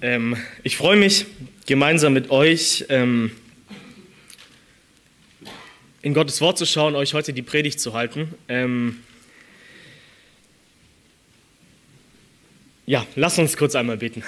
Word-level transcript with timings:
Ähm, 0.00 0.36
ich 0.62 0.76
freue 0.76 0.96
mich, 0.96 1.26
gemeinsam 1.66 2.12
mit 2.12 2.30
euch 2.30 2.84
ähm, 2.88 3.32
in 6.02 6.14
Gottes 6.14 6.40
Wort 6.40 6.56
zu 6.56 6.66
schauen, 6.66 6.94
euch 6.94 7.14
heute 7.14 7.32
die 7.32 7.42
Predigt 7.42 7.80
zu 7.80 7.94
halten. 7.94 8.32
Ähm, 8.48 9.00
ja, 12.86 13.04
lass 13.16 13.40
uns 13.40 13.56
kurz 13.56 13.74
einmal 13.74 13.96
beten. 13.96 14.22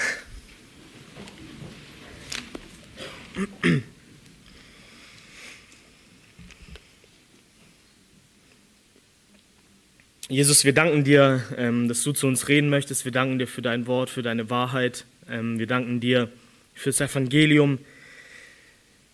Jesus, 10.29 10.65
wir 10.65 10.73
danken 10.73 11.05
dir, 11.05 11.45
ähm, 11.57 11.87
dass 11.87 12.03
du 12.03 12.13
zu 12.13 12.27
uns 12.27 12.49
reden 12.49 12.71
möchtest. 12.71 13.05
Wir 13.05 13.13
danken 13.13 13.39
dir 13.39 13.47
für 13.47 13.63
dein 13.63 13.87
Wort, 13.87 14.11
für 14.11 14.23
deine 14.23 14.51
Wahrheit. 14.51 15.05
Ähm, 15.31 15.61
wir 15.61 15.69
danken 15.69 16.01
dir 16.01 16.29
fürs 16.75 17.01
Evangelium, 17.01 17.79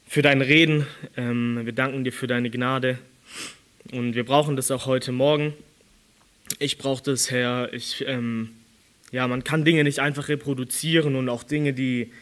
für 0.09 0.23
dein 0.23 0.41
Reden. 0.41 0.87
Ähm, 1.17 1.61
wir 1.65 1.73
danken 1.73 2.05
dir 2.05 2.13
für 2.13 2.27
deine 2.27 2.49
Gnade. 2.49 2.99
Und 3.93 4.15
wir 4.15 4.25
brauchen 4.25 4.57
das 4.57 4.71
auch 4.71 4.87
heute 4.87 5.13
Morgen. 5.13 5.53
Ich 6.59 6.79
brauche 6.79 7.03
das, 7.03 7.31
Herr. 7.31 7.73
Ich, 7.73 8.05
ja, 9.13 9.29
man 9.29 9.45
kann 9.45 9.65
Dinge 9.65 9.85
nicht 9.85 9.99
einfach 9.99 10.29
reproduzieren 10.29 11.15
und 11.15 11.29
auch 11.29 11.43
Dinge, 11.43 11.73
die 11.73 12.13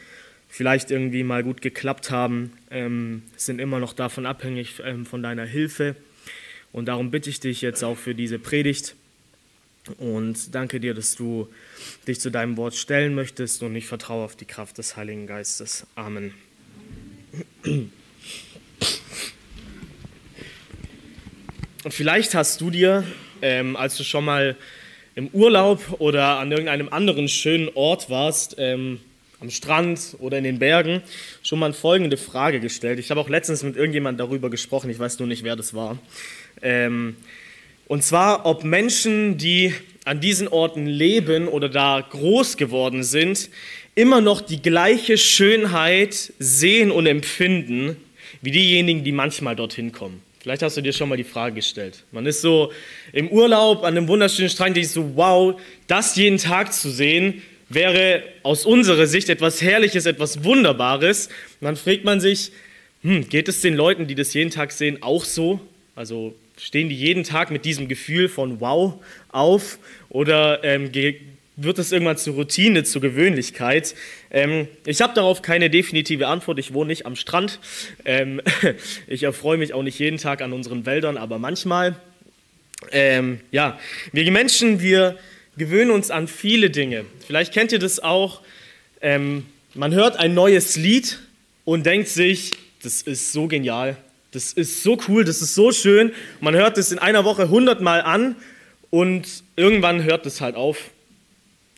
vielleicht 0.48 0.90
irgendwie 0.90 1.22
mal 1.22 1.42
gut 1.42 1.62
geklappt 1.62 2.10
haben, 2.10 2.52
sind 3.36 3.60
immer 3.60 3.80
noch 3.80 3.92
davon 3.92 4.26
abhängig 4.26 4.82
von 5.04 5.22
deiner 5.22 5.44
Hilfe. 5.44 5.96
Und 6.72 6.86
darum 6.86 7.10
bitte 7.10 7.30
ich 7.30 7.40
dich 7.40 7.62
jetzt 7.62 7.82
auch 7.82 7.96
für 7.96 8.14
diese 8.14 8.38
Predigt 8.38 8.94
und 9.98 10.54
danke 10.54 10.80
dir, 10.80 10.94
dass 10.94 11.14
du 11.14 11.48
dich 12.06 12.20
zu 12.20 12.30
deinem 12.30 12.56
Wort 12.56 12.74
stellen 12.74 13.14
möchtest 13.14 13.62
und 13.62 13.74
ich 13.76 13.86
vertraue 13.86 14.24
auf 14.24 14.36
die 14.36 14.44
Kraft 14.44 14.78
des 14.78 14.96
Heiligen 14.96 15.26
Geistes. 15.26 15.86
Amen. 15.94 16.34
Und 21.84 21.92
vielleicht 21.92 22.34
hast 22.34 22.60
du 22.60 22.70
dir, 22.70 23.04
ähm, 23.42 23.76
als 23.76 23.96
du 23.96 24.04
schon 24.04 24.24
mal 24.24 24.56
im 25.14 25.28
Urlaub 25.28 25.96
oder 25.98 26.38
an 26.38 26.50
irgendeinem 26.50 26.88
anderen 26.88 27.28
schönen 27.28 27.68
Ort 27.74 28.10
warst, 28.10 28.56
ähm, 28.58 29.00
am 29.40 29.50
Strand 29.50 30.16
oder 30.18 30.38
in 30.38 30.44
den 30.44 30.58
Bergen, 30.58 31.02
schon 31.42 31.58
mal 31.58 31.72
folgende 31.74 32.16
Frage 32.16 32.60
gestellt. 32.60 32.98
Ich 32.98 33.10
habe 33.10 33.20
auch 33.20 33.28
letztens 33.28 33.62
mit 33.62 33.76
irgendjemandem 33.76 34.26
darüber 34.26 34.48
gesprochen, 34.48 34.88
ich 34.90 34.98
weiß 34.98 35.18
nur 35.18 35.28
nicht, 35.28 35.44
wer 35.44 35.56
das 35.56 35.74
war. 35.74 35.98
Ähm, 36.62 37.16
und 37.86 38.02
zwar, 38.02 38.46
ob 38.46 38.64
Menschen, 38.64 39.36
die 39.38 39.74
an 40.04 40.20
diesen 40.20 40.48
Orten 40.48 40.86
leben 40.86 41.48
oder 41.48 41.68
da 41.68 42.00
groß 42.00 42.56
geworden 42.56 43.02
sind, 43.02 43.50
immer 43.94 44.20
noch 44.20 44.40
die 44.40 44.60
gleiche 44.60 45.18
Schönheit 45.18 46.32
sehen 46.38 46.90
und 46.90 47.06
empfinden 47.06 47.96
wie 48.42 48.50
diejenigen, 48.50 49.04
die 49.04 49.12
manchmal 49.12 49.56
dorthin 49.56 49.92
kommen. 49.92 50.20
Vielleicht 50.40 50.62
hast 50.62 50.76
du 50.76 50.82
dir 50.82 50.92
schon 50.92 51.08
mal 51.08 51.16
die 51.16 51.24
Frage 51.24 51.54
gestellt. 51.54 52.04
Man 52.12 52.26
ist 52.26 52.42
so 52.42 52.70
im 53.12 53.28
Urlaub 53.28 53.82
an 53.82 53.96
einem 53.96 54.08
wunderschönen 54.08 54.50
Strand, 54.50 54.76
ich 54.76 54.90
so, 54.90 55.16
wow, 55.16 55.58
das 55.86 56.16
jeden 56.16 56.36
Tag 56.36 56.74
zu 56.74 56.90
sehen, 56.90 57.42
wäre 57.70 58.22
aus 58.42 58.66
unserer 58.66 59.06
Sicht 59.06 59.30
etwas 59.30 59.62
Herrliches, 59.62 60.04
etwas 60.04 60.44
Wunderbares. 60.44 61.28
Und 61.60 61.64
dann 61.64 61.76
fragt 61.76 62.04
man 62.04 62.20
sich, 62.20 62.52
hm, 63.02 63.26
geht 63.28 63.48
es 63.48 63.62
den 63.62 63.74
Leuten, 63.74 64.06
die 64.06 64.14
das 64.14 64.34
jeden 64.34 64.50
Tag 64.50 64.72
sehen, 64.72 65.02
auch 65.02 65.24
so? 65.24 65.60
Also 65.96 66.34
stehen 66.56 66.88
die 66.88 66.96
jeden 66.96 67.24
Tag 67.24 67.50
mit 67.50 67.64
diesem 67.64 67.88
Gefühl 67.88 68.28
von 68.28 68.60
Wow 68.60 69.02
auf 69.28 69.78
oder 70.08 70.62
ähm, 70.64 70.90
wird 71.56 71.78
es 71.78 71.92
irgendwann 71.92 72.16
zur 72.16 72.34
Routine, 72.34 72.84
zur 72.84 73.00
Gewöhnlichkeit? 73.00 73.94
Ähm, 74.30 74.68
ich 74.86 75.00
habe 75.00 75.14
darauf 75.14 75.42
keine 75.42 75.70
definitive 75.70 76.26
Antwort. 76.26 76.58
Ich 76.58 76.72
wohne 76.72 76.88
nicht 76.88 77.06
am 77.06 77.16
Strand. 77.16 77.60
Ähm, 78.04 78.40
ich 79.06 79.22
erfreue 79.22 79.56
mich 79.56 79.72
auch 79.72 79.82
nicht 79.82 79.98
jeden 79.98 80.18
Tag 80.18 80.42
an 80.42 80.52
unseren 80.52 80.86
Wäldern, 80.86 81.16
aber 81.16 81.38
manchmal. 81.38 81.96
Ähm, 82.90 83.40
ja, 83.50 83.78
wir 84.12 84.30
Menschen, 84.30 84.80
wir 84.80 85.16
gewöhnen 85.56 85.90
uns 85.90 86.10
an 86.10 86.28
viele 86.28 86.70
Dinge. 86.70 87.04
Vielleicht 87.26 87.52
kennt 87.52 87.72
ihr 87.72 87.78
das 87.78 88.00
auch. 88.00 88.40
Ähm, 89.00 89.46
man 89.74 89.94
hört 89.94 90.16
ein 90.16 90.34
neues 90.34 90.76
Lied 90.76 91.20
und 91.64 91.86
denkt 91.86 92.08
sich, 92.08 92.52
das 92.82 93.02
ist 93.02 93.32
so 93.32 93.46
genial 93.46 93.96
das 94.34 94.52
ist 94.52 94.82
so 94.82 94.98
cool, 95.08 95.24
das 95.24 95.40
ist 95.40 95.54
so 95.54 95.70
schön. 95.70 96.12
Man 96.40 96.54
hört 96.54 96.76
es 96.76 96.90
in 96.90 96.98
einer 96.98 97.24
Woche 97.24 97.50
hundertmal 97.50 98.02
an 98.02 98.34
und 98.90 99.26
irgendwann 99.56 100.02
hört 100.02 100.26
es 100.26 100.40
halt 100.40 100.56
auf. 100.56 100.90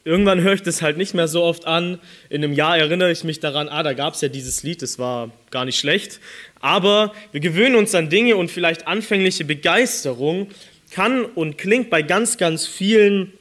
Irgendwann 0.05 0.41
höre 0.41 0.55
ich 0.55 0.63
das 0.63 0.83
halt 0.83 0.97
nicht 0.97 1.15
mehr 1.15 1.29
so 1.29 1.43
oft 1.43 1.67
an. 1.67 1.99
In 2.31 2.43
einem 2.43 2.53
Jahr 2.53 2.79
erinnere 2.79 3.11
ich 3.11 3.25
mich 3.25 3.41
daran, 3.41 3.69
ah, 3.69 3.83
da 3.83 3.93
gab 3.93 4.15
es 4.15 4.21
ja 4.21 4.29
dieses 4.29 4.63
Lied, 4.63 4.81
das 4.81 4.99
war 4.99 5.33
gar 5.51 5.65
nicht 5.65 5.79
schlecht. 5.79 6.21
Aber 6.61 7.13
wir 7.33 7.41
gewöhnen 7.41 7.75
uns 7.75 7.95
an 7.95 8.09
Dinge 8.09 8.37
und 8.37 8.51
vielleicht 8.51 8.87
anfängliche 8.87 9.45
Begeisterung 9.45 10.49
kann 10.91 11.25
und 11.25 11.59
klingt 11.59 11.91
bei 11.91 12.03
ganz, 12.03 12.39
ganz 12.39 12.67
vielen 12.67 13.33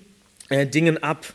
äh, 0.49 0.65
Dingen 0.65 1.01
ab. 1.01 1.25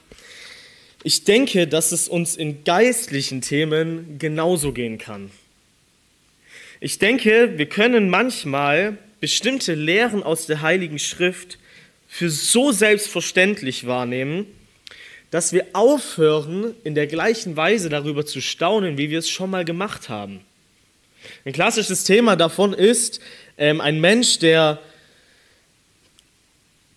Ich 1.03 1.25
denke, 1.25 1.67
dass 1.67 1.93
es 1.93 2.09
uns 2.09 2.37
in 2.37 2.65
geistlichen 2.65 3.41
Themen 3.41 4.19
genauso 4.19 4.73
gehen 4.73 4.99
kann. 4.99 5.31
Ich 6.83 6.99
denke, 6.99 7.59
wir 7.59 7.67
können 7.67 8.09
manchmal 8.09 8.97
bestimmte 9.21 9.75
Lehren 9.75 10.23
aus 10.23 10.47
der 10.47 10.63
Heiligen 10.63 10.99
Schrift 10.99 11.59
für 12.09 12.31
so 12.31 12.73
selbstverständlich 12.73 13.87
wahrnehmen, 13.87 14.47
dass 15.31 15.53
wir 15.53 15.67
aufhören, 15.75 16.75
in 16.83 16.95
der 16.95 17.07
gleichen 17.07 17.55
Weise 17.55 17.91
darüber 17.91 18.25
zu 18.25 18.41
staunen, 18.41 18.97
wie 18.97 19.11
wir 19.11 19.19
es 19.19 19.29
schon 19.29 19.51
mal 19.51 19.67
gemacht 19.67 20.09
haben. 20.09 20.41
Ein 21.45 21.53
klassisches 21.53 22.05
Thema 22.05 22.35
davon 22.35 22.73
ist 22.73 23.21
ähm, 23.59 23.83
ein 23.83 24.01
Mensch, 24.01 24.39
der 24.39 24.81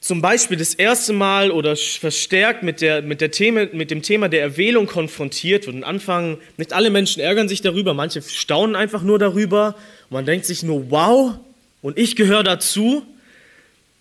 zum 0.04 0.22
Beispiel 0.22 0.58
das 0.58 0.74
erste 0.74 1.14
Mal 1.14 1.50
oder 1.50 1.78
verstärkt 1.78 2.62
mit, 2.62 2.82
der, 2.82 3.02
mit, 3.02 3.22
der 3.22 3.32
Thema, 3.32 3.68
mit 3.72 3.90
dem 3.90 4.02
Thema 4.02 4.28
der 4.28 4.42
Erwählung 4.42 4.86
konfrontiert 4.86 5.66
wird 5.66 5.78
und 5.78 5.86
anfangen, 5.86 6.40
nicht 6.58 6.74
alle 6.74 6.90
Menschen 6.90 7.22
ärgern 7.22 7.48
sich 7.48 7.62
darüber, 7.62 7.94
manche 7.94 8.22
staunen 8.22 8.76
einfach 8.76 9.02
nur 9.02 9.18
darüber 9.18 9.76
und 10.10 10.12
man 10.12 10.26
denkt 10.26 10.46
sich 10.46 10.62
nur, 10.62 10.92
wow, 10.92 11.36
und 11.82 11.98
ich 11.98 12.18
gehöre 12.18 12.44
dazu. 12.44 13.06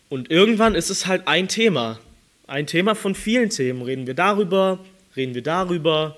Und 0.08 0.28
irgendwann 0.28 0.74
ist 0.74 0.90
es 0.90 1.06
halt 1.06 1.28
ein 1.28 1.46
Thema, 1.46 2.00
ein 2.48 2.66
Thema 2.66 2.96
von 2.96 3.14
vielen 3.14 3.50
Themen. 3.50 3.82
Reden 3.82 4.08
wir 4.08 4.14
darüber, 4.14 4.80
reden 5.16 5.36
wir 5.36 5.42
darüber. 5.42 6.16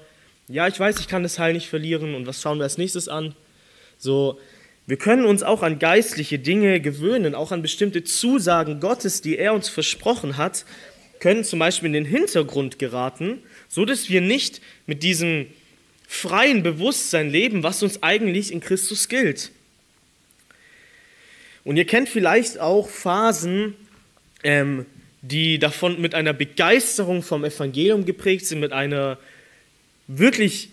Ja, 0.48 0.66
ich 0.66 0.80
weiß, 0.80 0.98
ich 0.98 1.08
kann 1.08 1.22
das 1.22 1.38
Heil 1.38 1.52
nicht 1.52 1.68
verlieren 1.68 2.14
und 2.14 2.26
was 2.26 2.40
schauen 2.40 2.58
wir 2.58 2.64
als 2.64 2.78
nächstes 2.78 3.06
an? 3.06 3.36
So, 3.98 4.38
wir 4.86 4.96
können 4.98 5.24
uns 5.24 5.42
auch 5.42 5.62
an 5.62 5.78
geistliche 5.78 6.38
Dinge 6.38 6.80
gewöhnen, 6.80 7.34
auch 7.34 7.52
an 7.52 7.62
bestimmte 7.62 8.04
Zusagen 8.04 8.80
Gottes, 8.80 9.22
die 9.22 9.38
er 9.38 9.54
uns 9.54 9.68
versprochen 9.68 10.36
hat, 10.36 10.66
können 11.20 11.44
zum 11.44 11.58
Beispiel 11.58 11.86
in 11.86 11.94
den 11.94 12.04
Hintergrund 12.04 12.78
geraten, 12.78 13.38
so 13.68 13.86
dass 13.86 14.10
wir 14.10 14.20
nicht 14.20 14.60
mit 14.86 15.02
diesem 15.02 15.46
freien 16.06 16.62
Bewusstsein 16.62 17.30
leben, 17.30 17.62
was 17.62 17.82
uns 17.82 18.02
eigentlich 18.02 18.52
in 18.52 18.60
Christus 18.60 19.08
gilt. 19.08 19.50
Und 21.64 21.78
ihr 21.78 21.86
kennt 21.86 22.10
vielleicht 22.10 22.60
auch 22.60 22.88
Phasen, 22.90 23.74
ähm, 24.42 24.84
die 25.22 25.58
davon 25.58 25.98
mit 26.02 26.14
einer 26.14 26.34
Begeisterung 26.34 27.22
vom 27.22 27.44
Evangelium 27.44 28.04
geprägt 28.04 28.44
sind, 28.44 28.60
mit 28.60 28.72
einer 28.72 29.18
wirklich 30.06 30.68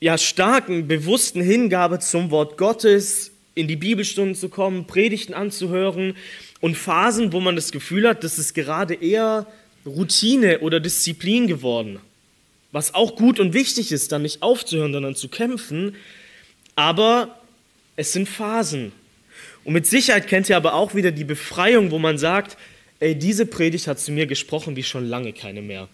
ja, 0.00 0.18
starken, 0.18 0.88
bewussten 0.88 1.40
Hingabe 1.40 2.00
zum 2.00 2.32
Wort 2.32 2.58
Gottes, 2.58 3.30
in 3.54 3.68
die 3.68 3.76
Bibelstunden 3.76 4.34
zu 4.34 4.48
kommen, 4.48 4.86
Predigten 4.86 5.34
anzuhören 5.34 6.16
und 6.60 6.76
Phasen, 6.76 7.32
wo 7.32 7.40
man 7.40 7.56
das 7.56 7.72
Gefühl 7.72 8.08
hat, 8.08 8.24
das 8.24 8.38
ist 8.38 8.54
gerade 8.54 8.94
eher 8.94 9.46
Routine 9.86 10.60
oder 10.60 10.80
Disziplin 10.80 11.46
geworden. 11.46 12.00
Was 12.72 12.94
auch 12.94 13.16
gut 13.16 13.38
und 13.38 13.52
wichtig 13.52 13.92
ist, 13.92 14.10
dann 14.12 14.22
nicht 14.22 14.42
aufzuhören, 14.42 14.92
sondern 14.92 15.14
zu 15.14 15.28
kämpfen. 15.28 15.94
Aber 16.74 17.38
es 17.96 18.12
sind 18.12 18.28
Phasen. 18.28 18.92
Und 19.62 19.74
mit 19.74 19.86
Sicherheit 19.86 20.26
kennt 20.26 20.48
ihr 20.48 20.56
aber 20.56 20.74
auch 20.74 20.94
wieder 20.94 21.12
die 21.12 21.24
Befreiung, 21.24 21.90
wo 21.90 21.98
man 21.98 22.18
sagt, 22.18 22.56
ey, 22.98 23.14
diese 23.14 23.46
Predigt 23.46 23.86
hat 23.86 24.00
zu 24.00 24.10
mir 24.10 24.26
gesprochen 24.26 24.74
wie 24.74 24.82
schon 24.82 25.06
lange 25.06 25.32
keine 25.32 25.62
mehr. 25.62 25.88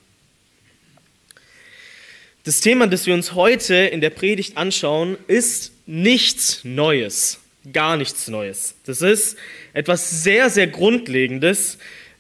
Das 2.45 2.61
Thema, 2.61 2.87
das 2.87 3.05
wir 3.07 3.13
uns 3.13 3.35
heute 3.35 3.75
in 3.75 4.01
der 4.01 4.11
Predigt 4.11 4.57
anschauen, 4.57 5.19
ist 5.27 5.73
nichts 5.87 6.61
Neues 6.65 7.40
gar 7.73 7.97
nichts 7.97 8.29
Neues. 8.29 8.75
Das 8.87 9.03
ist 9.03 9.37
etwas 9.73 10.23
sehr, 10.23 10.51
sehr 10.51 10.67
Grundlegendes. 10.67 11.79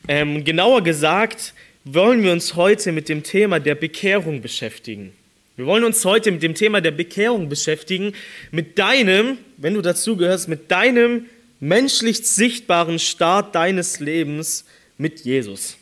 Ähm, 0.08 0.44
genauer 0.44 0.82
gesagt 0.82 1.54
wollen 1.84 2.22
wir 2.22 2.32
uns 2.32 2.56
heute 2.56 2.92
mit 2.92 3.08
dem 3.08 3.22
Thema 3.22 3.58
der 3.58 3.74
Bekehrung 3.74 4.42
beschäftigen. 4.42 5.12
Wir 5.56 5.66
wollen 5.66 5.84
uns 5.84 6.04
heute 6.04 6.30
mit 6.30 6.42
dem 6.42 6.54
Thema 6.54 6.80
der 6.80 6.90
Bekehrung 6.90 7.48
beschäftigen, 7.48 8.12
mit 8.50 8.78
deinem, 8.78 9.38
wenn 9.56 9.74
du 9.74 9.82
dazu 9.82 10.16
gehörst, 10.16 10.48
mit 10.48 10.70
deinem 10.70 11.26
menschlich 11.58 12.26
sichtbaren 12.26 12.98
Start 12.98 13.54
deines 13.54 14.00
Lebens 14.00 14.64
mit 14.96 15.20
Jesus. 15.20 15.76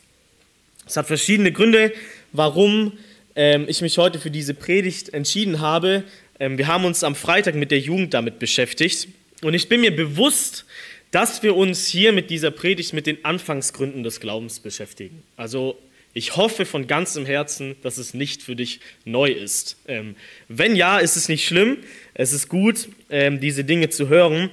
Es 0.85 0.97
hat 0.97 1.07
verschiedene 1.07 1.51
Gründe, 1.51 1.93
warum 2.33 2.93
ähm, 3.35 3.65
ich 3.67 3.81
mich 3.81 3.97
heute 3.97 4.19
für 4.19 4.31
diese 4.31 4.53
Predigt 4.53 5.13
entschieden 5.13 5.61
habe. 5.61 6.03
Ähm, 6.39 6.57
wir 6.57 6.67
haben 6.67 6.85
uns 6.85 7.03
am 7.03 7.15
Freitag 7.15 7.55
mit 7.55 7.71
der 7.71 7.79
Jugend 7.79 8.13
damit 8.13 8.39
beschäftigt 8.39 9.07
und 9.41 9.53
ich 9.53 9.69
bin 9.69 9.81
mir 9.81 9.95
bewusst, 9.95 10.65
dass 11.11 11.41
wir 11.43 11.55
uns 11.55 11.87
hier 11.87 12.11
mit 12.11 12.29
dieser 12.29 12.51
Predigt 12.51 12.93
mit 12.93 13.07
den 13.07 13.23
Anfangsgründen 13.25 14.03
des 14.03 14.19
Glaubens 14.19 14.59
beschäftigen. 14.59 15.23
Also 15.37 15.77
ich 16.13 16.35
hoffe 16.35 16.65
von 16.65 16.87
ganzem 16.87 17.25
Herzen, 17.25 17.75
dass 17.83 17.97
es 17.97 18.13
nicht 18.13 18.43
für 18.43 18.55
dich 18.55 18.79
neu 19.05 19.29
ist. 19.31 19.77
Ähm, 19.87 20.15
wenn 20.47 20.75
ja, 20.75 20.99
ist 20.99 21.15
es 21.15 21.29
nicht 21.29 21.45
schlimm. 21.45 21.77
Es 22.13 22.33
ist 22.33 22.49
gut, 22.49 22.89
ähm, 23.09 23.39
diese 23.39 23.63
Dinge 23.63 23.89
zu 23.89 24.09
hören. 24.09 24.49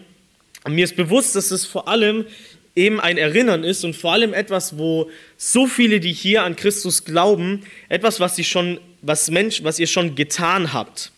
Und 0.64 0.74
mir 0.74 0.84
ist 0.84 0.96
bewusst, 0.96 1.34
dass 1.34 1.50
es 1.50 1.64
vor 1.64 1.88
allem 1.88 2.26
eben 2.74 3.00
ein 3.00 3.16
Erinnern 3.16 3.64
ist 3.64 3.84
und 3.84 3.96
vor 3.96 4.12
allem 4.12 4.34
etwas, 4.34 4.76
wo 4.76 5.10
so 5.38 5.66
viele, 5.66 5.98
die 5.98 6.12
hier 6.12 6.42
an 6.42 6.56
Christus 6.56 7.04
glauben, 7.04 7.62
etwas, 7.88 8.20
was, 8.20 8.36
sie 8.36 8.44
schon, 8.44 8.78
was, 9.00 9.30
Mensch, 9.30 9.64
was 9.64 9.78
ihr 9.78 9.86
schon 9.86 10.14
getan 10.14 10.74
habt. 10.74 11.10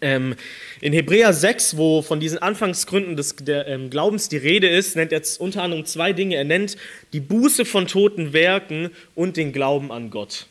Ähm, 0.00 0.34
in 0.80 0.92
Hebräer 0.92 1.32
6, 1.32 1.76
wo 1.76 2.02
von 2.02 2.18
diesen 2.18 2.38
Anfangsgründen 2.38 3.16
des 3.16 3.36
der, 3.36 3.68
ähm, 3.68 3.88
Glaubens 3.88 4.28
die 4.28 4.36
Rede 4.36 4.68
ist, 4.68 4.96
nennt 4.96 5.12
er 5.12 5.22
unter 5.38 5.62
anderem 5.62 5.84
zwei 5.84 6.12
Dinge. 6.12 6.36
Er 6.36 6.44
nennt 6.44 6.76
die 7.12 7.20
Buße 7.20 7.64
von 7.64 7.86
toten 7.86 8.32
Werken 8.32 8.90
und 9.14 9.36
den 9.36 9.52
Glauben 9.52 9.92
an 9.92 10.10
Gott. 10.10 10.46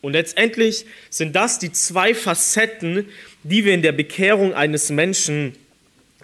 Und 0.00 0.12
letztendlich 0.12 0.86
sind 1.10 1.36
das 1.36 1.58
die 1.58 1.72
zwei 1.72 2.14
Facetten, 2.14 3.06
die 3.42 3.64
wir 3.64 3.74
in 3.74 3.82
der 3.82 3.92
Bekehrung 3.92 4.54
eines 4.54 4.90
Menschen 4.90 5.54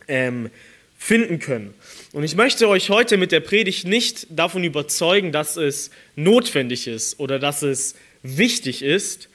ähm, 0.09 0.51
finden 0.97 1.41
können. 1.41 1.75
Und 2.13 2.25
ich 2.25 2.37
möchte 2.37 2.69
euch 2.69 2.89
heute 2.89 3.17
mit 3.17 3.33
der 3.33 3.41
Predigt 3.41 3.87
nicht 3.87 4.27
davon 4.31 4.65
überzeugen, 4.65 5.33
dass 5.33 5.57
es 5.57 5.91
notwendig 6.17 6.87
ist 6.87 7.19
oder 7.21 7.39
dass 7.39 7.63
es 7.63 7.95
wichtig 8.23 8.83
ist, 8.83 9.29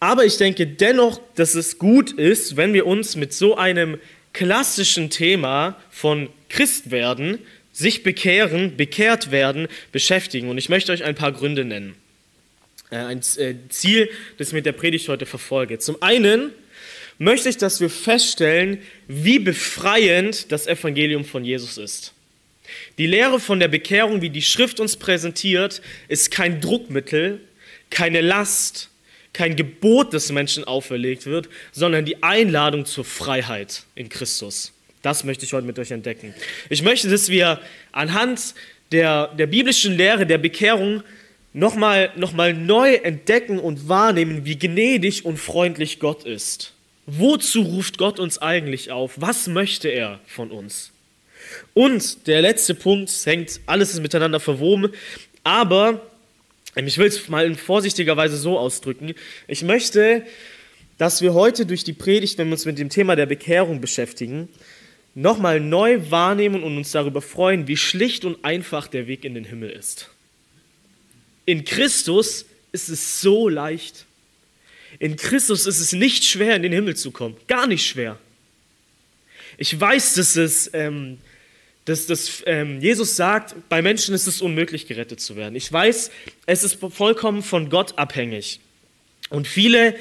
aber 0.00 0.24
ich 0.24 0.36
denke 0.36 0.66
dennoch, 0.66 1.20
dass 1.34 1.54
es 1.54 1.78
gut 1.78 2.12
ist, 2.12 2.56
wenn 2.56 2.74
wir 2.74 2.86
uns 2.86 3.16
mit 3.16 3.32
so 3.32 3.56
einem 3.56 3.98
klassischen 4.32 5.08
Thema 5.10 5.80
von 5.90 6.28
Christwerden, 6.48 7.38
sich 7.72 8.02
bekehren, 8.02 8.76
bekehrt 8.76 9.30
werden, 9.30 9.68
beschäftigen. 9.92 10.48
Und 10.48 10.58
ich 10.58 10.68
möchte 10.68 10.92
euch 10.92 11.04
ein 11.04 11.14
paar 11.14 11.32
Gründe 11.32 11.64
nennen. 11.64 11.94
Äh, 12.90 12.96
ein 12.96 13.20
äh, 13.36 13.54
Ziel, 13.68 14.08
das 14.38 14.48
ich 14.48 14.54
mit 14.54 14.66
der 14.66 14.72
Predigt 14.72 15.08
heute 15.08 15.26
verfolge. 15.26 15.78
Zum 15.78 16.02
einen 16.02 16.52
möchte 17.18 17.48
ich, 17.48 17.56
dass 17.56 17.80
wir 17.80 17.90
feststellen, 17.90 18.78
wie 19.08 19.38
befreiend 19.38 20.52
das 20.52 20.66
Evangelium 20.66 21.24
von 21.24 21.44
Jesus 21.44 21.78
ist. 21.78 22.12
Die 22.98 23.06
Lehre 23.06 23.40
von 23.40 23.60
der 23.60 23.68
Bekehrung, 23.68 24.22
wie 24.22 24.30
die 24.30 24.42
Schrift 24.42 24.80
uns 24.80 24.96
präsentiert, 24.96 25.80
ist 26.08 26.30
kein 26.30 26.60
Druckmittel, 26.60 27.40
keine 27.90 28.20
Last, 28.20 28.90
kein 29.36 29.54
Gebot 29.54 30.12
des 30.12 30.32
Menschen 30.32 30.64
auferlegt 30.64 31.26
wird, 31.26 31.48
sondern 31.72 32.04
die 32.04 32.22
Einladung 32.22 32.86
zur 32.86 33.04
Freiheit 33.04 33.84
in 33.94 34.08
Christus. 34.08 34.72
Das 35.02 35.24
möchte 35.24 35.44
ich 35.44 35.52
heute 35.52 35.66
mit 35.66 35.78
euch 35.78 35.90
entdecken. 35.90 36.34
Ich 36.70 36.82
möchte, 36.82 37.08
dass 37.08 37.28
wir 37.28 37.60
anhand 37.92 38.54
der, 38.92 39.28
der 39.28 39.46
biblischen 39.46 39.96
Lehre 39.96 40.26
der 40.26 40.38
Bekehrung 40.38 41.02
nochmal 41.52 42.10
noch 42.16 42.32
mal 42.32 42.54
neu 42.54 42.94
entdecken 42.94 43.58
und 43.58 43.88
wahrnehmen, 43.88 44.44
wie 44.44 44.58
gnädig 44.58 45.24
und 45.24 45.36
freundlich 45.36 46.00
Gott 46.00 46.24
ist. 46.24 46.72
Wozu 47.06 47.62
ruft 47.62 47.98
Gott 47.98 48.18
uns 48.18 48.38
eigentlich 48.38 48.90
auf? 48.90 49.12
Was 49.16 49.46
möchte 49.46 49.88
er 49.88 50.18
von 50.26 50.50
uns? 50.50 50.92
Und 51.74 52.26
der 52.26 52.42
letzte 52.42 52.74
Punkt, 52.74 53.10
hängt 53.24 53.60
alles 53.66 53.98
miteinander 54.00 54.40
verwoben, 54.40 54.92
aber 55.44 56.00
ich 56.84 56.98
will 56.98 57.06
es 57.06 57.28
mal 57.28 57.46
in 57.46 57.54
vorsichtiger 57.54 58.16
Weise 58.16 58.36
so 58.36 58.58
ausdrücken. 58.58 59.14
Ich 59.48 59.62
möchte, 59.62 60.26
dass 60.98 61.22
wir 61.22 61.32
heute 61.32 61.64
durch 61.64 61.84
die 61.84 61.94
Predigt, 61.94 62.36
wenn 62.36 62.48
wir 62.48 62.52
uns 62.52 62.66
mit 62.66 62.78
dem 62.78 62.90
Thema 62.90 63.16
der 63.16 63.26
Bekehrung 63.26 63.80
beschäftigen, 63.80 64.48
nochmal 65.14 65.60
neu 65.60 66.10
wahrnehmen 66.10 66.62
und 66.62 66.76
uns 66.76 66.92
darüber 66.92 67.22
freuen, 67.22 67.66
wie 67.68 67.76
schlicht 67.76 68.24
und 68.26 68.44
einfach 68.44 68.86
der 68.88 69.06
Weg 69.06 69.24
in 69.24 69.34
den 69.34 69.44
Himmel 69.44 69.70
ist. 69.70 70.10
In 71.46 71.64
Christus 71.64 72.44
ist 72.72 72.90
es 72.90 73.20
so 73.20 73.48
leicht. 73.48 74.04
In 74.98 75.16
Christus 75.16 75.66
ist 75.66 75.80
es 75.80 75.92
nicht 75.92 76.24
schwer, 76.24 76.56
in 76.56 76.62
den 76.62 76.72
Himmel 76.72 76.96
zu 76.96 77.10
kommen. 77.10 77.36
Gar 77.46 77.66
nicht 77.66 77.86
schwer. 77.86 78.18
Ich 79.56 79.78
weiß, 79.78 80.14
dass 80.14 80.36
es 80.36 80.70
ähm, 80.74 81.18
dass, 81.86 82.06
dass 82.06 82.42
ähm, 82.46 82.80
Jesus 82.80 83.16
sagt, 83.16 83.54
bei 83.68 83.80
Menschen 83.80 84.14
ist 84.14 84.26
es 84.26 84.42
unmöglich, 84.42 84.86
gerettet 84.86 85.20
zu 85.20 85.36
werden. 85.36 85.54
Ich 85.54 85.72
weiß, 85.72 86.10
es 86.44 86.64
ist 86.64 86.78
vollkommen 86.90 87.42
von 87.42 87.70
Gott 87.70 87.96
abhängig. 87.96 88.60
Und 89.30 89.46
viele 89.46 89.94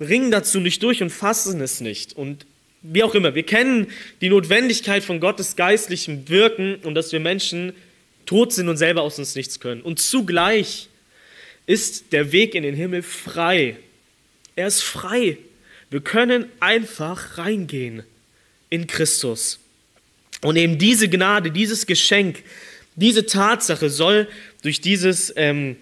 ringen 0.00 0.30
dazu 0.30 0.60
nicht 0.60 0.82
durch 0.82 1.02
und 1.02 1.10
fassen 1.10 1.60
es 1.60 1.80
nicht. 1.80 2.14
Und 2.14 2.46
wie 2.82 3.02
auch 3.02 3.14
immer, 3.14 3.34
wir 3.34 3.42
kennen 3.42 3.88
die 4.20 4.28
Notwendigkeit 4.28 5.02
von 5.02 5.18
Gottes 5.18 5.56
geistlichem 5.56 6.28
Wirken 6.28 6.76
und 6.76 6.94
dass 6.94 7.10
wir 7.12 7.20
Menschen 7.20 7.72
tot 8.26 8.52
sind 8.52 8.68
und 8.68 8.76
selber 8.76 9.02
aus 9.02 9.18
uns 9.18 9.34
nichts 9.34 9.58
können. 9.58 9.82
Und 9.82 9.98
zugleich 9.98 10.88
ist 11.66 12.12
der 12.12 12.30
Weg 12.30 12.54
in 12.54 12.62
den 12.62 12.74
Himmel 12.76 13.02
frei. 13.02 13.76
Er 14.54 14.68
ist 14.68 14.82
frei. 14.82 15.38
Wir 15.90 16.00
können 16.00 16.46
einfach 16.60 17.38
reingehen 17.38 18.04
in 18.70 18.86
Christus. 18.86 19.58
Und 20.44 20.56
eben 20.56 20.76
diese 20.76 21.08
Gnade, 21.08 21.50
dieses 21.50 21.86
Geschenk, 21.86 22.42
diese 22.96 23.24
Tatsache 23.24 23.88
soll 23.88 24.28
durch 24.60 24.82
dieses 24.82 25.32
ähm, 25.36 25.76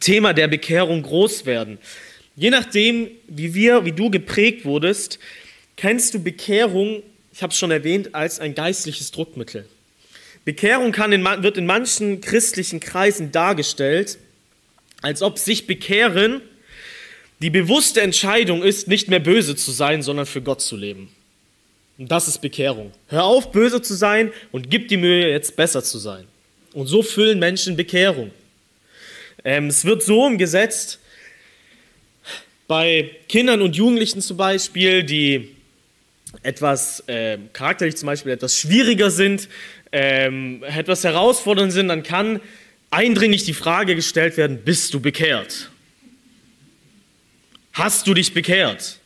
Thema 0.00 0.34
der 0.34 0.48
Bekehrung 0.48 1.02
groß 1.02 1.46
werden. 1.46 1.78
Je 2.36 2.50
nachdem, 2.50 3.08
wie 3.26 3.54
wir, 3.54 3.86
wie 3.86 3.92
du 3.92 4.10
geprägt 4.10 4.66
wurdest, 4.66 5.18
kennst 5.76 6.12
du 6.12 6.22
Bekehrung, 6.22 7.02
ich 7.32 7.42
habe 7.42 7.52
es 7.52 7.58
schon 7.58 7.70
erwähnt, 7.70 8.14
als 8.14 8.38
ein 8.38 8.54
geistliches 8.54 9.12
Druckmittel. 9.12 9.66
Bekehrung 10.44 10.92
in, 10.92 11.24
wird 11.24 11.56
in 11.56 11.64
manchen 11.64 12.20
christlichen 12.20 12.80
Kreisen 12.80 13.32
dargestellt, 13.32 14.18
als 15.00 15.22
ob 15.22 15.38
sich 15.38 15.66
bekehren 15.66 16.42
die 17.40 17.50
bewusste 17.50 18.02
Entscheidung 18.02 18.62
ist, 18.62 18.88
nicht 18.88 19.08
mehr 19.08 19.20
böse 19.20 19.56
zu 19.56 19.70
sein, 19.70 20.02
sondern 20.02 20.26
für 20.26 20.42
Gott 20.42 20.60
zu 20.60 20.76
leben. 20.76 21.08
Und 21.96 22.10
das 22.10 22.26
ist 22.28 22.38
Bekehrung. 22.38 22.92
Hör 23.08 23.24
auf, 23.24 23.52
böse 23.52 23.80
zu 23.80 23.94
sein 23.94 24.32
und 24.50 24.70
gib 24.70 24.88
die 24.88 24.96
Mühe, 24.96 25.30
jetzt 25.30 25.54
besser 25.54 25.82
zu 25.82 25.98
sein. 25.98 26.24
Und 26.72 26.88
so 26.88 27.02
füllen 27.02 27.38
Menschen 27.38 27.76
Bekehrung. 27.76 28.32
Ähm, 29.44 29.68
es 29.68 29.84
wird 29.84 30.02
so 30.02 30.24
umgesetzt, 30.24 30.98
bei 32.66 33.10
Kindern 33.28 33.62
und 33.62 33.76
Jugendlichen 33.76 34.20
zum 34.22 34.36
Beispiel, 34.36 35.04
die 35.04 35.54
etwas 36.42 37.00
äh, 37.06 37.38
charakterlich 37.52 37.96
zum 37.96 38.06
Beispiel 38.06 38.32
etwas 38.32 38.58
schwieriger 38.58 39.10
sind, 39.10 39.48
ähm, 39.92 40.62
etwas 40.64 41.04
herausfordernd 41.04 41.72
sind, 41.72 41.88
dann 41.88 42.02
kann 42.02 42.40
eindringlich 42.90 43.44
die 43.44 43.54
Frage 43.54 43.94
gestellt 43.94 44.36
werden, 44.36 44.58
bist 44.64 44.94
du 44.94 45.00
bekehrt? 45.00 45.70
Hast 47.72 48.06
du 48.06 48.14
dich 48.14 48.32
bekehrt? 48.32 48.98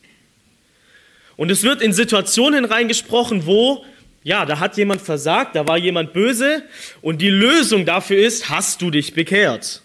Und 1.39 1.53
es 1.53 1.63
wird 1.63 1.81
in 1.81 1.93
Situationen 1.93 2.65
reingesprochen, 2.65 3.47
wo, 3.47 3.85
ja, 4.25 4.45
da 4.45 4.59
hat 4.59 4.77
jemand 4.77 5.01
versagt, 5.01 5.55
da 5.55 5.69
war 5.69 5.79
jemand 5.79 6.13
böse 6.13 6.65
und 7.01 7.23
die 7.23 7.31
Lösung 7.31 7.87
dafür 7.87 8.19
ist, 8.19 8.51
hast 8.51 8.83
du 8.83 8.91
dich 8.91 9.15
bekehrt. 9.15 9.81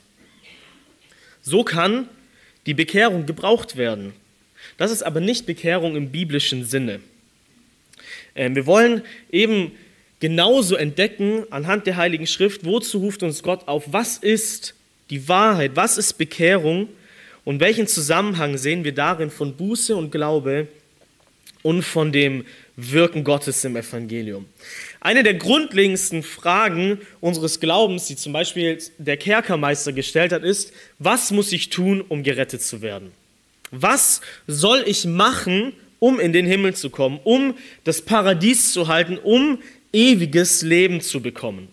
So 1.43 1.63
kann 1.63 2.09
die 2.65 2.73
Bekehrung 2.73 3.27
gebraucht 3.27 3.77
werden. 3.77 4.13
Das 4.77 4.89
ist 4.89 5.03
aber 5.03 5.21
nicht 5.21 5.45
Bekehrung 5.45 5.95
im 5.95 6.09
biblischen 6.09 6.65
Sinne. 6.65 7.01
Ähm, 8.35 8.55
wir 8.55 8.65
wollen 8.65 9.03
eben 9.31 9.73
genauso 10.19 10.75
entdecken 10.75 11.45
anhand 11.51 11.85
der 11.85 11.97
Heiligen 11.97 12.25
Schrift, 12.25 12.65
wozu 12.65 12.97
ruft 12.97 13.21
uns 13.21 13.43
Gott 13.43 13.67
auf, 13.67 13.93
was 13.93 14.17
ist 14.17 14.73
die 15.11 15.27
Wahrheit, 15.27 15.73
was 15.75 15.99
ist 15.99 16.13
Bekehrung 16.13 16.89
und 17.45 17.59
welchen 17.59 17.85
Zusammenhang 17.85 18.57
sehen 18.57 18.83
wir 18.83 18.95
darin 18.95 19.29
von 19.29 19.55
Buße 19.55 19.95
und 19.95 20.11
Glaube 20.11 20.67
und 21.63 21.81
von 21.81 22.11
dem 22.11 22.45
Wirken 22.75 23.23
Gottes 23.23 23.63
im 23.65 23.75
Evangelium. 23.75 24.45
Eine 24.99 25.23
der 25.23 25.33
grundlegendsten 25.33 26.21
Fragen 26.21 26.99
unseres 27.21 27.59
Glaubens, 27.59 28.05
die 28.05 28.15
zum 28.15 28.33
Beispiel 28.33 28.77
der 28.99 29.17
Kerkermeister 29.17 29.91
gestellt 29.91 30.31
hat, 30.31 30.43
ist, 30.43 30.73
was 30.99 31.31
muss 31.31 31.51
ich 31.51 31.69
tun, 31.69 32.01
um 32.01 32.23
gerettet 32.23 32.61
zu 32.61 32.81
werden? 32.81 33.11
Was 33.71 34.21
soll 34.45 34.83
ich 34.85 35.05
machen, 35.05 35.73
um 35.99 36.19
in 36.19 36.33
den 36.33 36.45
Himmel 36.45 36.75
zu 36.75 36.89
kommen, 36.89 37.19
um 37.23 37.55
das 37.83 38.01
Paradies 38.01 38.71
zu 38.71 38.87
halten, 38.87 39.17
um 39.17 39.59
ewiges 39.91 40.61
Leben 40.61 41.01
zu 41.01 41.21
bekommen? 41.21 41.69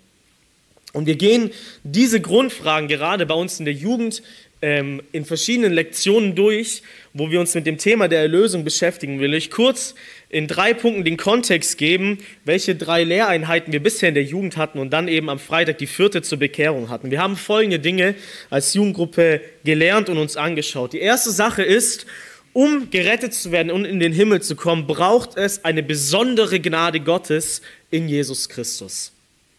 Und 0.92 1.06
wir 1.06 1.16
gehen 1.16 1.50
diese 1.84 2.20
Grundfragen 2.20 2.88
gerade 2.88 3.26
bei 3.26 3.34
uns 3.34 3.58
in 3.58 3.64
der 3.64 3.74
Jugend 3.74 4.22
ähm, 4.62 5.02
in 5.12 5.24
verschiedenen 5.24 5.72
Lektionen 5.72 6.34
durch, 6.34 6.82
wo 7.12 7.30
wir 7.30 7.40
uns 7.40 7.54
mit 7.54 7.66
dem 7.66 7.78
Thema 7.78 8.08
der 8.08 8.20
Erlösung 8.20 8.64
beschäftigen, 8.64 9.20
will 9.20 9.34
ich 9.34 9.50
kurz 9.50 9.94
in 10.28 10.46
drei 10.46 10.74
Punkten 10.74 11.04
den 11.04 11.16
Kontext 11.16 11.78
geben, 11.78 12.18
welche 12.44 12.76
drei 12.76 13.04
Lehreinheiten 13.04 13.72
wir 13.72 13.82
bisher 13.82 14.10
in 14.10 14.14
der 14.14 14.24
Jugend 14.24 14.56
hatten 14.56 14.78
und 14.78 14.90
dann 14.90 15.08
eben 15.08 15.28
am 15.28 15.38
Freitag 15.38 15.78
die 15.78 15.86
vierte 15.86 16.22
zur 16.22 16.38
Bekehrung 16.38 16.88
hatten. 16.88 17.10
Wir 17.10 17.20
haben 17.20 17.36
folgende 17.36 17.78
Dinge 17.78 18.14
als 18.50 18.74
Jugendgruppe 18.74 19.40
gelernt 19.64 20.08
und 20.08 20.18
uns 20.18 20.36
angeschaut. 20.36 20.92
Die 20.92 21.00
erste 21.00 21.30
Sache 21.30 21.62
ist, 21.62 22.06
um 22.52 22.90
gerettet 22.90 23.32
zu 23.32 23.52
werden 23.52 23.70
und 23.70 23.84
in 23.84 24.00
den 24.00 24.12
Himmel 24.12 24.42
zu 24.42 24.56
kommen, 24.56 24.86
braucht 24.86 25.36
es 25.36 25.64
eine 25.64 25.82
besondere 25.82 26.60
Gnade 26.60 27.00
Gottes 27.00 27.62
in 27.90 28.08
Jesus 28.08 28.48
Christus. 28.48 29.12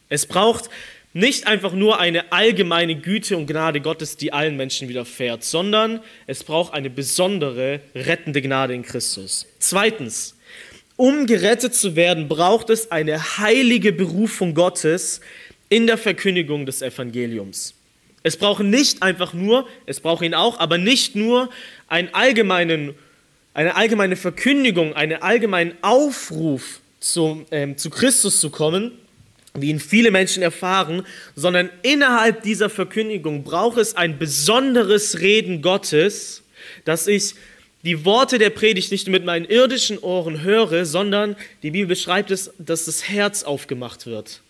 Es 0.09 0.25
braucht 0.25 0.69
nicht 1.13 1.47
einfach 1.47 1.73
nur 1.73 1.99
eine 1.99 2.31
allgemeine 2.31 2.95
Güte 2.95 3.35
und 3.35 3.47
Gnade 3.47 3.81
Gottes, 3.81 4.15
die 4.17 4.31
allen 4.31 4.55
Menschen 4.55 4.87
widerfährt, 4.87 5.43
sondern 5.43 5.99
es 6.27 6.43
braucht 6.43 6.73
eine 6.73 6.89
besondere 6.89 7.81
rettende 7.93 8.41
Gnade 8.41 8.73
in 8.73 8.83
Christus. 8.83 9.45
Zweitens, 9.59 10.37
um 10.95 11.25
gerettet 11.25 11.75
zu 11.75 11.95
werden, 11.95 12.27
braucht 12.27 12.69
es 12.69 12.91
eine 12.91 13.37
heilige 13.37 13.91
Berufung 13.91 14.53
Gottes 14.53 15.19
in 15.67 15.87
der 15.87 15.97
Verkündigung 15.97 16.65
des 16.65 16.81
Evangeliums. 16.81 17.73
Es 18.23 18.37
braucht 18.37 18.63
nicht 18.63 19.01
einfach 19.01 19.33
nur, 19.33 19.67
es 19.85 19.99
braucht 19.99 20.23
ihn 20.23 20.35
auch, 20.35 20.59
aber 20.59 20.77
nicht 20.77 21.15
nur 21.15 21.49
einen 21.87 22.13
allgemeinen, 22.13 22.93
eine 23.53 23.75
allgemeine 23.75 24.15
Verkündigung, 24.15 24.93
einen 24.93 25.21
allgemeinen 25.21 25.73
Aufruf 25.81 26.81
zu, 26.99 27.45
ähm, 27.51 27.77
zu 27.77 27.89
Christus 27.89 28.39
zu 28.39 28.49
kommen, 28.51 28.91
wie 29.53 29.69
ihn 29.69 29.79
viele 29.79 30.11
Menschen 30.11 30.43
erfahren, 30.43 31.05
sondern 31.35 31.69
innerhalb 31.81 32.43
dieser 32.43 32.69
Verkündigung 32.69 33.43
braucht 33.43 33.77
es 33.77 33.95
ein 33.95 34.17
besonderes 34.17 35.19
Reden 35.19 35.61
Gottes, 35.61 36.43
dass 36.85 37.07
ich 37.07 37.35
die 37.83 38.05
Worte 38.05 38.37
der 38.37 38.51
Predigt 38.51 38.91
nicht 38.91 39.07
mit 39.07 39.25
meinen 39.25 39.45
irdischen 39.45 39.97
Ohren 39.97 40.43
höre, 40.43 40.85
sondern 40.85 41.35
die 41.63 41.71
Bibel 41.71 41.87
beschreibt 41.87 42.31
es, 42.31 42.51
dass 42.59 42.85
das 42.85 43.09
Herz 43.09 43.43
aufgemacht 43.43 44.05
wird. 44.05 44.41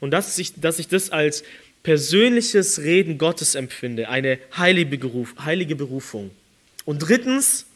Und 0.00 0.12
dass 0.12 0.38
ich, 0.38 0.54
dass 0.60 0.78
ich 0.78 0.88
das 0.88 1.10
als 1.10 1.44
persönliches 1.82 2.80
Reden 2.80 3.18
Gottes 3.18 3.54
empfinde, 3.54 4.08
eine 4.08 4.38
heilige, 4.56 4.98
heilige 5.44 5.76
Berufung. 5.76 6.30
Und 6.84 7.00
drittens, 7.00 7.66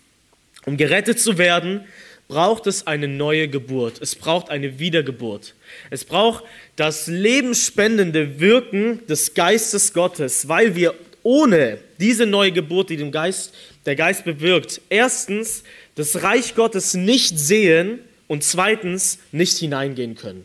um 0.65 0.77
gerettet 0.77 1.21
zu 1.21 1.39
werden, 1.39 1.85
braucht 2.35 2.67
es 2.67 2.89
eine 2.89 3.07
neue 3.07 3.47
Geburt. 3.47 4.01
Es 4.03 4.17
braucht 4.17 4.51
eine 4.51 4.81
Wiedergeburt. 4.81 5.55
Es 5.91 6.05
braucht 6.05 6.43
das 6.75 7.07
lebensspendende 7.07 8.41
Wirken 8.41 9.07
des 9.07 9.35
Geistes 9.35 9.93
Gottes, 9.93 10.49
weil 10.49 10.75
wir 10.75 10.95
ohne 11.23 11.79
diese 12.01 12.27
neue 12.27 12.51
Geburt, 12.51 12.91
die 12.91 12.97
dem 12.97 13.13
Geist, 13.13 13.55
der 13.87 13.95
Geist 13.95 14.25
bewirkt, 14.25 14.81
erstens 14.89 15.63
das 15.95 16.25
Reich 16.25 16.57
Gottes 16.57 16.95
nicht 16.95 17.39
sehen 17.39 18.01
und 18.27 18.43
zweitens 18.43 19.21
nicht 19.31 19.57
hineingehen 19.59 20.17
können. 20.17 20.45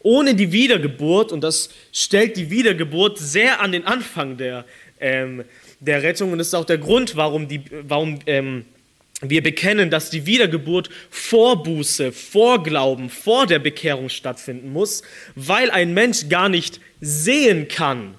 Ohne 0.00 0.34
die 0.34 0.50
Wiedergeburt, 0.50 1.30
und 1.30 1.42
das 1.42 1.70
stellt 1.92 2.36
die 2.36 2.50
Wiedergeburt 2.50 3.16
sehr 3.16 3.60
an 3.60 3.70
den 3.70 3.84
Anfang 3.84 4.36
der, 4.36 4.64
ähm, 4.98 5.44
der 5.78 6.02
Rettung, 6.02 6.32
und 6.32 6.40
ist 6.40 6.52
auch 6.52 6.64
der 6.64 6.78
Grund, 6.78 7.14
warum, 7.14 7.46
die, 7.46 7.60
warum 7.86 8.18
ähm, 8.26 8.64
wir 9.20 9.42
bekennen, 9.42 9.90
dass 9.90 10.10
die 10.10 10.26
Wiedergeburt 10.26 10.90
vor 11.10 11.62
Buße, 11.62 12.12
vor 12.12 12.62
Glauben, 12.62 13.10
vor 13.10 13.46
der 13.46 13.58
Bekehrung 13.58 14.08
stattfinden 14.08 14.72
muss, 14.72 15.02
weil 15.34 15.70
ein 15.70 15.92
Mensch 15.92 16.28
gar 16.28 16.48
nicht 16.48 16.80
sehen 17.00 17.66
kann, 17.66 18.14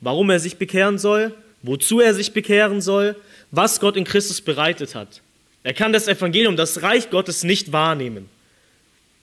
warum 0.00 0.30
er 0.30 0.38
sich 0.38 0.56
bekehren 0.56 0.98
soll, 0.98 1.34
wozu 1.62 2.00
er 2.00 2.14
sich 2.14 2.32
bekehren 2.32 2.80
soll, 2.80 3.16
was 3.50 3.80
Gott 3.80 3.96
in 3.96 4.04
Christus 4.04 4.40
bereitet 4.40 4.94
hat. 4.94 5.22
Er 5.64 5.74
kann 5.74 5.92
das 5.92 6.06
Evangelium, 6.06 6.56
das 6.56 6.82
Reich 6.82 7.10
Gottes 7.10 7.42
nicht 7.42 7.72
wahrnehmen. 7.72 8.28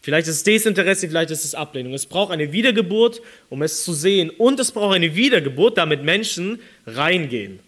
Vielleicht 0.02 0.28
ist 0.28 0.36
es 0.36 0.44
Desinteresse, 0.44 1.08
vielleicht 1.08 1.32
ist 1.32 1.46
es 1.46 1.56
Ablehnung. 1.56 1.94
Es 1.94 2.06
braucht 2.06 2.32
eine 2.32 2.52
Wiedergeburt, 2.52 3.22
um 3.50 3.64
es 3.64 3.84
zu 3.84 3.94
sehen. 3.94 4.30
Und 4.30 4.60
es 4.60 4.72
braucht 4.72 4.96
eine 4.96 5.16
Wiedergeburt, 5.16 5.78
damit 5.78 6.04
Menschen 6.04 6.60
reingehen. 6.86 7.60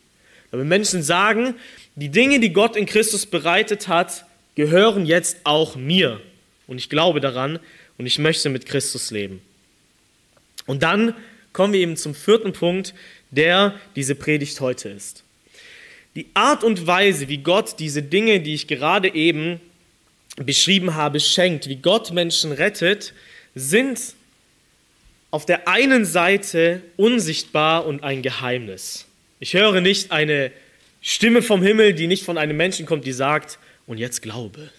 Damit 0.51 0.67
Menschen 0.67 1.01
sagen, 1.01 1.55
die 1.97 2.09
Dinge, 2.09 2.39
die 2.39 2.53
Gott 2.53 2.75
in 2.75 2.85
Christus 2.85 3.25
bereitet 3.25 3.87
hat, 3.87 4.25
gehören 4.55 5.05
jetzt 5.05 5.37
auch 5.43 5.75
mir. 5.75 6.21
Und 6.67 6.77
ich 6.77 6.89
glaube 6.89 7.19
daran 7.19 7.59
und 7.97 8.05
ich 8.05 8.19
möchte 8.19 8.49
mit 8.49 8.67
Christus 8.67 9.09
leben. 9.09 9.41
Und 10.67 10.83
dann 10.83 11.15
kommen 11.53 11.73
wir 11.73 11.79
eben 11.79 11.97
zum 11.97 12.13
vierten 12.13 12.53
Punkt, 12.53 12.93
der 13.31 13.79
diese 13.95 14.13
Predigt 14.13 14.61
heute 14.61 14.89
ist. 14.89 15.23
Die 16.15 16.27
Art 16.35 16.63
und 16.63 16.85
Weise, 16.85 17.29
wie 17.29 17.37
Gott 17.37 17.79
diese 17.79 18.03
Dinge, 18.03 18.41
die 18.41 18.53
ich 18.53 18.67
gerade 18.67 19.13
eben 19.13 19.59
beschrieben 20.35 20.93
habe, 20.93 21.19
schenkt, 21.19 21.67
wie 21.67 21.77
Gott 21.77 22.11
Menschen 22.11 22.51
rettet, 22.51 23.13
sind 23.55 23.99
auf 25.31 25.47
der 25.47 25.67
einen 25.67 26.05
Seite 26.05 26.83
unsichtbar 26.95 27.87
und 27.87 28.03
ein 28.03 28.21
Geheimnis. 28.21 29.05
Ich 29.39 29.55
höre 29.55 29.81
nicht 29.81 30.11
eine 30.11 30.51
Stimme 31.09 31.41
vom 31.41 31.63
Himmel, 31.63 31.93
die 31.93 32.05
nicht 32.05 32.25
von 32.25 32.37
einem 32.37 32.57
Menschen 32.57 32.85
kommt, 32.85 33.05
die 33.05 33.13
sagt, 33.13 33.59
und 33.85 33.97
jetzt 33.97 34.21
glaube. 34.21 34.69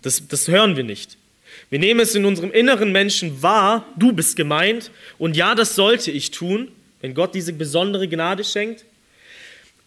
Das, 0.00 0.28
das 0.28 0.46
hören 0.46 0.76
wir 0.76 0.84
nicht. 0.84 1.16
Wir 1.70 1.80
nehmen 1.80 1.98
es 1.98 2.14
in 2.14 2.24
unserem 2.24 2.52
inneren 2.52 2.92
Menschen 2.92 3.42
wahr, 3.42 3.84
du 3.96 4.12
bist 4.12 4.36
gemeint, 4.36 4.92
und 5.18 5.36
ja, 5.36 5.56
das 5.56 5.74
sollte 5.74 6.12
ich 6.12 6.30
tun, 6.30 6.68
wenn 7.00 7.14
Gott 7.14 7.34
diese 7.34 7.52
besondere 7.52 8.06
Gnade 8.06 8.44
schenkt. 8.44 8.84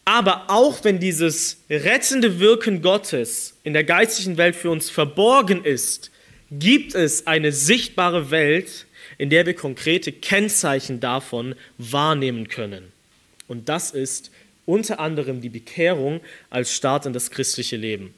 Aber 0.04 0.50
auch 0.50 0.84
wenn 0.84 0.98
dieses 1.00 1.62
rettende 1.70 2.40
Wirken 2.40 2.82
Gottes 2.82 3.54
in 3.64 3.72
der 3.72 3.84
geistlichen 3.84 4.36
Welt 4.36 4.54
für 4.54 4.68
uns 4.68 4.90
verborgen 4.90 5.64
ist, 5.64 6.10
gibt 6.50 6.94
es 6.94 7.26
eine 7.26 7.52
sichtbare 7.52 8.30
Welt, 8.30 8.84
in 9.16 9.30
der 9.30 9.46
wir 9.46 9.54
konkrete 9.54 10.12
Kennzeichen 10.12 11.00
davon 11.00 11.54
wahrnehmen 11.78 12.48
können. 12.48 12.92
Und 13.46 13.70
das 13.70 13.92
ist 13.92 14.30
unter 14.68 15.00
anderem 15.00 15.40
die 15.40 15.48
Bekehrung 15.48 16.20
als 16.50 16.74
Start 16.74 17.06
in 17.06 17.14
das 17.14 17.30
christliche 17.30 17.76
Leben. 17.76 18.12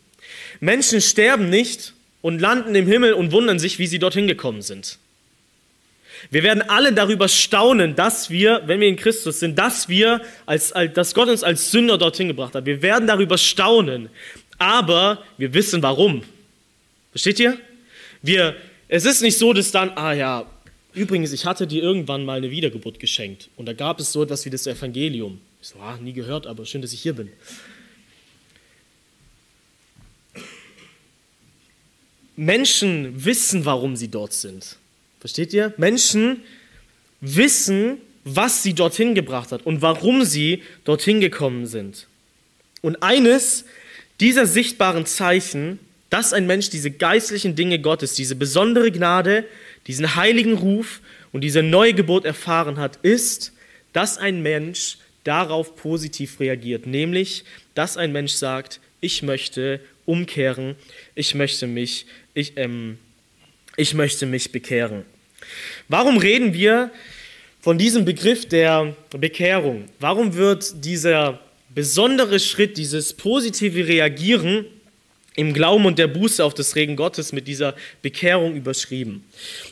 Menschen 0.58 1.00
sterben 1.00 1.48
nicht 1.48 1.94
und 2.22 2.40
landen 2.40 2.74
im 2.74 2.86
Himmel 2.86 3.14
und 3.14 3.30
wundern 3.30 3.58
sich, 3.58 3.78
wie 3.78 3.86
sie 3.86 4.00
dorthin 4.00 4.26
gekommen 4.26 4.60
sind. 4.60 4.98
Wir 6.30 6.42
werden 6.42 6.62
alle 6.62 6.92
darüber 6.92 7.28
staunen, 7.28 7.94
dass 7.94 8.30
wir, 8.30 8.62
wenn 8.66 8.80
wir 8.80 8.88
in 8.88 8.96
Christus 8.96 9.40
sind, 9.40 9.58
dass 9.58 9.88
wir, 9.88 10.20
als, 10.44 10.72
als, 10.72 10.92
dass 10.92 11.14
Gott 11.14 11.28
uns 11.28 11.42
als 11.42 11.70
Sünder 11.70 11.96
dorthin 11.96 12.28
gebracht 12.28 12.54
hat. 12.54 12.66
Wir 12.66 12.82
werden 12.82 13.06
darüber 13.06 13.38
staunen, 13.38 14.10
aber 14.58 15.24
wir 15.38 15.54
wissen 15.54 15.82
warum. 15.82 16.22
Versteht 17.12 17.40
ihr? 17.40 17.58
Wir, 18.22 18.56
es 18.88 19.06
ist 19.06 19.22
nicht 19.22 19.38
so, 19.38 19.52
dass 19.52 19.70
dann, 19.70 19.90
ah 19.90 20.12
ja, 20.12 20.46
übrigens, 20.92 21.32
ich 21.32 21.46
hatte 21.46 21.66
dir 21.66 21.82
irgendwann 21.82 22.24
mal 22.24 22.38
eine 22.38 22.50
Wiedergeburt 22.50 22.98
geschenkt 22.98 23.48
und 23.56 23.66
da 23.66 23.72
gab 23.72 24.00
es 24.00 24.12
so 24.12 24.24
etwas 24.24 24.44
wie 24.44 24.50
das 24.50 24.66
Evangelium. 24.66 25.40
Ich 25.62 25.68
so, 25.68 25.78
ah, 25.80 25.98
nie 26.00 26.12
gehört, 26.12 26.46
aber 26.46 26.64
schön, 26.64 26.80
dass 26.80 26.92
ich 26.92 27.02
hier 27.02 27.12
bin. 27.12 27.30
Menschen 32.36 33.24
wissen, 33.24 33.66
warum 33.66 33.96
sie 33.96 34.08
dort 34.08 34.32
sind. 34.32 34.76
Versteht 35.20 35.52
ihr? 35.52 35.74
Menschen 35.76 36.42
wissen, 37.20 37.98
was 38.24 38.62
sie 38.62 38.72
dorthin 38.72 39.14
gebracht 39.14 39.52
hat 39.52 39.66
und 39.66 39.82
warum 39.82 40.24
sie 40.24 40.62
dorthin 40.84 41.20
gekommen 41.20 41.66
sind. 41.66 42.06
Und 42.80 43.02
eines 43.02 43.66
dieser 44.20 44.46
sichtbaren 44.46 45.04
Zeichen, 45.04 45.78
dass 46.08 46.32
ein 46.32 46.46
Mensch 46.46 46.70
diese 46.70 46.90
geistlichen 46.90 47.54
Dinge 47.54 47.78
Gottes, 47.78 48.14
diese 48.14 48.34
besondere 48.34 48.90
Gnade, 48.90 49.44
diesen 49.86 50.16
heiligen 50.16 50.54
Ruf 50.54 51.00
und 51.32 51.42
diese 51.42 51.62
Neugeburt 51.62 52.24
erfahren 52.24 52.78
hat, 52.78 52.96
ist, 53.02 53.52
dass 53.92 54.16
ein 54.16 54.42
Mensch 54.42 54.96
darauf 55.24 55.76
positiv 55.76 56.40
reagiert, 56.40 56.86
nämlich 56.86 57.44
dass 57.74 57.96
ein 57.96 58.12
Mensch 58.12 58.32
sagt, 58.32 58.80
ich 59.00 59.22
möchte 59.22 59.80
umkehren, 60.06 60.76
ich 61.14 61.34
möchte 61.34 61.66
mich, 61.66 62.06
ich, 62.34 62.56
ähm, 62.56 62.98
ich 63.76 63.94
möchte 63.94 64.26
mich 64.26 64.52
bekehren. 64.52 65.04
Warum 65.88 66.18
reden 66.18 66.52
wir 66.52 66.90
von 67.60 67.78
diesem 67.78 68.04
Begriff 68.04 68.46
der 68.48 68.94
Bekehrung? 69.10 69.86
Warum 69.98 70.34
wird 70.34 70.84
dieser 70.84 71.40
besondere 71.74 72.40
Schritt, 72.40 72.76
dieses 72.76 73.14
positive 73.14 73.86
Reagieren 73.86 74.66
im 75.36 75.54
Glauben 75.54 75.86
und 75.86 75.98
der 75.98 76.08
Buße 76.08 76.44
auf 76.44 76.54
das 76.54 76.74
Regen 76.76 76.96
Gottes 76.96 77.32
mit 77.32 77.46
dieser 77.46 77.74
Bekehrung 78.02 78.56
überschrieben? 78.56 79.24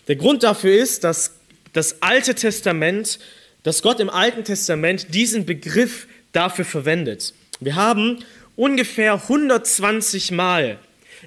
Der 0.07 0.17
Grund 0.17 0.43
dafür 0.43 0.75
ist, 0.75 1.05
dass 1.05 1.35
das 1.73 2.01
Alte 2.03 2.35
Testament 2.35 3.19
dass 3.69 3.83
Gott 3.83 4.01
im 4.01 4.09
Alten 4.09 4.45
Testament 4.45 5.13
diesen 5.13 5.45
Begriff 5.45 6.07
dafür 6.33 6.65
verwendet. 6.65 7.35
Wir 7.61 7.75
haben 7.77 8.25
ungefähr 8.57 9.13
120 9.13 10.31
Mal 10.31 10.79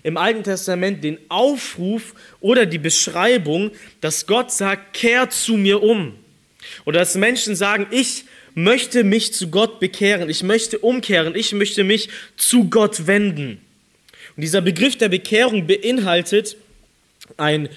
im 0.02 0.18
Alten 0.18 0.42
Testament 0.42 1.04
den 1.04 1.20
Aufruf 1.30 2.16
oder 2.40 2.66
die 2.66 2.80
Beschreibung, 2.80 3.70
dass 4.00 4.26
Gott 4.26 4.52
sagt, 4.52 4.94
kehr 4.94 5.30
zu 5.30 5.56
mir 5.56 5.84
um. 5.84 6.16
Oder 6.86 7.02
dass 7.02 7.14
Menschen 7.14 7.56
sagen, 7.56 7.86
ich 7.92 8.26
möchte 8.56 9.04
mich 9.04 9.36
zu 9.36 9.52
Gott 9.52 9.80
bekehren, 9.80 10.28
ich 10.28 10.42
möchte 10.42 10.80
umkehren, 10.80 11.36
ich 11.36 11.54
möchte 11.54 11.84
mich 11.84 12.10
zu 12.38 12.72
Gott 12.72 13.06
wenden. 13.06 13.62
Und 14.36 14.42
dieser 14.42 14.62
Begriff 14.62 14.98
der 14.98 15.10
Bekehrung 15.10 15.68
beinhaltet 15.68 16.58
ein 17.38 17.70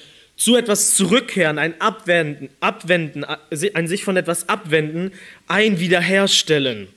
zu 0.44 0.56
etwas 0.56 0.94
zurückkehren, 0.94 1.58
ein 1.58 1.80
Abwenden, 1.80 2.50
Abwenden, 2.60 3.24
ein 3.24 3.88
sich 3.88 4.04
von 4.04 4.18
etwas 4.18 4.46
abwenden, 4.50 5.12
ein 5.48 5.80
Wiederherstellen. 5.80 6.88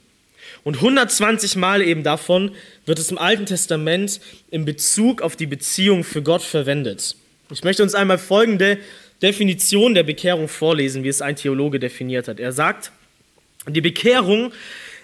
Und 0.66 0.75
120 0.75 1.56
Mal 1.56 1.82
eben 1.82 2.04
davon 2.04 2.51
wird 2.86 3.00
es 3.00 3.10
im 3.10 3.18
Alten 3.18 3.46
Testament 3.46 4.20
in 4.51 4.66
Bezug 4.66 5.22
auf 5.22 5.38
die 5.38 5.46
Beziehung 5.46 6.04
für 6.04 6.22
Gott 6.22 6.42
verwendet. 6.42 7.16
Ich 7.50 7.63
möchte 7.63 7.84
uns 7.84 7.96
einmal 7.96 8.18
folgende 8.18 8.80
Definition 9.22 9.94
der 9.94 10.04
Bekehrung 10.04 10.50
vorlesen, 10.50 11.06
wie 11.06 11.08
es 11.08 11.22
ein 11.22 11.38
Theologe 11.38 11.80
definiert 11.80 12.27
hat. 12.27 12.42
Er 12.42 12.51
sagt, 12.51 12.92
die 13.66 13.80
Bekehrung 13.80 14.51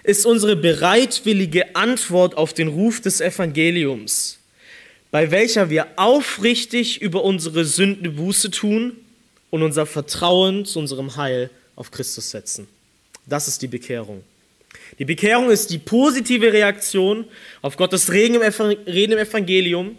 ist 0.02 0.26
unsere 0.26 0.54
bereitwillige 0.54 1.74
Antwort 1.74 2.36
auf 2.36 2.52
den 2.52 2.68
Ruf 2.68 3.00
des 3.00 3.22
Evangeliums 3.22 4.38
bei 5.14 5.30
welcher 5.30 5.70
wir 5.70 5.86
aufrichtig 5.94 7.00
über 7.00 7.22
unsere 7.22 7.64
Sünden 7.64 8.16
Buße 8.16 8.50
tun 8.50 8.96
und 9.50 9.62
unser 9.62 9.86
Vertrauen 9.86 10.64
zu 10.64 10.80
unserem 10.80 11.16
Heil 11.16 11.50
auf 11.76 11.92
Christus 11.92 12.32
setzen. 12.32 12.66
Das 13.24 13.46
ist 13.46 13.62
die 13.62 13.68
Bekehrung. 13.68 14.24
Die 14.98 15.04
Bekehrung 15.04 15.50
ist 15.52 15.70
die 15.70 15.78
positive 15.78 16.52
Reaktion 16.52 17.26
auf 17.62 17.76
Gottes 17.76 18.10
Reden 18.10 18.34
im 18.34 19.18
Evangelium 19.18 19.96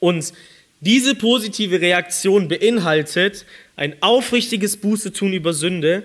und 0.00 0.32
diese 0.80 1.14
positive 1.14 1.80
Reaktion 1.80 2.48
beinhaltet 2.48 3.46
ein 3.76 3.94
aufrichtiges 4.02 4.78
Bußetun 4.78 5.32
über 5.32 5.52
Sünde 5.52 6.02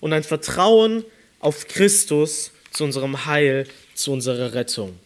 und 0.00 0.12
ein 0.12 0.24
Vertrauen 0.24 1.04
auf 1.38 1.68
Christus 1.68 2.50
zu 2.72 2.82
unserem 2.82 3.24
Heil, 3.24 3.68
zu 3.94 4.10
unserer 4.10 4.52
Rettung. 4.52 4.98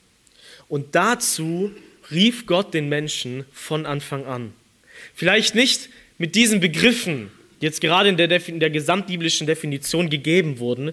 Und 0.70 0.94
dazu 0.94 1.72
rief 2.10 2.46
Gott 2.46 2.74
den 2.74 2.88
Menschen 2.88 3.44
von 3.52 3.86
Anfang 3.86 4.26
an. 4.26 4.52
Vielleicht 5.14 5.54
nicht 5.54 5.88
mit 6.18 6.34
diesen 6.34 6.60
Begriffen, 6.60 7.30
die 7.60 7.66
jetzt 7.66 7.80
gerade 7.80 8.08
in 8.08 8.16
der, 8.16 8.48
in 8.48 8.60
der 8.60 8.70
gesamtbiblischen 8.70 9.46
Definition 9.46 10.10
gegeben 10.10 10.58
wurden, 10.58 10.92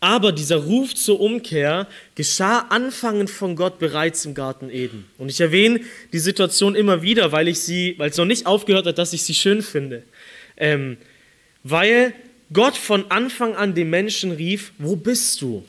aber 0.00 0.32
dieser 0.32 0.56
Ruf 0.56 0.94
zur 0.94 1.20
Umkehr 1.20 1.86
geschah 2.16 2.66
anfangend 2.70 3.30
von 3.30 3.54
Gott 3.54 3.78
bereits 3.78 4.24
im 4.24 4.34
Garten 4.34 4.68
Eden. 4.68 5.04
Und 5.16 5.30
ich 5.30 5.40
erwähne 5.40 5.80
die 6.12 6.18
Situation 6.18 6.74
immer 6.74 7.02
wieder, 7.02 7.30
weil 7.30 7.46
ich 7.46 7.60
sie, 7.60 7.94
weil 7.98 8.10
es 8.10 8.16
noch 8.16 8.24
nicht 8.24 8.46
aufgehört 8.46 8.86
hat, 8.86 8.98
dass 8.98 9.12
ich 9.12 9.22
sie 9.22 9.34
schön 9.34 9.62
finde. 9.62 10.02
Ähm, 10.56 10.96
weil 11.62 12.14
Gott 12.52 12.76
von 12.76 13.10
Anfang 13.10 13.54
an 13.54 13.74
den 13.74 13.90
Menschen 13.90 14.32
rief, 14.32 14.72
wo 14.78 14.96
bist 14.96 15.40
du? 15.40 15.64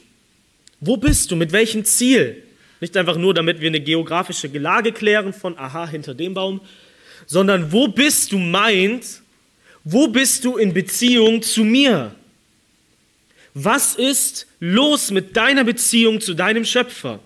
Wo 0.79 0.97
bist 0.97 1.31
du? 1.31 1.35
Mit 1.35 1.51
welchem 1.51 1.85
Ziel? 1.85 2.42
Nicht 2.83 2.97
einfach 2.97 3.15
nur, 3.15 3.33
damit 3.33 3.61
wir 3.61 3.69
eine 3.69 3.79
geografische 3.79 4.47
Lage 4.47 4.91
klären 4.91 5.31
von, 5.31 5.57
aha, 5.57 5.87
hinter 5.87 6.13
dem 6.13 6.33
Baum, 6.33 6.59
sondern 7.25 7.71
wo 7.71 7.87
bist 7.87 8.33
du 8.33 8.37
meint, 8.37 9.21
wo 9.85 10.09
bist 10.09 10.43
du 10.43 10.57
in 10.57 10.73
Beziehung 10.73 11.41
zu 11.41 11.63
mir? 11.63 12.13
Was 13.53 13.95
ist 13.95 14.47
los 14.59 15.11
mit 15.11 15.37
deiner 15.37 15.63
Beziehung 15.63 16.19
zu 16.19 16.33
deinem 16.33 16.65
Schöpfer? 16.65 17.21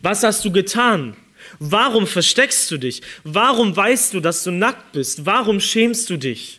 Was 0.00 0.22
hast 0.22 0.46
du 0.46 0.50
getan? 0.50 1.14
Warum 1.58 2.06
versteckst 2.06 2.70
du 2.70 2.78
dich? 2.78 3.02
Warum 3.22 3.76
weißt 3.76 4.14
du, 4.14 4.20
dass 4.20 4.44
du 4.44 4.50
nackt 4.50 4.92
bist? 4.92 5.26
Warum 5.26 5.60
schämst 5.60 6.08
du 6.08 6.16
dich? 6.16 6.58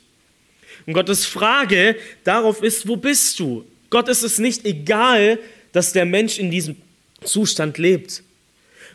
Und 0.85 0.93
Gottes 0.93 1.25
Frage 1.25 1.95
darauf 2.23 2.61
ist, 2.61 2.87
wo 2.87 2.97
bist 2.97 3.39
du? 3.39 3.65
Gott 3.89 4.07
ist 4.09 4.21
es 4.21 4.37
nicht 4.37 4.63
egal, 4.63 5.39
dass 5.71 5.91
der 5.91 6.05
Mensch 6.05 6.37
in 6.37 6.51
diesem 6.51 6.75
Zustand 7.23 7.77
lebt. 7.77 8.23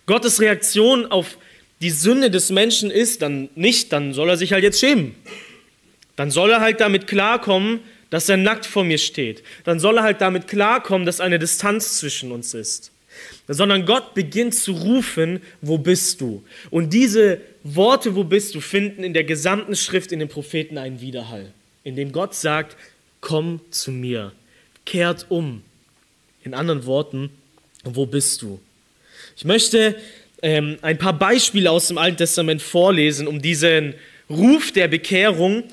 Gottes 0.07 0.41
Reaktion 0.41 1.07
auf 1.07 1.39
die 1.81 1.91
Sünde 1.91 2.31
des 2.31 2.51
Menschen 2.51 2.91
ist 2.91 3.23
dann 3.23 3.49
nicht, 3.55 3.93
dann 3.93 4.15
soll 4.15 4.31
er 4.31 4.37
sich 4.37 4.53
halt 4.53 4.63
jetzt 4.63 4.81
schämen. 4.81 5.15
Dann 6.17 6.31
soll 6.31 6.51
er 6.51 6.61
halt 6.61 6.81
damit 6.81 7.07
klarkommen, 7.07 7.81
dass 8.11 8.29
er 8.29 8.37
nackt 8.37 8.67
vor 8.67 8.85
mir 8.85 8.99
steht. 8.99 9.43
Dann 9.65 9.79
soll 9.79 9.99
er 9.99 10.03
halt 10.03 10.21
damit 10.21 10.49
klarkommen, 10.49 11.05
dass 11.07 11.21
eine 11.21 11.39
Distanz 11.39 11.99
zwischen 11.99 12.33
uns 12.33 12.55
ist. 12.55 12.93
Sondern 13.49 13.87
Gott 13.87 14.15
beginnt 14.15 14.55
zu 14.55 14.73
rufen, 14.73 15.41
wo 15.61 15.79
bist 15.79 16.21
du? 16.21 16.43
Und 16.71 16.93
diese 16.93 17.41
Worte, 17.63 18.15
wo 18.15 18.25
bist 18.25 18.55
du, 18.55 18.61
finden 18.61 19.05
in 19.05 19.15
der 19.15 19.25
gesamten 19.25 19.77
Schrift 19.77 20.13
in 20.13 20.19
den 20.19 20.29
Propheten 20.29 20.79
einen 20.79 21.01
Widerhall, 21.01 21.53
in 21.85 21.97
dem 21.97 22.13
Gott 22.13 22.35
sagt, 22.35 22.77
komm 23.21 23.61
zu 23.71 23.91
mir, 23.91 24.33
kehrt 24.85 25.27
um. 25.29 25.63
In 26.43 26.55
anderen 26.55 26.87
Worten, 26.87 27.31
wo 27.95 28.07
bist 28.07 28.43
du? 28.43 28.61
Ich 29.37 29.45
möchte 29.45 29.97
ähm, 30.43 30.79
ein 30.83 30.99
paar 30.99 31.19
Beispiele 31.19 31.71
aus 31.71 31.89
dem 31.89 31.99
Alten 31.99 32.17
Testament 32.17 32.63
vorlesen, 32.63 33.27
um 33.27 33.41
diesen 33.41 33.95
Ruf 34.29 34.73
der 34.73 34.89
Bekehrung 34.89 35.65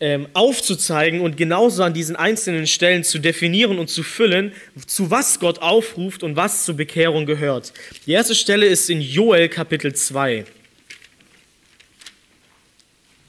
ähm, 0.00 0.28
aufzuzeigen 0.32 1.20
und 1.20 1.36
genauso 1.36 1.82
an 1.82 1.92
diesen 1.92 2.16
einzelnen 2.16 2.66
Stellen 2.66 3.02
zu 3.04 3.18
definieren 3.18 3.78
und 3.78 3.88
zu 3.88 4.02
füllen, 4.02 4.52
zu 4.86 5.10
was 5.10 5.40
Gott 5.40 5.58
aufruft 5.58 6.22
und 6.22 6.36
was 6.36 6.64
zur 6.64 6.76
Bekehrung 6.76 7.26
gehört. 7.26 7.72
Die 8.06 8.12
erste 8.12 8.34
Stelle 8.34 8.66
ist 8.66 8.88
in 8.90 9.00
Joel 9.00 9.48
Kapitel 9.48 9.92
2. 9.92 10.44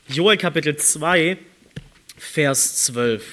Joel 0.07 0.37
Kapitel 0.37 0.75
2, 0.75 1.37
Vers 2.17 2.85
12. 2.85 3.23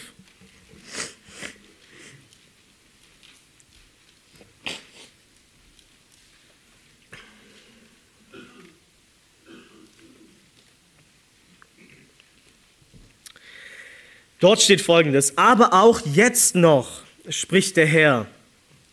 Dort 14.47 14.63
steht 14.63 14.81
folgendes, 14.81 15.37
aber 15.37 15.73
auch 15.73 16.03
jetzt 16.15 16.55
noch, 16.55 17.03
spricht 17.29 17.77
der 17.77 17.87
Herr, 17.87 18.27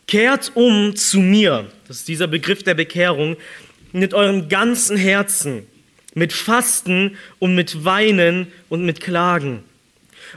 kehrt 0.08 0.50
um 0.56 0.96
zu 0.96 1.20
mir, 1.20 1.70
das 1.86 1.98
ist 1.98 2.08
dieser 2.08 2.26
Begriff 2.26 2.64
der 2.64 2.74
Bekehrung, 2.74 3.36
mit 3.92 4.14
eurem 4.14 4.48
ganzen 4.48 4.96
Herzen, 4.96 5.64
mit 6.12 6.32
Fasten 6.32 7.16
und 7.38 7.54
mit 7.54 7.84
Weinen 7.84 8.48
und 8.68 8.84
mit 8.84 9.00
Klagen. 9.00 9.62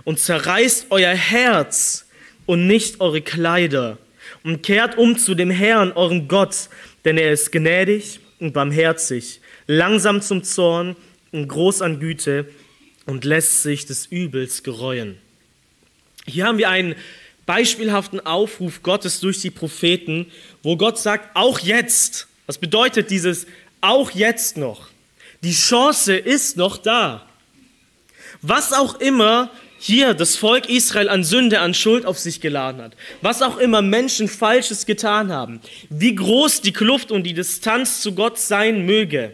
Und 0.04 0.20
zerreißt 0.20 0.86
euer 0.92 1.16
Herz 1.16 2.06
und 2.46 2.68
nicht 2.68 3.02
eure 3.02 3.22
Kleider. 3.22 3.98
Und 4.44 4.62
kehrt 4.62 5.00
um 5.00 5.18
zu 5.18 5.34
dem 5.34 5.50
Herrn, 5.50 5.94
eurem 5.94 6.28
Gott, 6.28 6.70
denn 7.06 7.18
er 7.18 7.32
ist 7.32 7.52
gnädig 7.52 8.20
und 8.40 8.54
barmherzig, 8.54 9.42
langsam 9.66 10.22
zum 10.22 10.44
Zorn 10.44 10.96
und 11.32 11.48
groß 11.48 11.82
an 11.82 12.00
Güte 12.00 12.46
und 13.08 13.26
lässt 13.26 13.64
sich 13.64 13.88
des 13.88 14.06
Übels 14.06 14.62
gereuen. 14.62 15.18
Hier 16.28 16.46
haben 16.46 16.60
wir 16.60 16.70
einen 16.70 16.96
beispielhaften 17.48 18.24
Aufruf 18.24 18.84
Gottes 18.84 19.22
durch 19.22 19.42
die 19.42 19.50
Propheten, 19.50 20.28
wo 20.62 20.78
Gott 20.78 21.00
sagt, 21.00 21.36
auch 21.36 21.60
jetzt, 21.60 22.28
was 22.46 22.60
bedeutet 22.60 23.10
dieses 23.10 23.48
auch 23.82 24.12
jetzt 24.12 24.58
noch? 24.58 24.90
Die 25.42 25.54
Chance 25.54 26.16
ist 26.16 26.58
noch 26.58 26.78
da. 26.78 27.26
Was 28.42 28.74
auch 28.74 29.00
immer 29.00 29.50
hier 29.80 30.14
das 30.14 30.36
Volk 30.36 30.70
Israel 30.70 31.08
an 31.08 31.24
Sünde, 31.24 31.60
an 31.60 31.74
Schuld 31.74 32.06
auf 32.06 32.20
sich 32.20 32.42
geladen 32.42 32.82
hat, 32.82 32.98
was 33.22 33.42
auch 33.42 33.58
immer 33.58 33.82
Menschen 33.82 34.28
Falsches 34.28 34.86
getan 34.86 35.32
haben, 35.32 35.62
wie 35.90 36.16
groß 36.16 36.62
die 36.62 36.74
Kluft 36.74 37.12
und 37.12 37.24
die 37.24 37.34
Distanz 37.34 38.02
zu 38.02 38.14
Gott 38.14 38.38
sein 38.40 38.86
möge, 38.86 39.34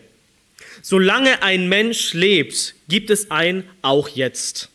Solange 0.85 1.41
ein 1.41 1.69
Mensch 1.69 2.13
lebt, 2.13 2.75
gibt 2.89 3.09
es 3.09 3.31
ein 3.31 3.63
auch 3.81 4.09
jetzt. 4.09 4.69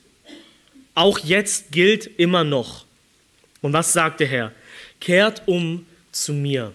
Auch 0.95 1.19
jetzt 1.19 1.71
gilt 1.71 2.07
immer 2.19 2.45
noch. 2.45 2.87
Und 3.61 3.75
was 3.75 3.93
sagt 3.93 4.21
der 4.21 4.27
Herr? 4.27 4.53
Kehrt 5.01 5.43
um 5.45 5.85
zu 6.11 6.33
mir. 6.33 6.73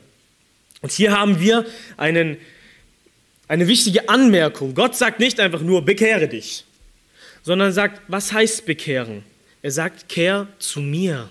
Und 0.82 0.92
hier 0.92 1.18
haben 1.18 1.40
wir 1.40 1.66
einen, 1.98 2.38
eine 3.48 3.68
wichtige 3.68 4.08
Anmerkung. 4.08 4.76
Gott 4.76 4.96
sagt 4.96 5.20
nicht 5.20 5.40
einfach 5.40 5.62
nur, 5.62 5.84
bekehre 5.84 6.28
dich, 6.28 6.64
sondern 7.42 7.74
sagt, 7.74 8.04
was 8.08 8.32
heißt 8.32 8.68
bekehren? 8.68 9.24
Er 9.64 9.72
sagt, 9.72 10.10
kehr 10.10 10.48
zu 10.60 10.80
mir. 10.80 11.28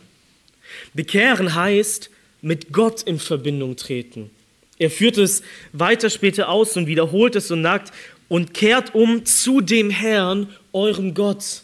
Bekehren 0.93 1.55
heißt, 1.55 2.11
mit 2.41 2.73
Gott 2.73 3.03
in 3.03 3.21
Verbindung 3.21 3.77
treten. 3.77 4.31
Er 4.79 4.91
führt 4.91 5.19
es 5.19 5.43
weiter 5.73 6.11
später 6.11 6.49
aus 6.49 6.77
und 6.77 6.87
wiederholt 6.87 7.37
es 7.37 7.51
und 7.51 7.63
sagt, 7.63 7.93
und 8.29 8.55
kehrt 8.55 8.95
um 8.95 9.25
zu 9.25 9.61
dem 9.61 9.91
Herrn, 9.91 10.49
eurem 10.73 11.15
Gott. 11.15 11.63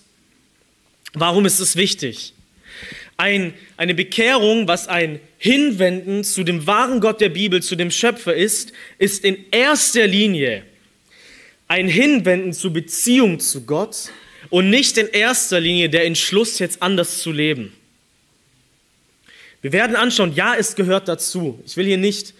Warum 1.14 1.47
ist 1.47 1.61
es 1.61 1.77
wichtig? 1.77 2.35
Ein, 3.16 3.55
eine 3.77 3.94
Bekehrung, 3.94 4.68
was 4.68 4.87
ein 4.87 5.18
Hinwenden 5.38 6.25
zu 6.25 6.44
dem 6.44 6.66
wahren 6.66 7.01
Gott 7.01 7.21
der 7.21 7.31
Bibel, 7.31 7.62
zu 7.62 7.75
dem 7.75 7.90
Schöpfer 7.90 8.35
ist, 8.35 8.73
ist 8.99 9.25
in 9.25 9.47
erster 9.51 10.07
Linie 10.07 10.62
ein 11.68 11.88
Hinwenden 11.88 12.53
zur 12.53 12.73
Beziehung 12.73 13.40
zu 13.40 13.64
Gott 13.64 14.11
und 14.51 14.71
nicht 14.71 14.97
in 14.99 15.09
erster 15.09 15.61
Linie 15.61 15.88
der 15.90 16.05
Entschluss, 16.07 16.59
jetzt 16.59 16.83
anders 16.83 17.18
zu 17.18 17.33
leben. 17.33 17.73
Wir 19.61 19.73
werden 19.73 19.97
anschauen, 19.97 20.35
ja, 20.35 20.55
es 20.55 20.77
gehört 20.77 21.09
dazu. 21.09 21.61
Ich 21.66 21.77
will 21.77 21.87
hier 21.87 21.99
nicht 21.99 22.35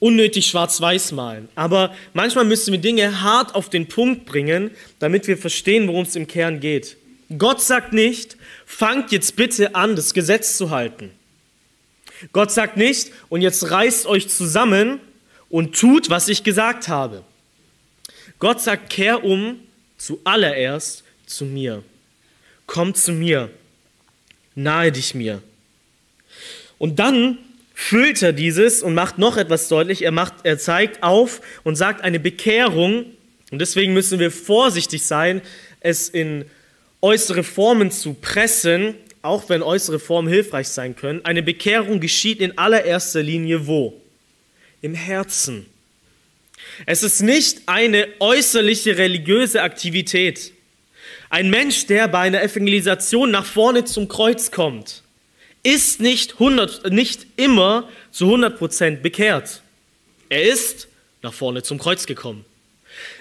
unnötig 0.00 0.48
schwarz-weiß 0.48 1.12
malen, 1.12 1.48
aber 1.54 1.94
manchmal 2.14 2.44
müssen 2.44 2.72
wir 2.72 2.80
Dinge 2.80 3.22
hart 3.22 3.54
auf 3.54 3.70
den 3.70 3.86
Punkt 3.86 4.24
bringen, 4.24 4.72
damit 4.98 5.28
wir 5.28 5.36
verstehen, 5.36 5.86
worum 5.86 6.02
es 6.02 6.16
im 6.16 6.26
Kern 6.26 6.58
geht. 6.58 6.96
Gott 7.38 7.60
sagt 7.60 7.92
nicht, 7.92 8.36
fangt 8.66 9.12
jetzt 9.12 9.36
bitte 9.36 9.76
an, 9.76 9.94
das 9.94 10.14
Gesetz 10.14 10.56
zu 10.56 10.70
halten. 10.70 11.10
Gott 12.32 12.50
sagt 12.50 12.76
nicht, 12.76 13.12
und 13.28 13.40
jetzt 13.40 13.70
reißt 13.70 14.06
euch 14.06 14.28
zusammen 14.28 15.00
und 15.48 15.78
tut, 15.78 16.10
was 16.10 16.28
ich 16.28 16.42
gesagt 16.42 16.88
habe. 16.88 17.22
Gott 18.38 18.60
sagt, 18.60 18.90
kehr 18.90 19.22
um 19.22 19.60
zuallererst 19.96 21.04
zu 21.26 21.44
mir. 21.44 21.84
Komm 22.66 22.94
zu 22.94 23.12
mir, 23.12 23.50
nahe 24.54 24.92
dich 24.92 25.14
mir. 25.14 25.42
Und 26.78 26.98
dann 26.98 27.38
füllt 27.80 28.20
er 28.20 28.34
dieses 28.34 28.82
und 28.82 28.92
macht 28.92 29.16
noch 29.16 29.38
etwas 29.38 29.68
deutlich. 29.68 30.02
Er, 30.02 30.12
macht, 30.12 30.34
er 30.42 30.58
zeigt 30.58 31.02
auf 31.02 31.40
und 31.64 31.76
sagt 31.76 32.04
eine 32.04 32.20
Bekehrung. 32.20 33.06
Und 33.50 33.58
deswegen 33.58 33.94
müssen 33.94 34.18
wir 34.18 34.30
vorsichtig 34.30 35.02
sein, 35.02 35.40
es 35.80 36.10
in 36.10 36.44
äußere 37.00 37.42
Formen 37.42 37.90
zu 37.90 38.12
pressen, 38.12 38.94
auch 39.22 39.48
wenn 39.48 39.62
äußere 39.62 39.98
Formen 39.98 40.28
hilfreich 40.28 40.68
sein 40.68 40.94
können. 40.94 41.24
Eine 41.24 41.42
Bekehrung 41.42 42.00
geschieht 42.00 42.40
in 42.40 42.58
allererster 42.58 43.22
Linie 43.22 43.66
wo? 43.66 43.98
Im 44.82 44.94
Herzen. 44.94 45.64
Es 46.84 47.02
ist 47.02 47.22
nicht 47.22 47.62
eine 47.64 48.08
äußerliche 48.20 48.98
religiöse 48.98 49.62
Aktivität. 49.62 50.52
Ein 51.30 51.48
Mensch, 51.48 51.86
der 51.86 52.08
bei 52.08 52.20
einer 52.20 52.42
Evangelisation 52.42 53.30
nach 53.30 53.46
vorne 53.46 53.86
zum 53.86 54.06
Kreuz 54.06 54.50
kommt, 54.50 55.02
ist 55.62 56.00
nicht, 56.00 56.34
100, 56.34 56.90
nicht 56.92 57.26
immer 57.36 57.88
zu 58.10 58.26
100% 58.26 58.96
bekehrt. 58.96 59.62
Er 60.28 60.42
ist 60.42 60.88
nach 61.22 61.32
vorne 61.32 61.62
zum 61.62 61.78
Kreuz 61.78 62.06
gekommen. 62.06 62.44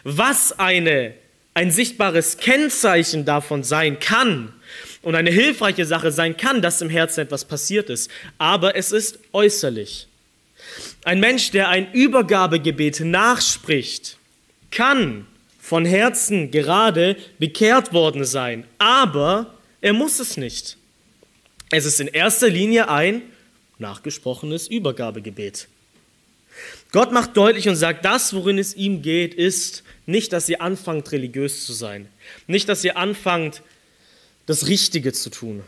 Was 0.03 0.57
eine, 0.57 1.13
ein 1.53 1.71
sichtbares 1.71 2.37
Kennzeichen 2.37 3.25
davon 3.25 3.63
sein 3.63 3.99
kann 3.99 4.53
und 5.01 5.15
eine 5.15 5.31
hilfreiche 5.31 5.85
Sache 5.85 6.11
sein 6.11 6.37
kann, 6.37 6.61
dass 6.61 6.81
im 6.81 6.89
Herzen 6.89 7.21
etwas 7.21 7.45
passiert 7.45 7.89
ist, 7.89 8.09
aber 8.37 8.75
es 8.75 8.91
ist 8.91 9.19
äußerlich. 9.33 10.07
Ein 11.03 11.19
Mensch, 11.19 11.51
der 11.51 11.69
ein 11.69 11.91
Übergabegebet 11.93 13.01
nachspricht, 13.01 14.17
kann 14.71 15.25
von 15.59 15.85
Herzen 15.85 16.51
gerade 16.51 17.15
bekehrt 17.37 17.93
worden 17.93 18.25
sein, 18.25 18.65
aber 18.77 19.53
er 19.81 19.93
muss 19.93 20.19
es 20.19 20.37
nicht. 20.37 20.78
Es 21.71 21.85
ist 21.85 21.99
in 21.99 22.07
erster 22.07 22.49
Linie 22.49 22.89
ein 22.89 23.21
nachgesprochenes 23.77 24.67
Übergabegebet. 24.67 25.67
Gott 26.91 27.11
macht 27.11 27.37
deutlich 27.37 27.69
und 27.69 27.75
sagt, 27.75 28.03
das, 28.05 28.33
worin 28.33 28.57
es 28.57 28.75
ihm 28.75 29.01
geht, 29.01 29.33
ist 29.35 29.83
nicht, 30.07 30.33
dass 30.33 30.49
ihr 30.49 30.61
anfangt, 30.61 31.11
religiös 31.11 31.65
zu 31.65 31.73
sein, 31.73 32.07
nicht, 32.47 32.67
dass 32.67 32.83
ihr 32.83 32.97
anfangt, 32.97 33.61
das 34.47 34.67
Richtige 34.67 35.13
zu 35.13 35.29
tun, 35.29 35.61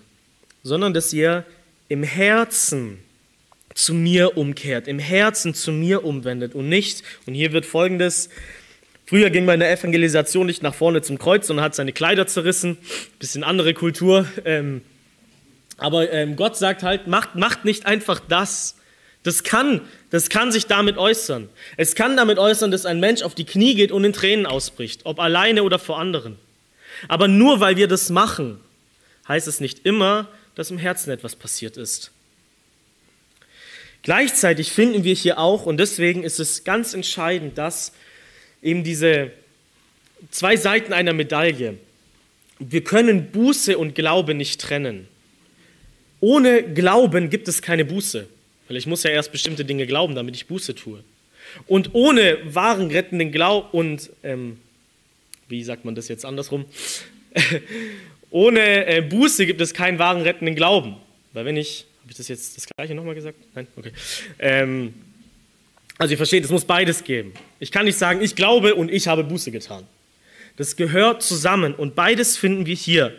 sondern 0.64 0.94
dass 0.94 1.14
ihr 1.14 1.46
im 1.88 2.02
Herzen 2.02 2.98
zu 3.76 3.94
mir 3.94 4.38
umkehrt, 4.38 4.88
im 4.88 4.98
Herzen 4.98 5.54
zu 5.54 5.72
mir 5.72 6.04
umwendet 6.04 6.56
und 6.56 6.68
nicht, 6.68 7.04
und 7.28 7.36
hier 7.36 7.54
wird 7.54 7.68
folgendes, 7.68 8.30
früher 9.06 9.30
ging 9.30 9.46
man 9.46 9.56
in 9.56 9.60
der 9.60 9.72
Evangelisation 9.72 10.48
nicht 10.48 10.64
nach 10.64 10.74
vorne 10.74 11.04
zum 11.04 11.20
Kreuz, 11.20 11.46
sondern 11.46 11.64
hat 11.64 11.76
seine 11.76 11.94
Kleider 11.94 12.26
zerrissen, 12.26 12.80
bisschen 13.20 13.44
andere 13.44 13.76
Kultur, 13.76 14.26
ähm, 14.44 14.82
aber 15.82 16.12
ähm, 16.12 16.36
Gott 16.36 16.58
sagt 16.58 16.84
halt, 16.84 17.08
macht, 17.08 17.36
macht 17.36 17.65
nicht 17.65 17.88
einfach 17.88 18.20
das. 18.20 18.76
Das 19.24 19.44
kann, 19.44 19.82
das 20.12 20.30
kann 20.30 20.52
sich 20.52 20.67
damit 20.67 20.98
äußern. 20.98 21.50
Es 21.76 21.96
kann 21.96 22.15
damit 22.15 22.38
äußern, 22.38 22.70
dass 22.70 22.86
ein 22.86 23.00
Mensch 23.00 23.24
auf 23.24 23.34
die 23.34 23.46
Knie 23.46 23.74
geht 23.74 23.91
und 23.91 24.04
in 24.04 24.13
Tränen 24.13 24.46
ausbricht, 24.46 25.02
ob 25.06 25.20
alleine 25.20 25.63
oder 25.63 25.80
vor 25.80 26.00
anderen. 26.00 26.38
Aber 27.08 27.28
nur 27.28 27.60
weil 27.60 27.78
wir 27.78 27.88
das 27.88 28.12
machen, 28.12 28.60
heißt 29.28 29.48
es 29.48 29.60
nicht 29.60 29.86
immer, 29.86 30.28
dass 30.54 30.70
im 30.70 30.78
Herzen 30.78 31.10
etwas 31.10 31.36
passiert 31.36 31.78
ist. 31.78 32.12
Gleichzeitig 34.04 34.72
finden 34.72 35.04
wir 35.04 35.15
hier 35.15 35.39
auch, 35.39 35.65
und 35.65 35.78
deswegen 35.78 36.24
ist 36.24 36.39
es 36.39 36.63
ganz 36.63 36.94
entscheidend, 36.94 37.58
dass 37.58 37.91
eben 38.62 38.84
diese 38.84 39.32
zwei 40.30 40.58
Seiten 40.58 40.94
einer 40.94 41.13
Medaille, 41.13 41.78
wir 42.60 42.84
können 42.84 43.32
Buße 43.32 43.78
und 43.80 43.96
Glaube 43.96 44.36
nicht 44.36 44.62
trennen. 44.62 45.08
Ohne 46.22 46.64
Glauben 46.64 47.30
gibt 47.30 47.48
es 47.48 47.62
keine 47.62 47.84
Buße, 47.84 48.28
weil 48.68 48.78
ich 48.78 48.88
muss 48.88 49.04
ja 49.04 49.10
erst 49.10 49.32
bestimmte 49.32 49.66
Dinge 49.66 49.86
glauben, 49.86 50.16
damit 50.16 50.36
ich 50.36 50.46
Buße 50.46 50.76
tue. 50.76 51.04
Und 51.68 51.94
ohne 51.94 52.38
wahren 52.46 52.90
rettenden 52.92 53.32
Glauben 53.32 53.68
und, 53.72 54.10
ähm, 54.24 54.58
wie 55.50 55.64
sagt 55.64 55.84
man 55.84 55.96
das 55.96 56.08
jetzt 56.08 56.24
andersrum, 56.24 56.66
ohne 58.30 58.86
äh, 58.86 59.02
Buße 59.02 59.46
gibt 59.46 59.60
es 59.60 59.74
keinen 59.74 60.00
wahren 60.00 60.22
rettenden 60.22 60.56
Glauben. 60.56 60.96
Weil 61.34 61.46
wenn 61.46 61.58
ich, 61.58 61.86
habe 62.02 62.12
ich 62.12 62.18
das 62.18 62.28
jetzt 62.28 62.56
das 62.56 62.68
gleiche 62.68 62.96
nochmal 62.96 63.16
gesagt? 63.16 63.38
Nein? 63.56 63.68
Okay. 63.76 63.92
Ähm, 64.40 64.94
also 65.98 66.14
ihr 66.14 66.18
versteht, 66.18 66.44
es 66.44 66.52
muss 66.52 66.66
beides 66.66 67.04
geben. 67.04 67.34
Ich 67.60 67.72
kann 67.72 67.86
nicht 67.86 67.98
sagen, 67.98 68.22
ich 68.22 68.36
glaube 68.36 68.76
und 68.76 68.92
ich 68.92 69.08
habe 69.08 69.24
Buße 69.24 69.52
getan. 69.52 69.86
Das 70.58 70.76
gehört 70.76 71.24
zusammen 71.24 71.74
und 71.74 71.96
beides 71.96 72.38
finden 72.38 72.66
wir 72.66 72.76
hier. 72.76 73.16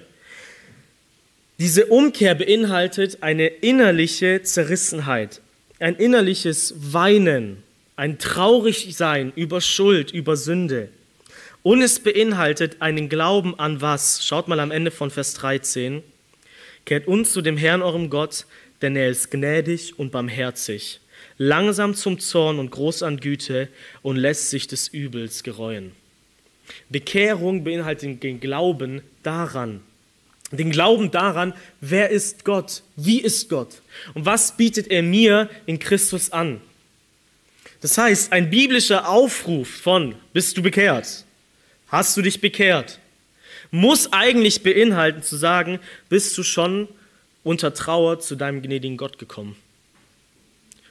Diese 1.62 1.86
Umkehr 1.86 2.34
beinhaltet 2.34 3.18
eine 3.20 3.46
innerliche 3.46 4.42
Zerrissenheit, 4.42 5.40
ein 5.78 5.94
innerliches 5.94 6.74
Weinen, 6.76 7.62
ein 7.94 8.18
Traurigsein 8.18 9.32
über 9.36 9.60
Schuld, 9.60 10.10
über 10.10 10.36
Sünde. 10.36 10.88
Und 11.62 11.80
es 11.80 12.00
beinhaltet 12.00 12.78
einen 12.80 13.08
Glauben 13.08 13.56
an 13.60 13.80
was? 13.80 14.26
Schaut 14.26 14.48
mal 14.48 14.58
am 14.58 14.72
Ende 14.72 14.90
von 14.90 15.12
Vers 15.12 15.34
13. 15.34 16.02
Kehrt 16.84 17.06
uns 17.06 17.32
zu 17.32 17.42
dem 17.42 17.56
Herrn 17.56 17.80
eurem 17.80 18.10
Gott, 18.10 18.46
denn 18.80 18.96
er 18.96 19.08
ist 19.08 19.30
gnädig 19.30 19.96
und 20.00 20.10
barmherzig, 20.10 20.98
langsam 21.38 21.94
zum 21.94 22.18
Zorn 22.18 22.58
und 22.58 22.72
groß 22.72 23.04
an 23.04 23.18
Güte 23.18 23.68
und 24.02 24.16
lässt 24.16 24.50
sich 24.50 24.66
des 24.66 24.88
Übels 24.88 25.44
gereuen. 25.44 25.92
Bekehrung 26.88 27.62
beinhaltet 27.62 28.20
den 28.24 28.40
Glauben 28.40 29.02
daran, 29.22 29.80
den 30.58 30.70
Glauben 30.70 31.10
daran, 31.10 31.54
wer 31.80 32.10
ist 32.10 32.44
Gott, 32.44 32.82
wie 32.96 33.20
ist 33.20 33.48
Gott 33.48 33.82
und 34.14 34.26
was 34.26 34.56
bietet 34.56 34.88
er 34.88 35.02
mir 35.02 35.48
in 35.66 35.78
Christus 35.78 36.30
an. 36.30 36.60
Das 37.80 37.98
heißt, 37.98 38.32
ein 38.32 38.50
biblischer 38.50 39.08
Aufruf 39.08 39.68
von, 39.68 40.14
bist 40.32 40.56
du 40.56 40.62
bekehrt? 40.62 41.24
Hast 41.88 42.16
du 42.16 42.22
dich 42.22 42.40
bekehrt? 42.40 43.00
Muss 43.70 44.12
eigentlich 44.12 44.62
beinhalten 44.62 45.22
zu 45.22 45.36
sagen, 45.36 45.80
bist 46.08 46.36
du 46.38 46.42
schon 46.42 46.88
unter 47.42 47.74
Trauer 47.74 48.20
zu 48.20 48.36
deinem 48.36 48.62
gnädigen 48.62 48.96
Gott 48.96 49.18
gekommen? 49.18 49.56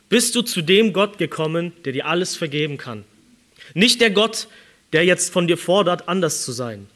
Bist 0.10 0.36
du 0.36 0.42
zu 0.42 0.62
dem 0.62 0.92
Gott 0.92 1.18
gekommen, 1.18 1.72
der 1.86 1.94
dir 1.94 2.06
alles 2.08 2.36
vergeben 2.36 2.78
kann? 2.78 3.06
Nicht 3.74 4.02
der 4.02 4.10
Gott, 4.10 4.48
der 4.92 5.06
jetzt 5.06 5.32
von 5.32 5.48
dir 5.48 5.58
fordert, 5.58 6.10
anders 6.10 6.44
zu 6.44 6.52
sein, 6.52 6.88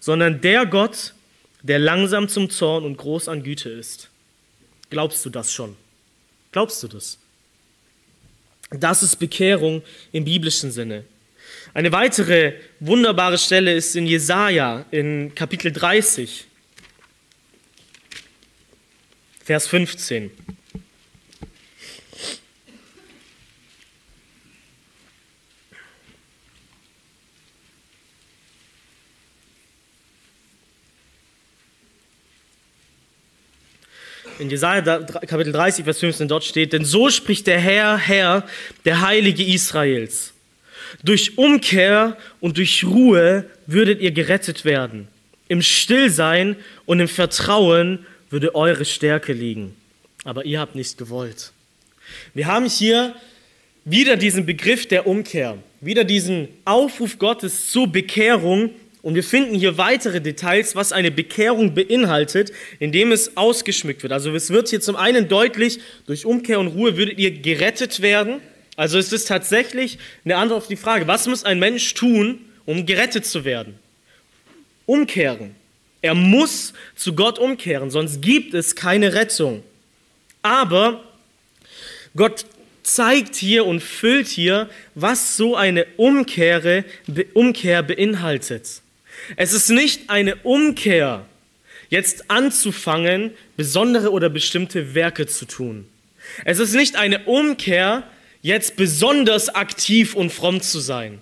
sondern 0.00 0.40
der 0.40 0.66
Gott, 0.66 1.14
der 1.62 1.78
langsam 1.78 2.28
zum 2.28 2.50
Zorn 2.50 2.84
und 2.84 2.96
groß 2.96 3.28
an 3.28 3.42
Güte 3.42 3.70
ist. 3.70 4.10
Glaubst 4.90 5.24
du 5.24 5.30
das 5.30 5.52
schon? 5.52 5.76
Glaubst 6.52 6.82
du 6.82 6.88
das? 6.88 7.18
Das 8.70 9.02
ist 9.02 9.16
Bekehrung 9.16 9.82
im 10.12 10.24
biblischen 10.24 10.70
Sinne. 10.70 11.04
Eine 11.74 11.92
weitere 11.92 12.54
wunderbare 12.80 13.38
Stelle 13.38 13.74
ist 13.74 13.96
in 13.96 14.06
Jesaja 14.06 14.84
in 14.90 15.34
Kapitel 15.34 15.72
30, 15.72 16.46
Vers 19.44 19.66
15. 19.66 20.30
in 34.38 34.50
Jesaja 34.50 35.00
Kapitel 35.00 35.52
30, 35.52 35.84
Vers 35.84 35.98
15 35.98 36.28
dort 36.28 36.44
steht, 36.44 36.72
denn 36.72 36.84
so 36.84 37.10
spricht 37.10 37.46
der 37.46 37.58
Herr, 37.58 37.98
Herr, 37.98 38.44
der 38.84 39.00
Heilige 39.00 39.44
Israels. 39.44 40.32
Durch 41.02 41.36
Umkehr 41.36 42.16
und 42.40 42.56
durch 42.56 42.84
Ruhe 42.84 43.44
würdet 43.66 44.00
ihr 44.00 44.10
gerettet 44.10 44.64
werden. 44.64 45.08
Im 45.48 45.62
Stillsein 45.62 46.56
und 46.86 47.00
im 47.00 47.08
Vertrauen 47.08 48.06
würde 48.30 48.54
eure 48.54 48.84
Stärke 48.84 49.32
liegen. 49.32 49.74
Aber 50.24 50.44
ihr 50.44 50.60
habt 50.60 50.74
nicht 50.74 50.98
gewollt. 50.98 51.52
Wir 52.34 52.46
haben 52.46 52.66
hier 52.66 53.14
wieder 53.84 54.16
diesen 54.16 54.46
Begriff 54.46 54.86
der 54.86 55.06
Umkehr, 55.06 55.58
wieder 55.80 56.04
diesen 56.04 56.48
Aufruf 56.64 57.18
Gottes 57.18 57.70
zur 57.70 57.86
Bekehrung 57.86 58.70
Und 59.02 59.14
wir 59.14 59.22
finden 59.22 59.54
hier 59.54 59.78
weitere 59.78 60.20
Details, 60.20 60.74
was 60.74 60.92
eine 60.92 61.10
Bekehrung 61.10 61.74
beinhaltet, 61.74 62.52
indem 62.80 63.12
es 63.12 63.36
ausgeschmückt 63.36 64.02
wird. 64.02 64.12
Also 64.12 64.34
es 64.34 64.50
wird 64.50 64.68
hier 64.68 64.80
zum 64.80 64.96
einen 64.96 65.28
deutlich, 65.28 65.78
durch 66.06 66.26
Umkehr 66.26 66.58
und 66.58 66.68
Ruhe 66.68 66.96
würdet 66.96 67.18
ihr 67.18 67.30
gerettet 67.30 68.02
werden. 68.02 68.40
Also 68.76 68.98
es 68.98 69.12
ist 69.12 69.28
tatsächlich 69.28 69.98
eine 70.24 70.36
Antwort 70.36 70.62
auf 70.62 70.68
die 70.68 70.76
Frage, 70.76 71.06
was 71.06 71.26
muss 71.26 71.44
ein 71.44 71.58
Mensch 71.58 71.94
tun, 71.94 72.40
um 72.66 72.86
gerettet 72.86 73.24
zu 73.24 73.44
werden? 73.44 73.78
Umkehren. 74.86 75.54
Er 76.00 76.14
muss 76.14 76.72
zu 76.94 77.14
Gott 77.14 77.38
umkehren, 77.38 77.90
sonst 77.90 78.22
gibt 78.22 78.54
es 78.54 78.74
keine 78.74 79.14
Rettung. 79.14 79.62
Aber 80.42 81.02
Gott 82.14 82.46
zeigt 82.82 83.36
hier 83.36 83.66
und 83.66 83.80
füllt 83.80 84.28
hier, 84.28 84.68
was 84.94 85.36
so 85.36 85.56
eine 85.56 85.86
Umkehre, 85.96 86.84
Umkehr 87.34 87.82
beinhaltet. 87.82 88.82
Es 89.36 89.52
ist 89.52 89.70
nicht 89.70 90.10
eine 90.10 90.36
Umkehr, 90.36 91.24
jetzt 91.90 92.30
anzufangen, 92.30 93.32
besondere 93.56 94.12
oder 94.12 94.28
bestimmte 94.28 94.94
Werke 94.94 95.26
zu 95.26 95.46
tun. 95.46 95.86
Es 96.44 96.58
ist 96.58 96.74
nicht 96.74 96.96
eine 96.96 97.24
Umkehr, 97.24 98.04
jetzt 98.42 98.76
besonders 98.76 99.48
aktiv 99.54 100.14
und 100.14 100.30
fromm 100.30 100.60
zu 100.60 100.80
sein, 100.80 101.20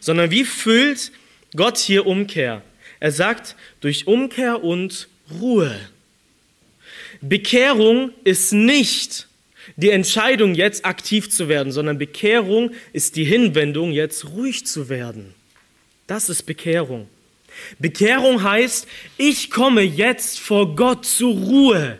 sondern 0.00 0.30
wie 0.30 0.44
füllt 0.44 1.12
Gott 1.56 1.78
hier 1.78 2.06
Umkehr? 2.06 2.62
Er 3.00 3.12
sagt, 3.12 3.56
durch 3.80 4.06
Umkehr 4.06 4.62
und 4.62 5.08
Ruhe. 5.40 5.78
Bekehrung 7.20 8.10
ist 8.24 8.52
nicht 8.52 9.26
die 9.76 9.90
Entscheidung, 9.90 10.54
jetzt 10.54 10.84
aktiv 10.84 11.30
zu 11.30 11.48
werden, 11.48 11.72
sondern 11.72 11.98
Bekehrung 11.98 12.72
ist 12.92 13.16
die 13.16 13.24
Hinwendung, 13.24 13.92
jetzt 13.92 14.26
ruhig 14.26 14.66
zu 14.66 14.88
werden. 14.88 15.34
Das 16.06 16.28
ist 16.28 16.42
Bekehrung. 16.42 17.08
Bekehrung 17.78 18.42
heißt, 18.42 18.86
ich 19.18 19.50
komme 19.50 19.82
jetzt 19.82 20.40
vor 20.40 20.74
Gott 20.76 21.04
zur 21.04 21.32
Ruhe. 21.32 21.98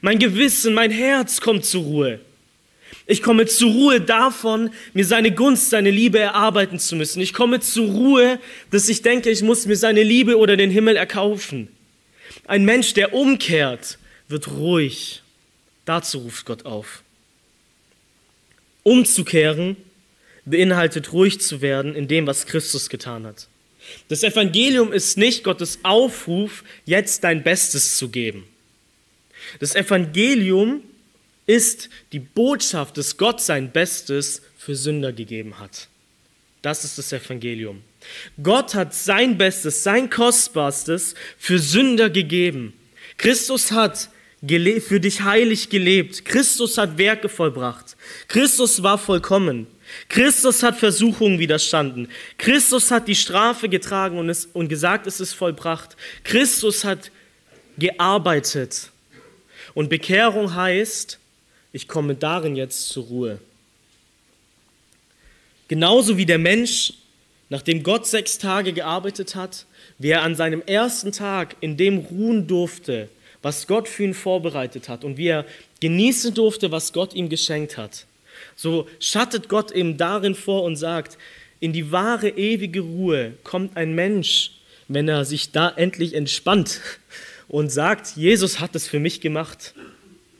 Mein 0.00 0.18
Gewissen, 0.18 0.74
mein 0.74 0.90
Herz 0.90 1.40
kommt 1.40 1.64
zur 1.64 1.82
Ruhe. 1.82 2.20
Ich 3.06 3.22
komme 3.22 3.46
zur 3.46 3.72
Ruhe 3.72 4.00
davon, 4.00 4.70
mir 4.94 5.04
seine 5.04 5.32
Gunst, 5.32 5.70
seine 5.70 5.90
Liebe 5.90 6.20
erarbeiten 6.20 6.78
zu 6.78 6.94
müssen. 6.94 7.20
Ich 7.20 7.32
komme 7.32 7.58
zur 7.58 7.86
Ruhe, 7.86 8.38
dass 8.70 8.88
ich 8.88 9.02
denke, 9.02 9.30
ich 9.30 9.42
muss 9.42 9.66
mir 9.66 9.76
seine 9.76 10.04
Liebe 10.04 10.38
oder 10.38 10.56
den 10.56 10.70
Himmel 10.70 10.96
erkaufen. 10.96 11.68
Ein 12.46 12.64
Mensch, 12.64 12.94
der 12.94 13.12
umkehrt, 13.12 13.98
wird 14.28 14.48
ruhig. 14.52 15.22
Dazu 15.84 16.18
ruft 16.18 16.46
Gott 16.46 16.66
auf. 16.66 17.02
Umzukehren 18.84 19.76
beinhaltet 20.44 21.12
ruhig 21.12 21.40
zu 21.40 21.60
werden 21.60 21.94
in 21.94 22.08
dem, 22.08 22.26
was 22.26 22.46
Christus 22.46 22.88
getan 22.88 23.26
hat. 23.26 23.48
Das 24.08 24.22
Evangelium 24.22 24.92
ist 24.92 25.16
nicht 25.16 25.44
Gottes 25.44 25.78
Aufruf, 25.82 26.64
jetzt 26.84 27.24
dein 27.24 27.42
Bestes 27.42 27.96
zu 27.96 28.08
geben. 28.08 28.44
Das 29.58 29.74
Evangelium 29.74 30.82
ist 31.46 31.90
die 32.12 32.20
Botschaft, 32.20 32.96
dass 32.96 33.16
Gott 33.16 33.40
sein 33.40 33.72
Bestes 33.72 34.42
für 34.56 34.76
Sünder 34.76 35.12
gegeben 35.12 35.58
hat. 35.58 35.88
Das 36.62 36.84
ist 36.84 36.98
das 36.98 37.12
Evangelium. 37.12 37.82
Gott 38.42 38.74
hat 38.74 38.94
sein 38.94 39.38
Bestes, 39.38 39.82
sein 39.82 40.10
Kostbarstes 40.10 41.14
für 41.38 41.58
Sünder 41.58 42.10
gegeben. 42.10 42.74
Christus 43.16 43.72
hat 43.72 44.10
für 44.42 45.00
dich 45.00 45.22
heilig 45.22 45.68
gelebt. 45.68 46.24
Christus 46.24 46.78
hat 46.78 46.98
Werke 46.98 47.28
vollbracht. 47.28 47.96
Christus 48.28 48.82
war 48.82 48.98
vollkommen. 48.98 49.66
Christus 50.08 50.62
hat 50.62 50.78
Versuchungen 50.78 51.38
widerstanden. 51.38 52.08
Christus 52.38 52.90
hat 52.90 53.08
die 53.08 53.14
Strafe 53.14 53.68
getragen 53.68 54.18
und, 54.18 54.28
es, 54.28 54.46
und 54.52 54.68
gesagt, 54.68 55.06
es 55.06 55.20
ist 55.20 55.32
vollbracht. 55.32 55.96
Christus 56.24 56.84
hat 56.84 57.10
gearbeitet. 57.78 58.90
Und 59.74 59.88
Bekehrung 59.88 60.54
heißt, 60.54 61.18
ich 61.72 61.88
komme 61.88 62.14
darin 62.14 62.56
jetzt 62.56 62.88
zur 62.88 63.04
Ruhe. 63.04 63.38
Genauso 65.68 66.16
wie 66.16 66.26
der 66.26 66.38
Mensch, 66.38 66.94
nachdem 67.48 67.82
Gott 67.82 68.06
sechs 68.06 68.38
Tage 68.38 68.72
gearbeitet 68.72 69.36
hat, 69.36 69.66
wie 69.98 70.08
er 70.08 70.22
an 70.22 70.34
seinem 70.34 70.62
ersten 70.62 71.12
Tag 71.12 71.56
in 71.60 71.76
dem 71.76 71.98
ruhen 71.98 72.46
durfte, 72.46 73.08
was 73.42 73.66
Gott 73.66 73.88
für 73.88 74.04
ihn 74.04 74.14
vorbereitet 74.14 74.88
hat 74.88 75.04
und 75.04 75.16
wie 75.16 75.28
er 75.28 75.46
genießen 75.80 76.34
durfte, 76.34 76.72
was 76.72 76.92
Gott 76.92 77.14
ihm 77.14 77.28
geschenkt 77.28 77.76
hat. 77.76 78.06
So 78.60 78.86
schattet 78.98 79.48
Gott 79.48 79.70
eben 79.70 79.96
darin 79.96 80.34
vor 80.34 80.64
und 80.64 80.76
sagt, 80.76 81.16
in 81.60 81.72
die 81.72 81.92
wahre 81.92 82.28
ewige 82.28 82.80
Ruhe 82.80 83.32
kommt 83.42 83.74
ein 83.74 83.94
Mensch, 83.94 84.50
wenn 84.86 85.08
er 85.08 85.24
sich 85.24 85.50
da 85.50 85.70
endlich 85.70 86.12
entspannt 86.12 86.82
und 87.48 87.72
sagt, 87.72 88.18
Jesus 88.18 88.60
hat 88.60 88.76
es 88.76 88.86
für 88.86 89.00
mich 89.00 89.22
gemacht. 89.22 89.72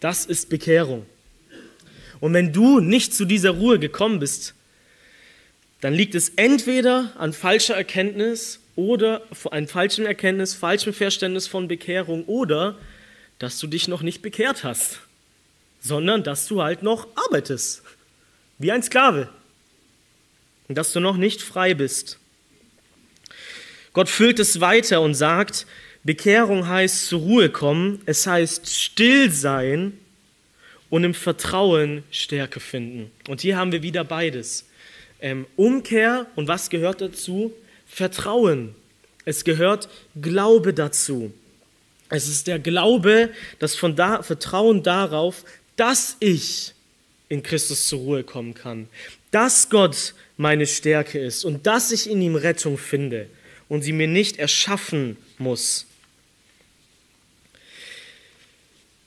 Das 0.00 0.26
ist 0.26 0.50
Bekehrung. 0.50 1.06
Und 2.20 2.34
wenn 2.34 2.52
du 2.52 2.80
nicht 2.80 3.14
zu 3.14 3.24
dieser 3.24 3.52
Ruhe 3.52 3.78
gekommen 3.78 4.18
bist, 4.18 4.52
dann 5.80 5.94
liegt 5.94 6.14
es 6.14 6.28
entweder 6.36 7.14
an 7.16 7.32
falscher 7.32 7.74
Erkenntnis 7.74 8.60
oder 8.76 9.22
an 9.50 9.66
falschem 9.66 10.04
Erkenntnis, 10.04 10.52
falschem 10.52 10.92
Verständnis 10.92 11.46
von 11.46 11.68
Bekehrung 11.68 12.26
oder 12.26 12.76
dass 13.38 13.58
du 13.58 13.66
dich 13.66 13.88
noch 13.88 14.02
nicht 14.02 14.20
bekehrt 14.20 14.62
hast, 14.62 14.98
sondern 15.80 16.22
dass 16.22 16.46
du 16.48 16.62
halt 16.62 16.82
noch 16.82 17.08
arbeitest, 17.16 17.82
wie 18.60 18.70
ein 18.70 18.82
Sklave, 18.82 19.28
und 20.68 20.78
dass 20.78 20.92
du 20.92 21.00
noch 21.00 21.16
nicht 21.16 21.42
frei 21.42 21.74
bist. 21.74 22.18
Gott 23.92 24.08
füllt 24.08 24.38
es 24.38 24.60
weiter 24.60 25.00
und 25.00 25.14
sagt, 25.14 25.66
Bekehrung 26.04 26.68
heißt 26.68 27.08
zur 27.08 27.20
Ruhe 27.20 27.48
kommen, 27.48 28.00
es 28.06 28.26
heißt 28.26 28.70
still 28.70 29.32
sein 29.32 29.98
und 30.90 31.04
im 31.04 31.14
Vertrauen 31.14 32.04
Stärke 32.10 32.60
finden. 32.60 33.10
Und 33.28 33.40
hier 33.40 33.56
haben 33.56 33.72
wir 33.72 33.82
wieder 33.82 34.04
beides. 34.04 34.68
Ähm, 35.20 35.46
Umkehr 35.56 36.26
und 36.36 36.46
was 36.46 36.70
gehört 36.70 37.00
dazu? 37.00 37.52
Vertrauen. 37.86 38.74
Es 39.24 39.44
gehört 39.44 39.88
Glaube 40.20 40.72
dazu. 40.72 41.32
Es 42.10 42.28
ist 42.28 42.46
der 42.46 42.58
Glaube, 42.58 43.30
das 43.58 43.74
von 43.74 43.96
da, 43.96 44.22
Vertrauen 44.22 44.82
darauf, 44.82 45.44
dass 45.76 46.16
ich 46.20 46.74
in 47.30 47.42
Christus 47.42 47.86
zur 47.86 48.00
Ruhe 48.00 48.24
kommen 48.24 48.52
kann, 48.52 48.88
dass 49.30 49.70
Gott 49.70 50.14
meine 50.36 50.66
Stärke 50.66 51.18
ist 51.18 51.44
und 51.44 51.66
dass 51.66 51.92
ich 51.92 52.10
in 52.10 52.20
ihm 52.20 52.34
Rettung 52.34 52.76
finde 52.76 53.28
und 53.68 53.82
sie 53.82 53.92
mir 53.92 54.08
nicht 54.08 54.38
erschaffen 54.38 55.16
muss. 55.38 55.86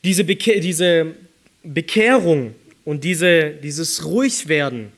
Diese, 0.03 0.23
Beke 0.23 0.59
diese 0.61 1.15
Bekehrung 1.63 2.55
und 2.85 3.03
diese, 3.03 3.51
dieses 3.51 4.05
Ruhigwerden, 4.05 4.91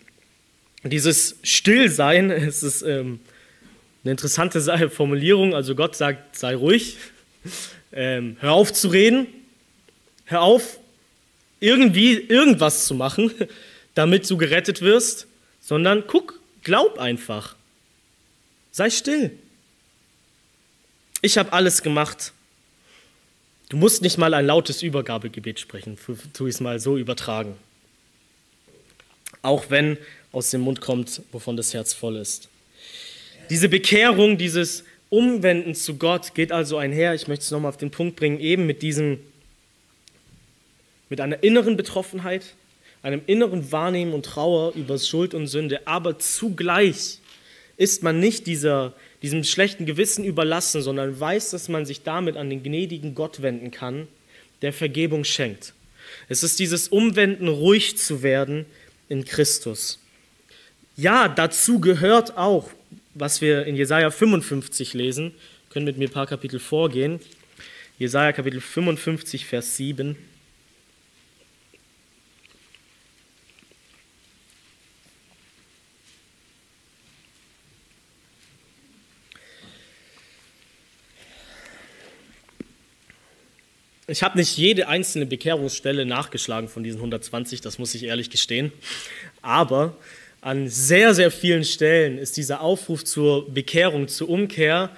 dieses 0.84 1.38
Stillsein, 1.42 2.30
es 2.32 2.62
ist 2.62 2.84
ähm, 2.84 3.20
eine 4.04 4.12
interessante 4.12 4.90
Formulierung, 4.92 5.56
also 5.56 5.74
Gott 5.74 5.96
sagt, 5.96 6.38
sei 6.38 6.54
ruhig, 6.56 6.98
ähm, 7.92 8.38
hör 8.40 8.54
auf 8.54 8.72
zu 8.72 8.90
reden, 8.90 9.26
hör 10.26 10.42
auf, 10.42 10.80
irgendwie 11.60 12.14
irgendwas 12.14 12.86
zu 12.86 12.94
machen, 12.96 13.32
damit 13.96 14.30
du 14.30 14.38
gerettet 14.38 14.82
wirst, 14.82 15.28
sondern 15.62 16.06
guck, 16.08 16.40
glaub 16.64 17.00
einfach. 17.00 17.56
Sei 18.72 18.90
still. 18.90 19.32
Ich 21.22 21.38
habe 21.38 21.54
alles 21.54 21.82
gemacht. 21.82 22.34
Du 23.70 23.78
musst 23.78 24.02
nicht 24.02 24.18
mal 24.18 24.34
ein 24.34 24.46
lautes 24.46 24.84
Übergabegebet 24.84 25.60
sprechen, 25.60 25.98
tu 26.34 26.48
ich 26.48 26.56
es 26.56 26.62
mal 26.62 26.80
so 26.80 26.98
übertragen. 26.98 27.56
Auch 29.42 29.70
wenn 29.70 29.98
aus 30.32 30.52
dem 30.52 30.62
Mund 30.62 30.82
kommt, 30.82 31.22
wovon 31.32 31.58
das 31.58 31.74
Herz 31.74 31.94
voll 31.94 32.18
ist. 32.18 32.50
Diese 33.50 33.70
Bekehrung, 33.70 34.38
dieses 34.38 34.84
Umwenden 35.10 35.76
zu 35.76 35.98
Gott 35.98 36.34
geht 36.36 36.52
also 36.52 36.78
einher, 36.78 37.14
ich 37.14 37.28
möchte 37.28 37.44
es 37.44 37.52
nochmal 37.52 37.70
auf 37.70 37.78
den 37.78 37.92
Punkt 37.92 38.16
bringen, 38.18 38.40
eben 38.40 38.66
mit 38.66 38.82
diesem, 38.82 39.20
mit 41.10 41.22
einer 41.22 41.44
inneren 41.44 41.78
Betroffenheit, 41.78 42.54
einem 43.04 43.22
inneren 43.28 43.72
Wahrnehmen 43.72 44.14
und 44.14 44.26
Trauer 44.26 44.74
über 44.76 44.98
Schuld 44.98 45.34
und 45.34 45.48
Sünde, 45.48 45.88
aber 45.88 46.18
zugleich 46.20 47.20
ist 47.78 48.04
man 48.04 48.20
nicht 48.20 48.48
dieser, 48.48 48.94
diesem 49.22 49.44
schlechten 49.44 49.86
Gewissen 49.86 50.24
überlassen, 50.24 50.82
sondern 50.82 51.20
weiß, 51.20 51.52
dass 51.52 51.70
man 51.70 51.86
sich 51.86 52.04
damit 52.04 52.38
an 52.38 52.50
den 52.50 52.64
gnädigen 52.64 53.16
Gott 53.16 53.42
wenden 53.42 53.72
kann, 53.72 54.08
der 54.62 54.74
Vergebung 54.74 55.24
schenkt. 55.24 55.74
Es 56.30 56.44
ist 56.44 56.60
dieses 56.60 56.88
Umwenden, 56.88 57.48
ruhig 57.48 57.98
zu 57.98 58.24
werden 58.24 58.66
in 59.10 59.26
Christus. 59.26 60.00
Ja, 60.96 61.28
dazu 61.28 61.80
gehört 61.80 62.38
auch, 62.38 62.70
was 63.14 63.42
wir 63.42 63.66
in 63.66 63.76
Jesaja 63.76 64.10
55 64.12 64.94
lesen, 64.94 65.34
können 65.70 65.86
mit 65.86 65.98
mir 65.98 66.08
ein 66.08 66.14
paar 66.14 66.28
Kapitel 66.28 66.60
vorgehen. 66.60 67.20
Jesaja 68.00 68.32
Kapitel 68.32 68.62
55, 68.62 69.46
Vers 69.46 69.76
7. 69.76 70.16
Ich 84.08 84.22
habe 84.22 84.38
nicht 84.38 84.56
jede 84.56 84.88
einzelne 84.88 85.26
Bekehrungsstelle 85.26 86.06
nachgeschlagen 86.06 86.70
von 86.70 86.84
diesen 86.84 86.98
120, 86.98 87.62
das 87.62 87.80
muss 87.80 87.96
ich 87.96 88.04
ehrlich 88.04 88.30
gestehen. 88.30 88.72
Aber 89.42 89.96
an 90.42 90.70
sehr, 90.70 91.16
sehr 91.16 91.32
vielen 91.32 91.64
Stellen 91.64 92.20
ist 92.20 92.38
dieser 92.38 92.62
Aufruf 92.62 93.04
zur 93.04 93.52
Bekehrung, 93.52 94.08
zur 94.08 94.30
Umkehr 94.30 94.92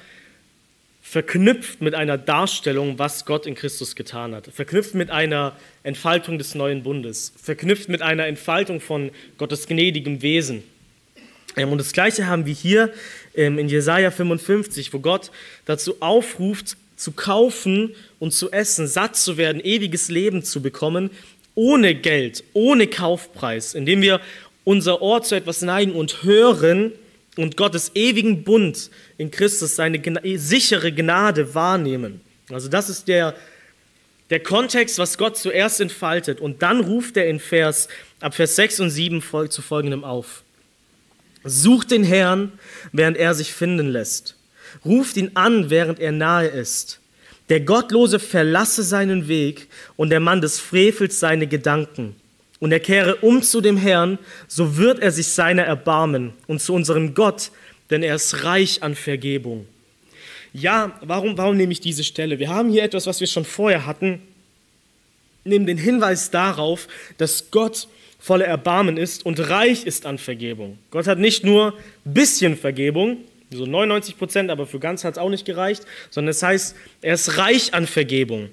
verknüpft 1.01 1.81
mit 1.81 1.95
einer 1.95 2.17
Darstellung, 2.17 2.99
was 2.99 3.23
Gott 3.23 3.45
in 3.45 3.55
Christus 3.55 3.95
getan 3.95 4.35
hat, 4.35 4.47
verknüpft 4.47 4.93
mit 4.93 5.09
einer 5.09 5.55
Entfaltung 5.83 6.37
des 6.37 6.53
neuen 6.53 6.83
Bundes, 6.83 7.31
verknüpft 7.41 7.87
mit 7.87 8.01
einer 8.01 8.27
Entfaltung 8.27 8.81
von 8.81 9.11
Gottes 9.37 9.67
gnädigem 9.67 10.21
Wesen. 10.21 10.63
Ähm, 11.55 11.71
und 11.71 11.77
das 11.77 11.93
Gleiche 11.93 12.27
haben 12.27 12.45
wir 12.45 12.53
hier 12.53 12.91
ähm, 13.35 13.57
in 13.57 13.69
Jesaja 13.69 14.11
55, 14.11 14.91
wo 14.91 14.99
Gott 14.99 15.31
dazu 15.63 16.01
aufruft, 16.01 16.75
zu 16.97 17.13
kaufen 17.13 17.95
und 18.19 18.33
zu 18.33 18.51
essen, 18.51 18.87
satt 18.87 19.15
zu 19.15 19.37
werden, 19.37 19.61
ewiges 19.63 20.09
Leben 20.09 20.43
zu 20.43 20.61
bekommen, 20.61 21.11
ohne 21.55 21.95
Geld, 21.95 22.43
ohne 22.53 22.87
Kaufpreis, 22.87 23.73
indem 23.73 24.01
wir 24.01 24.21
unser 24.63 25.01
Ohr 25.01 25.23
zu 25.23 25.35
etwas 25.35 25.61
neigen 25.61 25.93
und 25.93 26.23
hören, 26.23 26.91
und 27.37 27.55
Gottes 27.55 27.91
ewigen 27.95 28.43
Bund 28.43 28.89
in 29.17 29.31
Christus, 29.31 29.75
seine 29.75 30.01
sichere 30.37 30.91
Gnade 30.91 31.53
wahrnehmen. 31.53 32.21
Also 32.49 32.67
das 32.67 32.89
ist 32.89 33.07
der, 33.07 33.35
der 34.29 34.41
Kontext, 34.41 34.97
was 34.97 35.17
Gott 35.17 35.37
zuerst 35.37 35.79
entfaltet. 35.79 36.41
Und 36.41 36.61
dann 36.61 36.81
ruft 36.81 37.15
er 37.15 37.27
in 37.27 37.39
Vers, 37.39 37.87
ab 38.19 38.33
Vers 38.33 38.55
6 38.55 38.79
und 38.81 38.89
7 38.89 39.23
zu 39.49 39.61
folgendem 39.61 40.03
auf. 40.03 40.43
Sucht 41.43 41.91
den 41.91 42.03
Herrn, 42.03 42.51
während 42.91 43.17
er 43.17 43.33
sich 43.33 43.53
finden 43.53 43.87
lässt. 43.87 44.35
Ruft 44.83 45.15
ihn 45.15 45.31
an, 45.35 45.69
während 45.69 45.99
er 45.99 46.11
nahe 46.11 46.47
ist. 46.47 46.99
Der 47.49 47.61
Gottlose 47.61 48.19
verlasse 48.19 48.83
seinen 48.83 49.27
Weg 49.27 49.67
und 49.95 50.09
der 50.09 50.19
Mann 50.19 50.41
des 50.41 50.59
Frevels 50.59 51.19
seine 51.19 51.47
Gedanken 51.47 52.15
und 52.59 52.71
er 52.71 52.79
kehre 52.79 53.17
um 53.17 53.41
zu 53.41 53.61
dem 53.61 53.77
Herrn, 53.77 54.17
so 54.47 54.77
wird 54.77 54.99
er 54.99 55.11
sich 55.11 55.27
seiner 55.27 55.63
erbarmen 55.63 56.33
und 56.47 56.61
zu 56.61 56.73
unserem 56.73 57.13
Gott, 57.13 57.51
denn 57.89 58.03
er 58.03 58.15
ist 58.15 58.43
reich 58.43 58.83
an 58.83 58.95
Vergebung. 58.95 59.67
Ja, 60.53 60.97
warum, 61.01 61.37
warum 61.37 61.57
nehme 61.57 61.71
ich 61.71 61.81
diese 61.81 62.03
Stelle? 62.03 62.39
Wir 62.39 62.49
haben 62.49 62.69
hier 62.69 62.83
etwas, 62.83 63.05
was 63.05 63.19
wir 63.19 63.27
schon 63.27 63.45
vorher 63.45 63.85
hatten, 63.85 64.21
neben 65.43 65.65
den 65.65 65.77
Hinweis 65.77 66.31
darauf, 66.31 66.87
dass 67.17 67.51
Gott 67.51 67.87
voller 68.19 68.45
Erbarmen 68.45 68.97
ist 68.97 69.25
und 69.25 69.39
reich 69.49 69.85
ist 69.85 70.05
an 70.05 70.17
Vergebung. 70.17 70.79
Gott 70.89 71.07
hat 71.07 71.19
nicht 71.19 71.43
nur 71.43 71.73
ein 72.05 72.13
bisschen 72.13 72.57
Vergebung, 72.57 73.17
so 73.51 73.65
99 73.65 74.17
Prozent, 74.17 74.51
aber 74.51 74.67
für 74.67 74.79
ganz 74.79 75.03
hat 75.03 75.13
es 75.13 75.17
auch 75.17 75.29
nicht 75.29 75.45
gereicht, 75.45 75.83
sondern 76.09 76.31
es 76.31 76.43
heißt, 76.43 76.75
er 77.01 77.13
ist 77.13 77.37
reich 77.37 77.73
an 77.73 77.87
Vergebung. 77.87 78.49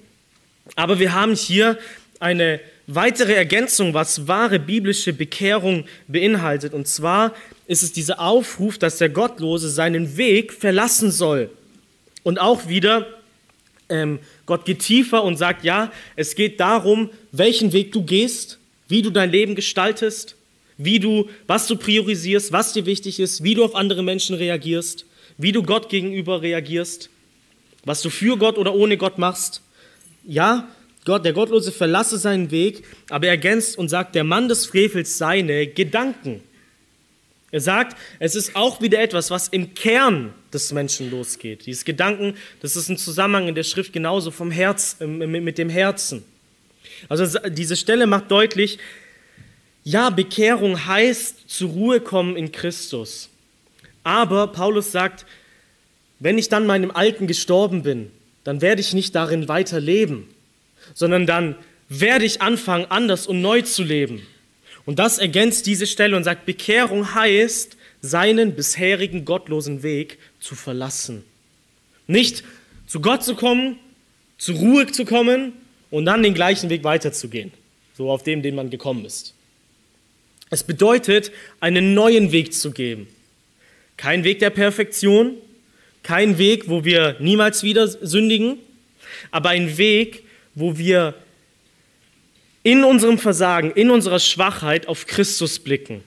Aber 0.75 0.99
wir 0.99 1.13
haben 1.13 1.35
hier 1.35 1.77
eine 2.19 2.59
weitere 2.87 3.33
Ergänzung, 3.33 3.93
was 3.93 4.27
wahre 4.27 4.59
biblische 4.59 5.13
Bekehrung 5.13 5.85
beinhaltet. 6.07 6.73
Und 6.73 6.87
zwar 6.87 7.33
ist 7.67 7.83
es 7.83 7.91
dieser 7.91 8.19
Aufruf, 8.19 8.77
dass 8.77 8.97
der 8.97 9.09
Gottlose 9.09 9.69
seinen 9.69 10.17
Weg 10.17 10.53
verlassen 10.53 11.11
soll. 11.11 11.49
Und 12.23 12.39
auch 12.39 12.67
wieder, 12.67 13.07
ähm, 13.89 14.19
Gott 14.45 14.65
geht 14.65 14.79
tiefer 14.79 15.23
und 15.23 15.37
sagt, 15.37 15.63
ja, 15.63 15.91
es 16.15 16.35
geht 16.35 16.59
darum, 16.59 17.09
welchen 17.31 17.73
Weg 17.73 17.91
du 17.91 18.03
gehst, 18.03 18.59
wie 18.87 19.01
du 19.01 19.09
dein 19.09 19.31
Leben 19.31 19.55
gestaltest, 19.55 20.35
wie 20.77 20.99
du, 20.99 21.29
was 21.47 21.67
du 21.67 21.77
priorisierst, 21.77 22.51
was 22.51 22.73
dir 22.73 22.85
wichtig 22.85 23.19
ist, 23.19 23.43
wie 23.43 23.53
du 23.53 23.63
auf 23.63 23.75
andere 23.75 24.03
Menschen 24.03 24.35
reagierst, 24.35 25.05
wie 25.37 25.51
du 25.51 25.63
Gott 25.63 25.89
gegenüber 25.89 26.41
reagierst, 26.41 27.09
was 27.83 28.01
du 28.01 28.09
für 28.09 28.37
Gott 28.37 28.57
oder 28.57 28.73
ohne 28.73 28.97
Gott 28.97 29.17
machst. 29.17 29.61
Ja, 30.25 30.69
Gott, 31.05 31.23
der 31.23 31.33
Gottlose 31.33 31.71
verlasse 31.71 32.17
seinen 32.17 32.49
Weg, 32.51 32.83
aber 33.09 33.27
er 33.27 33.31
ergänzt 33.31 33.77
und 33.77 33.89
sagt, 33.89 34.15
der 34.15 34.23
Mann 34.23 34.49
des 34.49 34.65
Frevels 34.65 35.17
seine 35.17 35.67
Gedanken. 35.67 36.41
Er 37.51 37.61
sagt, 37.61 37.95
es 38.19 38.35
ist 38.35 38.55
auch 38.55 38.81
wieder 38.81 38.99
etwas, 38.99 39.29
was 39.29 39.47
im 39.47 39.75
Kern 39.75 40.33
des 40.51 40.73
Menschen 40.73 41.11
losgeht. 41.11 41.67
Dieses 41.67 41.85
Gedanken, 41.85 42.33
das 42.61 42.75
ist 42.75 42.89
ein 42.89 42.97
Zusammenhang 42.97 43.47
in 43.47 43.55
der 43.55 43.63
Schrift 43.63 43.93
genauso 43.93 44.31
vom 44.31 44.51
Herz, 44.51 44.97
mit 44.99 45.57
dem 45.57 45.69
Herzen. 45.69 46.23
Also 47.07 47.39
diese 47.49 47.75
Stelle 47.75 48.07
macht 48.07 48.31
deutlich, 48.31 48.79
ja, 49.85 50.09
Bekehrung 50.09 50.85
heißt 50.85 51.49
zur 51.49 51.69
Ruhe 51.69 52.01
kommen 52.01 52.35
in 52.35 52.51
Christus. 52.51 53.29
Aber 54.03 54.47
Paulus 54.47 54.91
sagt, 54.91 55.25
wenn 56.19 56.37
ich 56.37 56.49
dann 56.49 56.67
meinem 56.67 56.91
Alten 56.91 57.25
gestorben 57.25 57.83
bin, 57.83 58.11
dann 58.43 58.61
werde 58.61 58.81
ich 58.81 58.93
nicht 58.93 59.15
darin 59.15 59.47
weiter 59.47 59.79
leben 59.79 60.27
sondern 60.93 61.25
dann 61.25 61.55
werde 61.89 62.25
ich 62.25 62.41
anfangen, 62.41 62.85
anders 62.89 63.27
und 63.27 63.41
neu 63.41 63.61
zu 63.61 63.83
leben. 63.83 64.25
Und 64.85 64.99
das 64.99 65.17
ergänzt 65.17 65.65
diese 65.65 65.87
Stelle 65.87 66.15
und 66.15 66.23
sagt, 66.23 66.45
Bekehrung 66.45 67.15
heißt, 67.15 67.77
seinen 68.01 68.55
bisherigen 68.55 69.25
gottlosen 69.25 69.81
Weg 69.81 70.19
zu 70.39 70.53
verlassen. 70.55 71.23
Nicht 72.07 72.43
zu 72.85 73.01
Gott 73.01 73.23
zu 73.23 73.35
kommen, 73.35 73.79
zur 74.37 74.55
Ruhe 74.55 74.87
zu 74.87 75.05
kommen 75.05 75.53
und 75.89 76.05
dann 76.05 76.21
den 76.21 76.35
gleichen 76.35 76.69
Weg 76.69 76.83
weiterzugehen, 76.83 77.51
so 77.97 78.11
auf 78.11 78.21
dem, 78.21 78.43
den 78.43 78.53
man 78.53 78.69
gekommen 78.69 79.05
ist. 79.05 79.33
Es 80.49 80.63
bedeutet, 80.63 81.31
einen 81.59 81.93
neuen 81.93 82.31
Weg 82.31 82.53
zu 82.53 82.71
geben. 82.71 83.07
Kein 83.97 84.23
Weg 84.23 84.39
der 84.39 84.49
Perfektion, 84.49 85.35
kein 86.03 86.37
Weg, 86.37 86.69
wo 86.69 86.83
wir 86.83 87.15
niemals 87.19 87.63
wieder 87.63 87.87
sündigen, 87.87 88.59
aber 89.31 89.49
ein 89.49 89.77
Weg, 89.77 90.23
wo 90.53 90.77
wir 90.77 91.15
in 92.63 92.83
unserem 92.83 93.17
Versagen, 93.17 93.71
in 93.71 93.89
unserer 93.89 94.19
Schwachheit 94.19 94.87
auf 94.87 95.05
Christus 95.05 95.59
blicken 95.59 96.03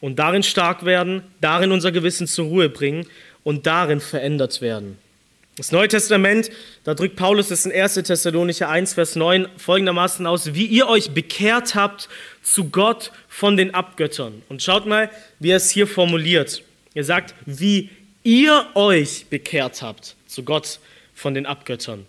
und 0.00 0.18
darin 0.18 0.42
stark 0.42 0.84
werden, 0.84 1.22
darin 1.40 1.72
unser 1.72 1.92
Gewissen 1.92 2.26
zur 2.26 2.46
Ruhe 2.46 2.68
bringen 2.68 3.06
und 3.42 3.66
darin 3.66 4.00
verändert 4.00 4.60
werden. 4.60 4.98
Das 5.56 5.72
Neue 5.72 5.88
Testament, 5.88 6.50
da 6.84 6.94
drückt 6.94 7.16
Paulus 7.16 7.50
es 7.50 7.66
in 7.66 7.72
1. 7.72 7.94
Thessalonicher 7.94 8.68
1, 8.68 8.94
Vers 8.94 9.16
9 9.16 9.48
folgendermaßen 9.56 10.24
aus, 10.24 10.54
wie 10.54 10.66
ihr 10.66 10.86
euch 10.86 11.10
bekehrt 11.10 11.74
habt 11.74 12.08
zu 12.42 12.70
Gott 12.70 13.10
von 13.38 13.56
den 13.56 13.72
Abgöttern. 13.72 14.42
Und 14.48 14.64
schaut 14.64 14.84
mal, 14.84 15.10
wie 15.38 15.50
er 15.50 15.58
es 15.58 15.70
hier 15.70 15.86
formuliert. 15.86 16.64
Er 16.94 17.04
sagt, 17.04 17.36
wie 17.46 17.88
ihr 18.24 18.66
euch 18.74 19.26
bekehrt 19.30 19.80
habt 19.80 20.16
zu 20.26 20.42
Gott 20.42 20.80
von 21.14 21.34
den 21.34 21.46
Abgöttern. 21.46 22.04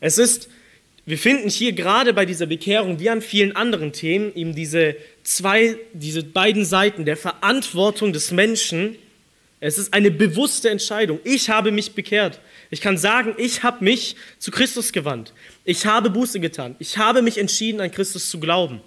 Es 0.00 0.18
ist 0.18 0.50
wir 1.04 1.18
finden 1.18 1.48
hier 1.48 1.72
gerade 1.72 2.12
bei 2.12 2.26
dieser 2.26 2.46
Bekehrung, 2.46 3.00
wie 3.00 3.10
an 3.10 3.22
vielen 3.22 3.56
anderen 3.56 3.92
Themen, 3.92 4.32
eben 4.36 4.54
diese 4.54 4.94
zwei, 5.24 5.76
diese 5.94 6.22
beiden 6.22 6.64
Seiten 6.64 7.04
der 7.04 7.16
Verantwortung 7.16 8.12
des 8.12 8.30
Menschen. 8.30 8.96
Es 9.58 9.78
ist 9.78 9.92
eine 9.92 10.12
bewusste 10.12 10.70
Entscheidung. 10.70 11.18
Ich 11.24 11.50
habe 11.50 11.72
mich 11.72 11.94
bekehrt. 11.94 12.38
Ich 12.70 12.80
kann 12.80 12.98
sagen, 12.98 13.34
ich 13.36 13.64
habe 13.64 13.82
mich 13.82 14.14
zu 14.38 14.52
Christus 14.52 14.92
gewandt. 14.92 15.32
Ich 15.64 15.86
habe 15.86 16.08
Buße 16.08 16.38
getan. 16.38 16.76
Ich 16.78 16.98
habe 16.98 17.20
mich 17.20 17.38
entschieden, 17.38 17.80
an 17.80 17.90
Christus 17.90 18.30
zu 18.30 18.38
glauben. 18.38 18.80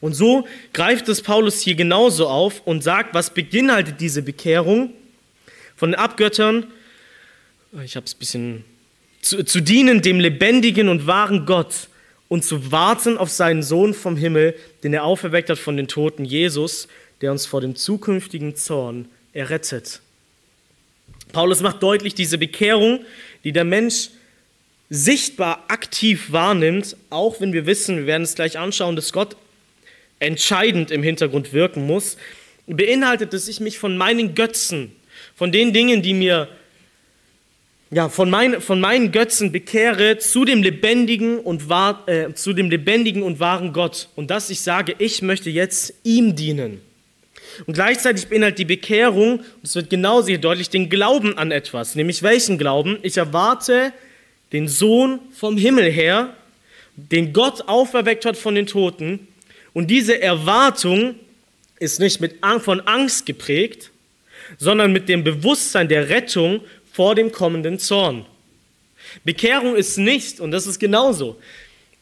Und 0.00 0.14
so 0.14 0.46
greift 0.72 1.08
es 1.08 1.22
Paulus 1.22 1.60
hier 1.60 1.74
genauso 1.74 2.28
auf 2.28 2.62
und 2.66 2.82
sagt, 2.82 3.14
was 3.14 3.32
beinhaltet 3.32 4.00
diese 4.00 4.22
Bekehrung 4.22 4.92
von 5.76 5.92
den 5.92 5.98
Abgöttern. 5.98 6.66
Ich 7.84 7.96
habe 7.96 8.06
es 8.06 8.14
ein 8.14 8.18
bisschen 8.18 8.64
zu, 9.20 9.44
zu 9.44 9.60
dienen 9.60 10.02
dem 10.02 10.20
lebendigen 10.20 10.88
und 10.88 11.06
wahren 11.06 11.46
Gott 11.46 11.88
und 12.28 12.44
zu 12.44 12.72
warten 12.72 13.18
auf 13.18 13.30
seinen 13.30 13.62
Sohn 13.62 13.94
vom 13.94 14.16
Himmel, 14.16 14.54
den 14.82 14.94
er 14.94 15.04
auferweckt 15.04 15.50
hat 15.50 15.58
von 15.58 15.76
den 15.76 15.88
Toten, 15.88 16.24
Jesus, 16.24 16.88
der 17.20 17.32
uns 17.32 17.46
vor 17.46 17.60
dem 17.60 17.76
zukünftigen 17.76 18.56
Zorn 18.56 19.08
errettet. 19.32 20.00
Paulus 21.32 21.60
macht 21.60 21.82
deutlich, 21.82 22.14
diese 22.14 22.38
Bekehrung, 22.38 23.00
die 23.44 23.52
der 23.52 23.64
Mensch 23.64 24.10
sichtbar 24.88 25.64
aktiv 25.68 26.30
wahrnimmt, 26.30 26.96
auch 27.10 27.40
wenn 27.40 27.52
wir 27.52 27.66
wissen, 27.66 27.96
wir 27.96 28.06
werden 28.06 28.22
es 28.22 28.34
gleich 28.34 28.58
anschauen, 28.58 28.96
dass 28.96 29.12
Gott 29.12 29.36
entscheidend 30.18 30.90
im 30.90 31.02
Hintergrund 31.02 31.52
wirken 31.52 31.86
muss, 31.86 32.16
beinhaltet, 32.66 33.32
dass 33.32 33.48
ich 33.48 33.60
mich 33.60 33.78
von 33.78 33.96
meinen 33.96 34.34
Götzen, 34.34 34.92
von 35.34 35.52
den 35.52 35.72
Dingen, 35.72 36.02
die 36.02 36.14
mir 36.14 36.48
ja, 37.90 38.08
von, 38.08 38.28
mein, 38.28 38.60
von 38.60 38.80
meinen 38.80 39.12
Götzen 39.12 39.52
bekehre 39.52 40.18
zu 40.18 40.44
dem 40.44 40.62
lebendigen 40.62 41.38
und 41.38 41.68
wahr, 41.68 42.02
äh, 42.08 42.34
zu 42.34 42.52
dem 42.52 42.68
lebendigen 42.68 43.22
und 43.22 43.38
wahren 43.38 43.72
Gott 43.72 44.08
und 44.16 44.30
dass 44.30 44.50
ich 44.50 44.60
sage, 44.60 44.96
ich 44.98 45.22
möchte 45.22 45.50
jetzt 45.50 45.94
ihm 46.02 46.34
dienen. 46.34 46.80
Und 47.66 47.74
gleichzeitig 47.74 48.26
beinhaltet 48.26 48.58
die 48.58 48.64
Bekehrung, 48.64 49.38
und 49.38 49.62
es 49.62 49.74
wird 49.76 49.88
genauso 49.88 50.28
hier 50.28 50.38
deutlich, 50.38 50.68
den 50.68 50.90
Glauben 50.90 51.38
an 51.38 51.52
etwas. 51.52 51.94
Nämlich 51.94 52.22
welchen 52.22 52.58
Glauben? 52.58 52.98
Ich 53.02 53.16
erwarte 53.16 53.92
den 54.52 54.68
Sohn 54.68 55.20
vom 55.32 55.56
Himmel 55.56 55.90
her, 55.90 56.34
den 56.96 57.32
Gott 57.32 57.68
auferweckt 57.68 58.24
hat 58.24 58.36
von 58.36 58.54
den 58.54 58.66
Toten. 58.66 59.28
Und 59.76 59.88
diese 59.88 60.22
Erwartung 60.22 61.16
ist 61.78 62.00
nicht 62.00 62.22
mit, 62.22 62.36
von 62.60 62.80
Angst 62.80 63.26
geprägt, 63.26 63.90
sondern 64.56 64.90
mit 64.90 65.06
dem 65.06 65.22
Bewusstsein 65.22 65.86
der 65.86 66.08
Rettung 66.08 66.62
vor 66.94 67.14
dem 67.14 67.30
kommenden 67.30 67.78
Zorn. 67.78 68.24
Bekehrung 69.22 69.76
ist 69.76 69.98
nicht, 69.98 70.40
und 70.40 70.50
das 70.50 70.66
ist 70.66 70.78
genauso, 70.78 71.38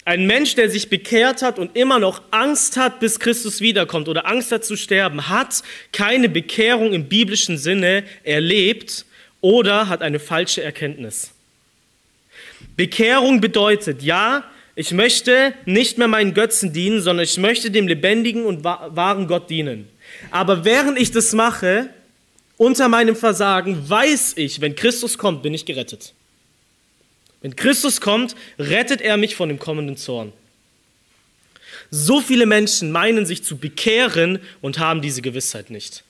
ein 0.05 0.25
Mensch, 0.25 0.55
der 0.55 0.71
sich 0.71 0.89
bekehrt 0.89 1.43
hat 1.43 1.59
und 1.59 1.77
immer 1.77 1.99
noch 1.99 2.23
Angst 2.31 2.77
hat, 2.77 3.01
bis 3.01 3.19
Christus 3.19 3.61
wiederkommt 3.61 4.07
oder 4.07 4.25
Angst 4.25 4.53
hat 4.53 4.65
zu 4.65 4.77
sterben, 4.77 5.29
hat 5.29 5.65
keine 5.91 6.29
Bekehrung 6.29 6.93
im 6.93 7.09
biblischen 7.09 7.59
Sinne 7.59 8.05
erlebt 8.23 9.05
oder 9.41 9.89
hat 9.89 10.01
eine 10.01 10.21
falsche 10.21 10.63
Erkenntnis. 10.63 11.33
Bekehrung 12.77 13.41
bedeutet, 13.41 14.01
ja, 14.01 14.45
ich 14.77 14.91
möchte 14.93 15.55
nicht 15.67 15.99
mehr 15.99 16.09
meinen 16.09 16.35
Götzen 16.35 16.73
dienen, 16.73 17.01
sondern 17.01 17.25
ich 17.25 17.39
möchte 17.39 17.71
dem 17.71 17.87
lebendigen 17.87 18.45
und 18.45 18.65
wahren 18.65 19.29
Gott 19.29 19.49
dienen. 19.49 19.89
Aber 20.31 20.65
während 20.65 20.99
ich 20.99 21.13
das 21.13 21.33
mache, 21.33 21.91
unter 22.57 22.89
meinem 22.89 23.17
Versagen, 23.17 23.89
weiß 23.89 24.35
ich, 24.37 24.61
wenn 24.61 24.75
Christus 24.75 25.19
kommt, 25.19 25.43
bin 25.43 25.55
ich 25.55 25.65
gerettet. 25.65 26.13
Wenn 27.41 27.55
Christus 27.55 28.01
kommt, 28.01 28.35
rettet 28.59 29.01
er 29.01 29.17
mich 29.17 29.37
von 29.37 29.49
dem 29.49 29.59
kommenden 29.59 29.97
Zorn. 29.97 30.33
So 31.91 32.21
viele 32.21 32.47
Menschen 32.47 32.91
meinen 32.91 33.27
sich 33.27 33.45
zu 33.45 33.57
bekehren 33.57 34.41
und 34.61 34.79
haben 34.79 35.03
diese 35.03 35.23
Gewissheit 35.23 35.71
nicht. 35.71 36.03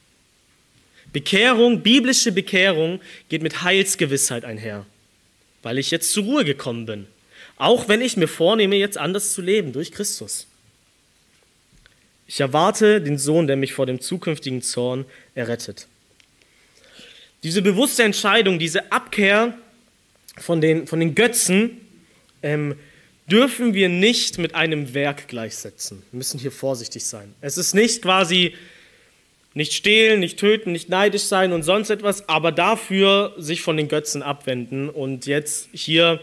Bekehrung, 1.11 1.81
biblische 1.81 2.31
Bekehrung 2.31 2.99
geht 3.29 3.43
mit 3.43 3.61
Heilsgewissheit 3.61 4.45
einher, 4.45 4.85
weil 5.61 5.77
ich 5.77 5.91
jetzt 5.91 6.11
zur 6.11 6.23
Ruhe 6.23 6.45
gekommen 6.45 6.85
bin. 6.85 7.07
Auch 7.57 7.87
wenn 7.87 8.01
ich 8.01 8.17
mir 8.17 8.27
vornehme, 8.27 8.75
jetzt 8.75 8.97
anders 8.97 9.33
zu 9.33 9.41
leben 9.41 9.71
durch 9.71 9.91
Christus. 9.91 10.47
Ich 12.27 12.39
erwarte 12.39 13.01
den 13.01 13.17
Sohn, 13.17 13.47
der 13.47 13.55
mich 13.55 13.73
vor 13.73 13.85
dem 13.85 14.01
zukünftigen 14.01 14.61
Zorn 14.61 15.05
errettet. 15.35 15.87
Diese 17.43 17.61
bewusste 17.61 18.03
Entscheidung, 18.03 18.57
diese 18.57 18.91
Abkehr 18.91 19.57
von 20.37 20.59
den, 20.59 20.87
von 20.87 20.99
den 20.99 21.13
Götzen 21.13 21.79
ähm, 22.41 22.75
dürfen 23.29 23.73
wir 23.73 23.89
nicht 23.89 24.37
mit 24.37 24.55
einem 24.55 24.93
Werk 24.93 25.27
gleichsetzen. 25.27 26.01
Wir 26.11 26.17
müssen 26.17 26.39
hier 26.39 26.51
vorsichtig 26.51 27.05
sein. 27.05 27.33
Es 27.41 27.57
ist 27.57 27.73
nicht 27.73 28.01
quasi 28.01 28.53
nicht 29.53 29.73
stehlen, 29.73 30.19
nicht 30.19 30.37
töten, 30.37 30.73
nicht 30.73 30.89
neidisch 30.89 31.23
sein 31.23 31.53
und 31.53 31.63
sonst 31.63 31.89
etwas, 31.89 32.27
aber 32.27 32.51
dafür 32.51 33.33
sich 33.37 33.61
von 33.61 33.77
den 33.77 33.87
Götzen 33.87 34.21
abwenden 34.21 34.89
und 34.89 35.27
jetzt 35.27 35.69
hier 35.71 36.19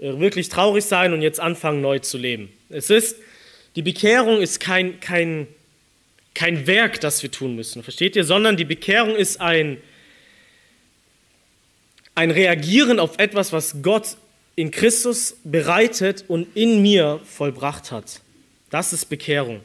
wirklich 0.00 0.48
traurig 0.48 0.84
sein 0.84 1.12
und 1.12 1.22
jetzt 1.22 1.40
anfangen 1.40 1.80
neu 1.80 1.98
zu 1.98 2.18
leben. 2.18 2.50
Es 2.70 2.90
ist, 2.90 3.16
die 3.76 3.82
Bekehrung 3.82 4.40
ist 4.40 4.58
kein, 4.58 4.98
kein, 5.00 5.46
kein 6.34 6.66
Werk, 6.66 7.00
das 7.00 7.22
wir 7.22 7.30
tun 7.30 7.54
müssen, 7.54 7.82
versteht 7.82 8.16
ihr? 8.16 8.24
Sondern 8.24 8.56
die 8.56 8.64
Bekehrung 8.64 9.14
ist 9.14 9.40
ein, 9.40 9.78
ein 12.14 12.30
Reagieren 12.30 12.98
auf 12.98 13.18
etwas, 13.18 13.52
was 13.52 13.82
Gott 13.82 14.16
in 14.56 14.70
Christus 14.70 15.36
bereitet 15.44 16.24
und 16.28 16.48
in 16.56 16.82
mir 16.82 17.20
vollbracht 17.24 17.92
hat. 17.92 18.20
Das 18.70 18.92
ist 18.92 19.06
Bekehrung. 19.06 19.60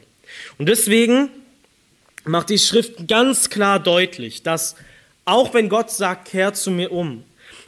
Und 0.58 0.68
deswegen 0.68 1.30
macht 2.24 2.50
die 2.50 2.58
Schrift 2.58 3.08
ganz 3.08 3.50
klar 3.50 3.80
deutlich, 3.80 4.44
dass 4.44 4.76
auch 5.26 5.54
wenn 5.54 5.70
Gott 5.70 5.92
sagt, 5.92 6.30
kehr 6.30 6.54
zu 6.54 6.72
mir 6.72 6.92
um, 6.92 7.24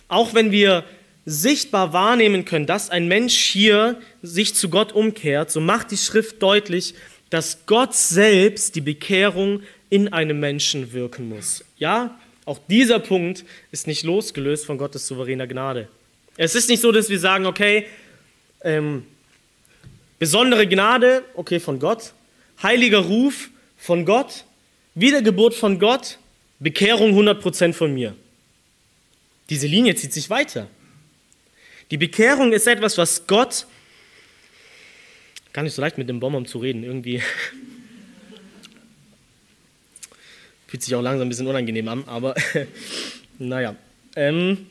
auch 0.08 0.34
wenn 0.34 0.52
wir 0.52 0.84
sichtbar 1.30 1.92
wahrnehmen 1.92 2.46
können, 2.46 2.66
dass 2.66 2.90
ein 2.90 3.10
Mensch 3.10 3.36
hier 3.36 4.00
sich 4.22 4.56
zu 4.56 4.70
Gott 4.70 4.94
umkehrt, 4.94 5.52
so 5.52 5.60
macht 5.60 5.92
die 5.92 5.98
Schrift 5.98 6.42
deutlich, 6.42 6.94
dass 7.30 7.66
Gott 7.66 7.94
selbst 7.94 8.76
die 8.76 8.82
Bekehrung 8.82 9.62
in 9.90 10.14
einem 10.14 10.40
Menschen 10.40 10.94
wirken 10.94 11.28
muss. 11.28 11.66
Ja, 11.78 12.18
auch 12.46 12.60
dieser 12.70 13.00
Punkt 13.00 13.44
ist 13.74 13.88
nicht 13.88 14.04
losgelöst 14.04 14.66
von 14.66 14.78
Gottes 14.78 15.06
souveräner 15.06 15.48
Gnade. 15.48 15.90
Es 16.38 16.56
ist 16.56 16.70
nicht 16.70 16.82
so, 16.82 16.94
dass 16.94 17.10
wir 17.10 17.20
sagen, 17.20 17.46
okay, 17.46 17.88
ähm, 18.62 19.06
besondere 20.20 20.66
Gnade, 20.66 21.26
okay, 21.34 21.60
von 21.60 21.78
Gott, 21.78 22.14
heiliger 22.64 23.00
Ruf 23.00 23.50
von 23.76 24.06
Gott, 24.06 24.46
Wiedergeburt 24.96 25.56
von 25.56 25.78
Gott, 25.78 26.20
Bekehrung 26.60 27.20
100% 27.20 27.74
von 27.74 27.94
mir. 27.94 28.16
Diese 29.50 29.68
Linie 29.68 29.96
zieht 29.96 30.14
sich 30.14 30.30
weiter. 30.30 30.70
Die 31.92 31.98
Bekehrung 31.98 32.52
ist 32.52 32.68
etwas, 32.68 32.98
was 32.98 33.28
Gott, 33.28 33.66
gar 35.54 35.64
nicht 35.64 35.74
so 35.74 35.82
leicht 35.82 35.98
mit 35.98 36.10
dem 36.10 36.20
Bonbon 36.20 36.46
zu 36.46 36.60
reden, 36.60 36.84
irgendwie 36.84 37.22
Fühlt 40.68 40.84
sich 40.84 40.94
auch 40.96 41.02
langsam 41.02 41.28
ein 41.28 41.30
bisschen 41.30 41.48
unangenehm 41.48 41.88
an, 41.88 42.04
aber 42.08 42.36
naja. 43.40 43.76
Ähm, 44.18 44.68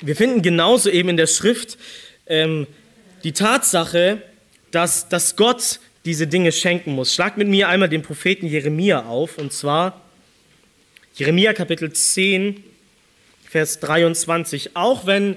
wir 0.00 0.16
finden 0.16 0.40
genauso 0.40 0.88
eben 0.88 1.10
in 1.10 1.18
der 1.18 1.26
Schrift 1.26 1.76
ähm, 2.26 2.66
die 3.24 3.32
Tatsache, 3.32 4.22
dass, 4.70 5.08
dass 5.10 5.36
Gott 5.36 5.80
diese 6.06 6.26
Dinge 6.26 6.50
schenken 6.52 6.92
muss. 6.92 7.12
Schlag 7.12 7.36
mit 7.36 7.48
mir 7.48 7.68
einmal 7.68 7.90
den 7.90 8.00
Propheten 8.00 8.46
Jeremia 8.46 9.04
auf, 9.04 9.36
und 9.36 9.52
zwar 9.52 10.00
Jeremia 11.16 11.52
Kapitel 11.52 11.92
10, 11.92 12.64
Vers 13.48 13.78
23. 13.78 14.76
Auch 14.76 15.06
wenn 15.06 15.36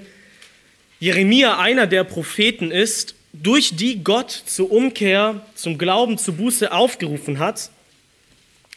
Jeremia 0.98 1.60
einer 1.60 1.86
der 1.86 2.02
Propheten 2.02 2.72
ist, 2.72 3.14
durch 3.32 3.76
die 3.76 4.02
Gott 4.02 4.32
zur 4.32 4.72
Umkehr, 4.72 5.46
zum 5.54 5.78
Glauben, 5.78 6.18
zur 6.18 6.34
Buße 6.34 6.72
aufgerufen 6.72 7.38
hat, 7.38 7.70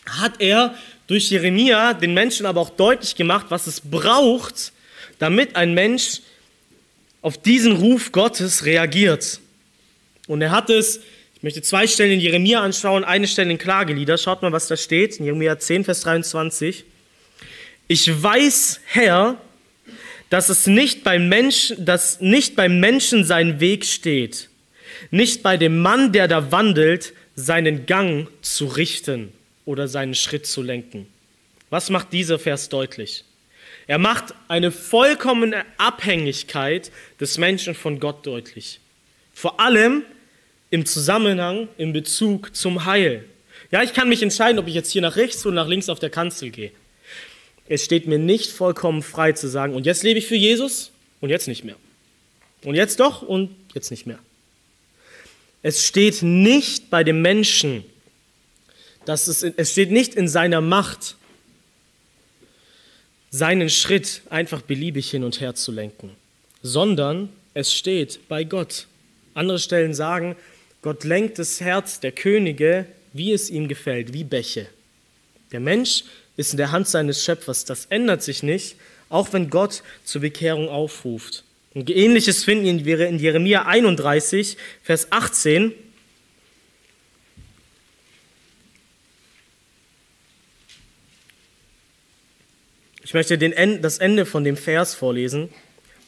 hat 0.05 0.33
er 0.37 0.75
durch 1.07 1.31
Jeremia 1.31 1.95
den 1.95 2.13
Menschen 2.13 2.45
aber 2.45 2.61
auch 2.61 2.69
deutlich 2.69 3.15
gemacht, 3.15 3.47
was 3.49 3.65
es 3.65 3.81
braucht, 3.81 4.71
damit 5.17 5.55
ein 5.55 5.73
Mensch 5.73 6.21
auf 7.23 7.39
diesen 7.39 7.77
Ruf 7.77 8.11
Gottes 8.11 8.65
reagiert. 8.65 9.39
Und 10.27 10.43
er 10.43 10.51
hat 10.51 10.69
es, 10.69 10.99
ich 11.33 11.41
möchte 11.41 11.63
zwei 11.63 11.87
Stellen 11.87 12.11
in 12.11 12.19
Jeremia 12.19 12.61
anschauen, 12.61 13.03
eine 13.03 13.27
Stelle 13.27 13.49
in 13.49 13.57
Klagelieder. 13.57 14.19
Schaut 14.19 14.43
mal, 14.43 14.51
was 14.51 14.67
da 14.67 14.77
steht, 14.77 15.15
in 15.17 15.25
Jeremia 15.25 15.57
10, 15.57 15.83
Vers 15.83 16.01
23. 16.01 16.85
Ich 17.91 18.23
weiß, 18.23 18.79
Herr, 18.85 19.35
dass 20.29 20.47
es 20.47 20.65
nicht 20.65 21.03
beim 21.03 21.27
Menschen, 21.27 21.83
dass 21.83 22.21
nicht 22.21 22.55
beim 22.55 22.79
Menschen 22.79 23.25
sein 23.25 23.59
Weg 23.59 23.83
steht, 23.83 24.47
nicht 25.09 25.43
bei 25.43 25.57
dem 25.57 25.81
Mann, 25.81 26.13
der 26.13 26.29
da 26.29 26.53
wandelt, 26.53 27.11
seinen 27.35 27.87
Gang 27.87 28.29
zu 28.41 28.67
richten 28.67 29.33
oder 29.65 29.89
seinen 29.89 30.15
Schritt 30.15 30.47
zu 30.47 30.61
lenken. 30.61 31.05
Was 31.69 31.89
macht 31.89 32.13
dieser 32.13 32.39
Vers 32.39 32.69
deutlich? 32.69 33.25
Er 33.87 33.97
macht 33.97 34.35
eine 34.47 34.71
vollkommene 34.71 35.65
Abhängigkeit 35.77 36.93
des 37.19 37.37
Menschen 37.37 37.75
von 37.75 37.99
Gott 37.99 38.25
deutlich. 38.25 38.79
Vor 39.33 39.59
allem 39.59 40.03
im 40.69 40.85
Zusammenhang, 40.85 41.67
im 41.77 41.91
Bezug 41.91 42.55
zum 42.55 42.85
Heil. 42.85 43.25
Ja, 43.69 43.83
ich 43.83 43.93
kann 43.93 44.07
mich 44.07 44.23
entscheiden, 44.23 44.59
ob 44.59 44.67
ich 44.69 44.75
jetzt 44.75 44.91
hier 44.91 45.01
nach 45.01 45.17
rechts 45.17 45.45
oder 45.45 45.55
nach 45.55 45.67
links 45.67 45.89
auf 45.89 45.99
der 45.99 46.09
Kanzel 46.09 46.51
gehe. 46.51 46.71
Es 47.71 47.85
steht 47.85 48.05
mir 48.05 48.19
nicht 48.19 48.51
vollkommen 48.51 49.01
frei 49.01 49.31
zu 49.31 49.47
sagen, 49.47 49.73
und 49.75 49.85
jetzt 49.85 50.03
lebe 50.03 50.19
ich 50.19 50.27
für 50.27 50.35
Jesus 50.35 50.91
und 51.21 51.29
jetzt 51.29 51.47
nicht 51.47 51.63
mehr. 51.63 51.77
Und 52.65 52.75
jetzt 52.75 52.99
doch 52.99 53.21
und 53.21 53.55
jetzt 53.73 53.91
nicht 53.91 54.05
mehr. 54.05 54.19
Es 55.61 55.87
steht 55.87 56.21
nicht 56.21 56.89
bei 56.89 57.05
dem 57.05 57.21
Menschen, 57.21 57.85
dass 59.05 59.29
es, 59.29 59.43
es 59.43 59.71
steht 59.71 59.89
nicht 59.89 60.15
in 60.15 60.27
seiner 60.27 60.59
Macht, 60.59 61.15
seinen 63.29 63.69
Schritt 63.69 64.21
einfach 64.29 64.61
beliebig 64.61 65.09
hin 65.09 65.23
und 65.23 65.39
her 65.39 65.55
zu 65.55 65.71
lenken, 65.71 66.11
sondern 66.61 67.29
es 67.53 67.73
steht 67.73 68.27
bei 68.27 68.43
Gott. 68.43 68.87
Andere 69.33 69.59
Stellen 69.59 69.93
sagen, 69.93 70.35
Gott 70.81 71.05
lenkt 71.05 71.39
das 71.39 71.61
Herz 71.61 72.01
der 72.01 72.11
Könige, 72.11 72.85
wie 73.13 73.31
es 73.31 73.49
ihm 73.49 73.69
gefällt, 73.69 74.11
wie 74.11 74.25
Bäche. 74.25 74.67
Der 75.53 75.61
Mensch 75.61 76.03
ist 76.37 76.53
in 76.53 76.57
der 76.57 76.71
Hand 76.71 76.87
seines 76.87 77.23
Schöpfers. 77.23 77.65
Das 77.65 77.85
ändert 77.85 78.23
sich 78.23 78.43
nicht, 78.43 78.75
auch 79.09 79.33
wenn 79.33 79.49
Gott 79.49 79.83
zur 80.03 80.21
Bekehrung 80.21 80.69
aufruft. 80.69 81.43
Und 81.73 81.89
ähnliches 81.89 82.43
finden 82.43 82.85
wir 82.85 83.07
in 83.07 83.19
Jeremia 83.19 83.65
31, 83.65 84.57
Vers 84.83 85.11
18. 85.11 85.73
Ich 93.03 93.13
möchte 93.13 93.37
den, 93.37 93.81
das 93.81 93.97
Ende 93.97 94.25
von 94.25 94.43
dem 94.43 94.55
Vers 94.55 94.95
vorlesen. 94.95 95.49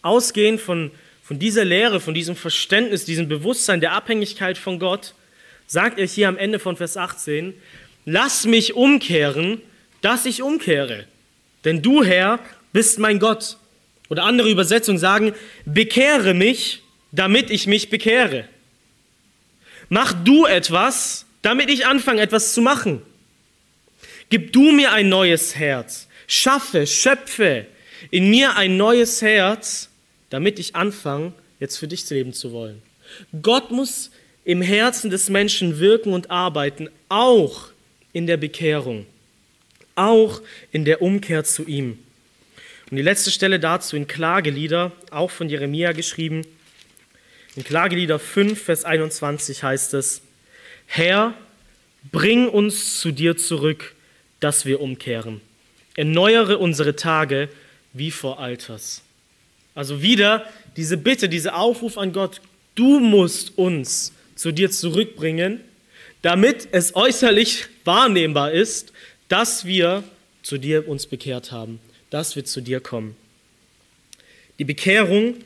Ausgehend 0.02 0.62
von, 0.62 0.92
von 1.22 1.40
dieser 1.40 1.66
Lehre, 1.66 2.00
von 2.00 2.14
diesem 2.14 2.36
Verständnis, 2.36 3.06
diesem 3.06 3.28
Bewusstsein 3.28 3.82
der 3.82 3.94
Abhängigkeit 3.94 4.58
von 4.58 4.80
Gott, 4.80 5.14
sagt 5.68 6.00
er 6.00 6.08
hier 6.08 6.28
am 6.28 6.38
Ende 6.38 6.60
von 6.60 6.78
Vers 6.78 6.98
18, 6.98 7.54
lass 8.06 8.46
mich 8.46 8.74
umkehren 8.74 9.62
dass 10.04 10.28
ich 10.28 10.44
umkehre. 10.44 11.06
Denn 11.66 11.82
du, 11.82 12.04
Herr, 12.04 12.40
bist 12.72 13.00
mein 13.00 13.18
Gott. 13.18 13.58
Oder 14.10 14.26
andere 14.26 14.50
Übersetzungen 14.50 15.00
sagen, 15.00 15.34
bekehre 15.66 16.36
mich, 16.36 16.84
damit 17.12 17.50
ich 17.50 17.66
mich 17.66 17.90
bekehre. 17.90 18.48
Mach 19.90 20.14
du 20.14 20.46
etwas, 20.46 21.26
damit 21.42 21.70
ich 21.70 21.88
anfange, 21.88 22.22
etwas 22.22 22.54
zu 22.54 22.62
machen. 22.62 23.02
Gib 24.30 24.54
du 24.54 24.72
mir 24.72 24.92
ein 24.92 25.10
neues 25.10 25.56
Herz. 25.56 26.08
Schaffe, 26.28 26.86
schöpfe 26.86 27.66
in 28.12 28.30
mir 28.30 28.56
ein 28.58 28.78
neues 28.78 29.22
Herz, 29.22 29.90
damit 30.30 30.60
ich 30.60 30.76
anfange, 30.76 31.34
jetzt 31.60 31.78
für 31.78 31.88
dich 31.88 32.10
leben 32.10 32.34
zu 32.34 32.52
wollen. 32.52 32.82
Gott 33.42 33.72
muss 33.72 34.12
im 34.44 34.62
Herzen 34.62 35.10
des 35.10 35.30
Menschen 35.30 35.80
wirken 35.80 36.12
und 36.12 36.30
arbeiten, 36.30 36.90
auch 37.08 37.70
in 38.12 38.28
der 38.28 38.38
Bekehrung, 38.38 39.06
auch 39.96 40.42
in 40.72 40.86
der 40.86 41.02
Umkehr 41.02 41.44
zu 41.44 41.66
ihm. 41.66 42.00
Und 42.90 42.98
die 42.98 43.04
letzte 43.04 43.32
Stelle 43.32 43.60
dazu 43.60 43.96
in 43.96 44.08
Klagelieder, 44.08 44.92
auch 45.10 45.32
von 45.32 45.50
Jeremia 45.50 45.94
geschrieben. 45.94 46.46
In 47.56 47.64
Klagelieder 47.64 48.20
5, 48.20 48.62
Vers 48.62 48.86
21 48.86 49.64
heißt 49.64 49.94
es, 49.96 50.22
Herr, 50.86 51.34
bring 52.12 52.48
uns 52.48 53.00
zu 53.00 53.12
dir 53.12 53.38
zurück, 53.38 53.96
dass 54.40 54.66
wir 54.66 54.82
umkehren. 54.82 55.42
Erneuere 55.96 56.58
unsere 56.58 56.96
Tage 56.96 57.50
wie 57.94 58.12
vor 58.12 58.40
Alters. 58.40 59.02
Also 59.76 60.02
wieder 60.02 60.48
diese 60.76 60.98
Bitte, 60.98 61.30
dieser 61.30 61.56
Aufruf 61.56 61.98
an 61.98 62.14
Gott, 62.14 62.42
du 62.76 63.00
musst 63.00 63.58
uns 63.58 64.12
zu 64.36 64.52
dir 64.52 64.72
zurückbringen, 64.72 65.62
damit 66.22 66.68
es 66.72 66.96
äußerlich 66.96 67.66
wahrnehmbar 67.86 68.52
ist, 68.52 68.93
dass 69.34 69.66
wir 69.66 70.04
zu 70.44 70.58
dir 70.58 70.88
uns 70.88 71.08
bekehrt 71.08 71.52
haben 71.52 71.80
dass 72.14 72.36
wir 72.36 72.46
zu 72.46 72.62
dir 72.62 72.80
kommen. 72.80 73.16
Die 74.60 74.66
Bekehrung 74.66 75.38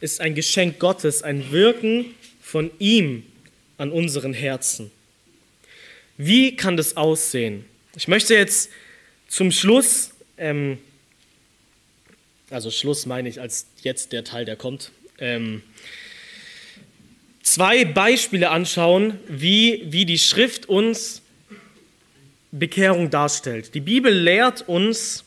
ist 0.00 0.22
ein 0.22 0.34
Geschenk 0.34 0.78
Gottes, 0.78 1.22
ein 1.22 1.52
Wirken 1.52 2.14
von 2.40 2.70
ihm 2.78 3.24
an 3.76 3.92
unseren 3.92 4.32
Herzen. 4.32 4.90
Wie 6.16 6.56
kann 6.56 6.78
das 6.78 6.96
aussehen? 6.96 7.66
Ich 7.94 8.08
möchte 8.08 8.34
jetzt 8.34 8.70
zum 9.28 9.52
Schluss, 9.52 10.12
ähm, 10.38 10.78
also 12.48 12.70
Schluss 12.70 13.04
meine 13.04 13.28
ich 13.28 13.38
als 13.38 13.66
jetzt 13.82 14.12
der 14.12 14.24
Teil, 14.24 14.46
der 14.46 14.56
kommt, 14.56 14.92
ähm, 15.18 15.62
zwei 17.42 17.84
Beispiele 17.84 18.48
anschauen, 18.48 19.18
wie, 19.28 19.84
wie 19.90 20.06
die 20.06 20.18
Schrift 20.18 20.70
uns 20.70 21.20
Bekehrung 22.50 23.10
darstellt. 23.10 23.74
Die 23.74 23.80
Bibel 23.80 24.12
lehrt 24.12 24.68
uns, 24.68 25.24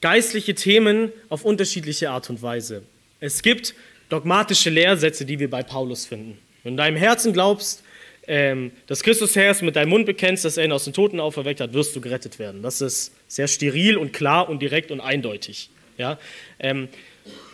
geistliche 0.00 0.54
Themen 0.54 1.12
auf 1.28 1.44
unterschiedliche 1.44 2.10
Art 2.10 2.28
und 2.28 2.42
Weise. 2.42 2.82
Es 3.20 3.42
gibt 3.42 3.74
dogmatische 4.08 4.70
Lehrsätze, 4.70 5.24
die 5.24 5.38
wir 5.38 5.48
bei 5.48 5.62
Paulus 5.62 6.06
finden. 6.06 6.38
Wenn 6.62 6.76
du 6.76 6.82
deinem 6.82 6.96
Herzen 6.96 7.32
glaubst, 7.32 7.82
ähm, 8.26 8.72
dass 8.86 9.02
Christus 9.02 9.36
Herr 9.36 9.50
ist, 9.50 9.62
mit 9.62 9.76
deinem 9.76 9.90
Mund 9.90 10.06
bekennst, 10.06 10.44
dass 10.44 10.56
er 10.56 10.64
ihn 10.64 10.72
aus 10.72 10.84
den 10.84 10.92
Toten 10.92 11.20
auferweckt 11.20 11.60
hat, 11.60 11.72
wirst 11.72 11.94
du 11.94 12.00
gerettet 12.00 12.38
werden. 12.38 12.62
Das 12.62 12.80
ist 12.80 13.12
sehr 13.28 13.48
steril 13.48 13.96
und 13.96 14.12
klar 14.12 14.48
und 14.48 14.60
direkt 14.60 14.90
und 14.90 15.00
eindeutig. 15.00 15.70
Ja? 15.98 16.18
Ähm, 16.58 16.88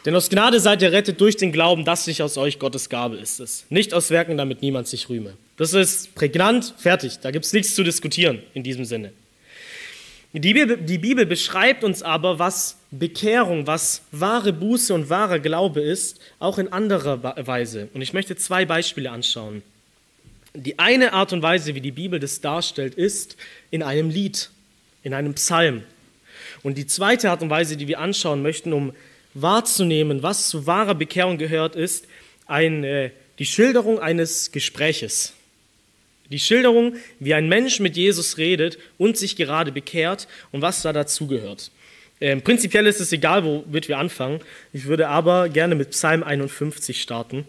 denn 0.05 0.15
aus 0.15 0.31
Gnade 0.31 0.61
seid 0.61 0.83
ihr 0.83 0.93
rettet 0.93 1.21
durch 1.21 1.37
den 1.37 1.53
Glauben, 1.53 1.85
dass 1.85 2.05
sich 2.05 2.23
aus 2.23 2.39
euch 2.39 2.59
Gottes 2.59 2.89
Gabe 2.89 3.17
ist 3.17 3.39
es. 3.41 3.67
Nicht 3.69 3.93
aus 3.93 4.11
Werken, 4.11 4.37
damit 4.37 4.63
niemand 4.63 4.89
sich 4.89 5.09
rühme. 5.09 5.35
Das 5.57 5.75
ist 5.75 6.15
prägnant, 6.15 6.75
fertig. 6.79 7.19
Da 7.21 7.31
gibt 7.31 7.45
es 7.45 7.53
nichts 7.53 7.75
zu 7.75 7.83
diskutieren 7.83 8.43
in 8.55 8.63
diesem 8.63 8.85
Sinne. 8.85 9.13
Die 10.33 10.55
Bibel, 10.55 10.77
die 10.77 10.99
Bibel 10.99 11.27
beschreibt 11.27 11.83
uns 11.83 12.03
aber, 12.03 12.39
was 12.39 12.77
Bekehrung, 12.93 13.67
was 13.67 14.03
wahre 14.13 14.53
Buße 14.53 14.95
und 14.95 15.11
wahrer 15.11 15.41
Glaube 15.41 15.81
ist, 15.81 16.21
auch 16.39 16.59
in 16.59 16.73
anderer 16.73 17.23
Weise. 17.47 17.89
Und 17.95 18.01
ich 18.01 18.13
möchte 18.13 18.37
zwei 18.37 18.65
Beispiele 18.65 19.11
anschauen. 19.11 19.63
Die 20.55 20.79
eine 20.79 21.13
Art 21.13 21.33
und 21.33 21.43
Weise, 21.43 21.75
wie 21.75 21.81
die 21.81 21.91
Bibel 21.91 22.21
das 22.21 22.41
darstellt, 22.41 22.95
ist 22.95 23.37
in 23.71 23.83
einem 23.83 24.09
Lied, 24.09 24.51
in 25.03 25.15
einem 25.15 25.35
Psalm. 25.35 25.83
Und 26.63 26.79
die 26.79 26.87
zweite 26.87 27.31
Art 27.31 27.43
und 27.43 27.51
Weise, 27.51 27.77
die 27.77 27.89
wir 27.89 27.99
anschauen 27.99 28.41
möchten, 28.41 28.73
um 28.73 28.93
wahrzunehmen, 29.35 30.23
was 30.23 30.49
zu 30.49 30.67
wahrer 30.67 30.95
Bekehrung 30.95 31.39
gehört, 31.39 31.77
ist 31.77 32.07
ein, 32.47 32.85
äh, 32.85 33.11
die 33.39 33.47
Schilderung 33.47 33.99
eines 33.99 34.53
Gespräches. 34.53 35.35
Die 36.31 36.39
Schilderung, 36.39 36.95
wie 37.19 37.35
ein 37.35 37.49
Mensch 37.49 37.81
mit 37.81 37.97
Jesus 37.97 38.39
redet 38.39 38.79
und 38.99 39.17
sich 39.17 39.37
gerade 39.37 39.73
bekehrt 39.73 40.29
und 40.53 40.63
was 40.63 40.83
da 40.83 40.93
dazugehört. 40.93 41.71
Ähm, 42.21 42.43
prinzipiell 42.43 42.87
ist 42.87 43.01
es 43.01 43.13
egal, 43.13 43.45
womit 43.45 43.89
wir 43.89 43.99
anfangen. 43.99 44.41
Ich 44.73 44.85
würde 44.85 45.09
aber 45.09 45.49
gerne 45.49 45.75
mit 45.75 45.91
Psalm 45.91 46.23
51 46.23 47.01
starten. 47.01 47.47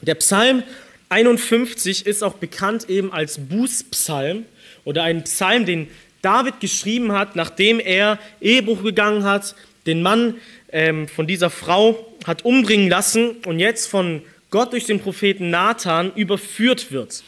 Der 0.00 0.14
Psalm 0.16 0.62
51 1.10 2.06
ist 2.06 2.24
auch 2.24 2.34
bekannt 2.34 2.88
eben 2.88 3.12
als 3.12 3.38
Bußpsalm 3.38 4.44
oder 4.84 5.02
ein 5.02 5.24
Psalm, 5.24 5.66
den 5.66 5.88
David 6.22 6.60
geschrieben 6.60 7.12
hat, 7.12 7.36
nachdem 7.36 7.78
er 7.78 8.18
Ehebruch 8.40 8.82
gegangen 8.82 9.24
hat, 9.24 9.54
den 9.86 10.02
Mann 10.02 10.36
ähm, 10.74 11.06
von 11.06 11.26
dieser 11.28 11.50
Frau 11.50 12.04
hat 12.26 12.44
umbringen 12.44 12.90
lassen 12.90 13.36
und 13.46 13.60
jetzt 13.60 13.86
von 13.86 14.22
Gott 14.50 14.72
durch 14.72 14.84
den 14.84 15.00
Propheten 15.00 15.48
Nathan 15.48 16.12
überführt 16.14 16.90
wird 16.90 17.22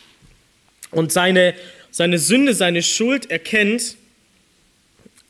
und 0.91 1.13
seine, 1.13 1.55
seine 1.91 2.19
Sünde, 2.19 2.55
seine 2.55 2.83
Schuld 2.83 3.31
erkennt 3.31 3.97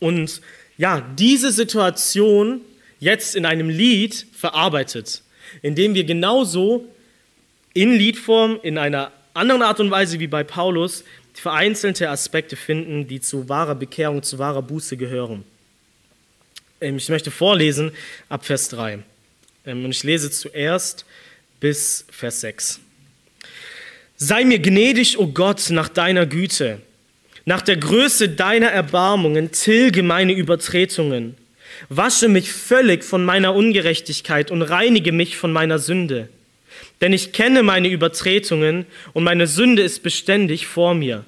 und 0.00 0.40
ja, 0.78 1.06
diese 1.18 1.52
Situation 1.52 2.62
jetzt 2.98 3.36
in 3.36 3.44
einem 3.44 3.68
Lied 3.68 4.26
verarbeitet, 4.32 5.22
indem 5.60 5.94
wir 5.94 6.04
genauso 6.04 6.86
in 7.74 7.92
Liedform, 7.92 8.58
in 8.62 8.78
einer 8.78 9.12
anderen 9.34 9.62
Art 9.62 9.78
und 9.78 9.90
Weise 9.90 10.18
wie 10.20 10.26
bei 10.26 10.42
Paulus, 10.42 11.04
vereinzelte 11.34 12.08
Aspekte 12.08 12.56
finden, 12.56 13.06
die 13.08 13.20
zu 13.20 13.50
wahrer 13.50 13.74
Bekehrung, 13.74 14.22
zu 14.22 14.38
wahrer 14.38 14.62
Buße 14.62 14.96
gehören. 14.96 15.44
Ähm, 16.80 16.96
ich 16.96 17.08
möchte 17.08 17.30
vorlesen 17.30 17.92
ab 18.28 18.44
Vers 18.44 18.68
3. 18.68 18.98
Ähm, 19.66 19.84
und 19.84 19.90
ich 19.90 20.02
lese 20.02 20.30
zuerst 20.30 21.04
bis 21.60 22.04
Vers 22.10 22.40
6. 22.40 22.80
Sei 24.16 24.44
mir 24.44 24.58
gnädig, 24.58 25.18
o 25.18 25.22
oh 25.22 25.26
Gott, 25.26 25.70
nach 25.70 25.88
deiner 25.88 26.26
Güte. 26.26 26.80
Nach 27.44 27.62
der 27.62 27.76
Größe 27.76 28.30
deiner 28.30 28.68
Erbarmungen 28.68 29.52
tilge 29.52 30.02
meine 30.02 30.32
Übertretungen. 30.32 31.36
Wasche 31.88 32.28
mich 32.28 32.50
völlig 32.52 33.04
von 33.04 33.24
meiner 33.24 33.54
Ungerechtigkeit 33.54 34.50
und 34.50 34.62
reinige 34.62 35.12
mich 35.12 35.36
von 35.36 35.52
meiner 35.52 35.78
Sünde. 35.78 36.28
Denn 37.00 37.12
ich 37.12 37.32
kenne 37.32 37.62
meine 37.62 37.88
Übertretungen 37.88 38.86
und 39.12 39.24
meine 39.24 39.46
Sünde 39.46 39.82
ist 39.82 40.02
beständig 40.02 40.66
vor 40.66 40.94
mir. 40.94 41.24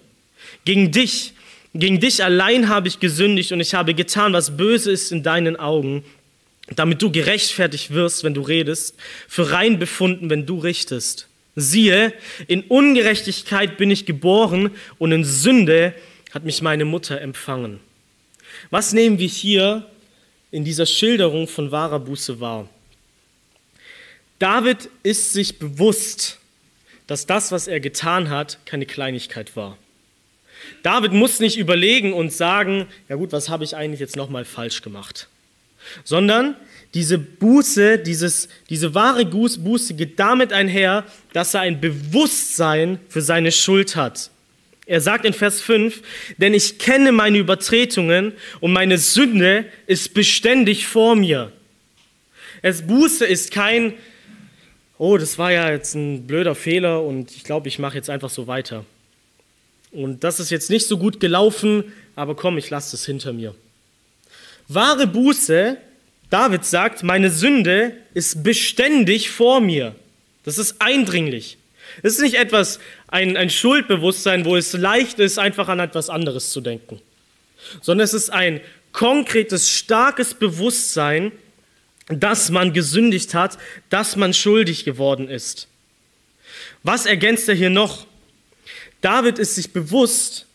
Gegen 0.64 0.90
dich, 0.90 1.34
gegen 1.74 2.00
dich 2.00 2.24
allein 2.24 2.68
habe 2.68 2.88
ich 2.88 3.00
gesündigt 3.00 3.52
und 3.52 3.60
ich 3.60 3.74
habe 3.74 3.94
getan, 3.94 4.32
was 4.32 4.56
böse 4.56 4.90
ist 4.90 5.12
in 5.12 5.22
deinen 5.22 5.56
Augen, 5.56 6.04
damit 6.74 7.02
du 7.02 7.10
gerechtfertigt 7.10 7.92
wirst, 7.92 8.24
wenn 8.24 8.34
du 8.34 8.40
redest, 8.40 8.96
für 9.26 9.50
rein 9.50 9.78
befunden, 9.78 10.30
wenn 10.30 10.46
du 10.46 10.58
richtest. 10.58 11.28
Siehe, 11.56 12.12
in 12.46 12.62
Ungerechtigkeit 12.62 13.78
bin 13.78 13.90
ich 13.90 14.06
geboren 14.06 14.70
und 14.98 15.12
in 15.12 15.24
Sünde 15.24 15.94
hat 16.32 16.44
mich 16.44 16.62
meine 16.62 16.84
Mutter 16.84 17.20
empfangen. 17.20 17.80
Was 18.70 18.92
nehmen 18.92 19.18
wir 19.18 19.28
hier 19.28 19.86
in 20.50 20.64
dieser 20.64 20.86
Schilderung 20.86 21.48
von 21.48 21.70
wahrer 21.70 22.00
Buße 22.00 22.40
wahr? 22.40 22.68
David 24.38 24.88
ist 25.02 25.32
sich 25.32 25.58
bewusst, 25.58 26.38
dass 27.06 27.26
das, 27.26 27.50
was 27.50 27.66
er 27.66 27.80
getan 27.80 28.30
hat, 28.30 28.58
keine 28.64 28.86
Kleinigkeit 28.86 29.56
war. 29.56 29.76
David 30.82 31.12
muss 31.12 31.40
nicht 31.40 31.58
überlegen 31.58 32.12
und 32.12 32.32
sagen, 32.32 32.86
ja 33.08 33.16
gut, 33.16 33.32
was 33.32 33.48
habe 33.48 33.64
ich 33.64 33.76
eigentlich 33.76 34.00
jetzt 34.00 34.16
nochmal 34.16 34.44
falsch 34.44 34.82
gemacht? 34.82 35.28
Sondern 36.04 36.56
diese 36.94 37.18
Buße, 37.18 37.98
dieses, 37.98 38.48
diese 38.70 38.94
wahre 38.94 39.26
Buße 39.26 39.94
geht 39.94 40.18
damit 40.18 40.52
einher, 40.52 41.04
dass 41.32 41.54
er 41.54 41.60
ein 41.60 41.80
Bewusstsein 41.80 42.98
für 43.08 43.20
seine 43.20 43.52
Schuld 43.52 43.96
hat. 43.96 44.30
Er 44.86 45.02
sagt 45.02 45.26
in 45.26 45.34
Vers 45.34 45.60
5, 45.60 46.00
denn 46.38 46.54
ich 46.54 46.78
kenne 46.78 47.12
meine 47.12 47.36
Übertretungen 47.36 48.32
und 48.60 48.72
meine 48.72 48.96
Sünde 48.96 49.66
ist 49.86 50.14
beständig 50.14 50.86
vor 50.86 51.14
mir. 51.14 51.52
Es 52.62 52.86
Buße 52.86 53.26
ist 53.26 53.50
kein, 53.50 53.92
oh, 54.96 55.18
das 55.18 55.36
war 55.36 55.52
ja 55.52 55.70
jetzt 55.70 55.94
ein 55.94 56.26
blöder 56.26 56.54
Fehler 56.54 57.02
und 57.02 57.32
ich 57.32 57.44
glaube, 57.44 57.68
ich 57.68 57.78
mache 57.78 57.96
jetzt 57.96 58.08
einfach 58.08 58.30
so 58.30 58.46
weiter. 58.46 58.86
Und 59.93 60.24
das 60.24 60.41
ist 60.41 60.51
jetzt 60.51 60.70
nicht 60.70 60.86
so 60.86 60.99
gut 60.99 61.20
gelaufen, 61.20 61.93
aber 62.14 62.34
komm, 62.34 62.59
ich 62.59 62.70
lasse 62.70 62.97
es 62.97 63.07
hinter 63.07 63.32
mir. 63.32 63.55
Wahre 64.68 65.07
Buße 65.07 65.78
David 66.30 66.64
sagt, 66.64 67.03
meine 67.03 67.30
Sünde 67.30 67.93
ist 68.12 68.43
beständig 68.43 69.30
vor 69.30 69.61
mir. 69.61 69.95
Das 70.45 70.59
ist 70.59 70.76
eindringlich. 70.80 71.57
Es 72.03 72.14
ist 72.14 72.20
nicht 72.20 72.34
etwas, 72.34 72.80
ein, 73.07 73.36
ein 73.36 73.49
Schuldbewusstsein, 73.49 74.45
wo 74.45 74.57
es 74.57 74.74
leicht 74.74 75.18
ist, 75.18 75.39
einfach 75.39 75.68
an 75.68 75.80
etwas 75.80 76.11
anderes 76.11 76.51
zu 76.51 76.61
denken, 76.61 77.01
sondern 77.80 78.05
es 78.05 78.12
ist 78.12 78.30
ein 78.30 78.61
konkretes, 78.93 79.70
starkes 79.70 80.34
Bewusstsein, 80.34 81.32
dass 82.09 82.51
man 82.51 82.72
gesündigt 82.72 83.34
hat, 83.34 83.59
dass 83.91 84.16
man 84.16 84.34
schuldig 84.34 84.84
geworden 84.84 85.28
ist. 85.28 85.68
Was 86.82 87.07
ergänzt 87.07 87.49
er 87.49 87.55
hier 87.55 87.70
noch? 87.70 88.07
David 89.01 89.38
ist 89.38 89.55
sich 89.55 89.72
bewusst, 89.72 90.46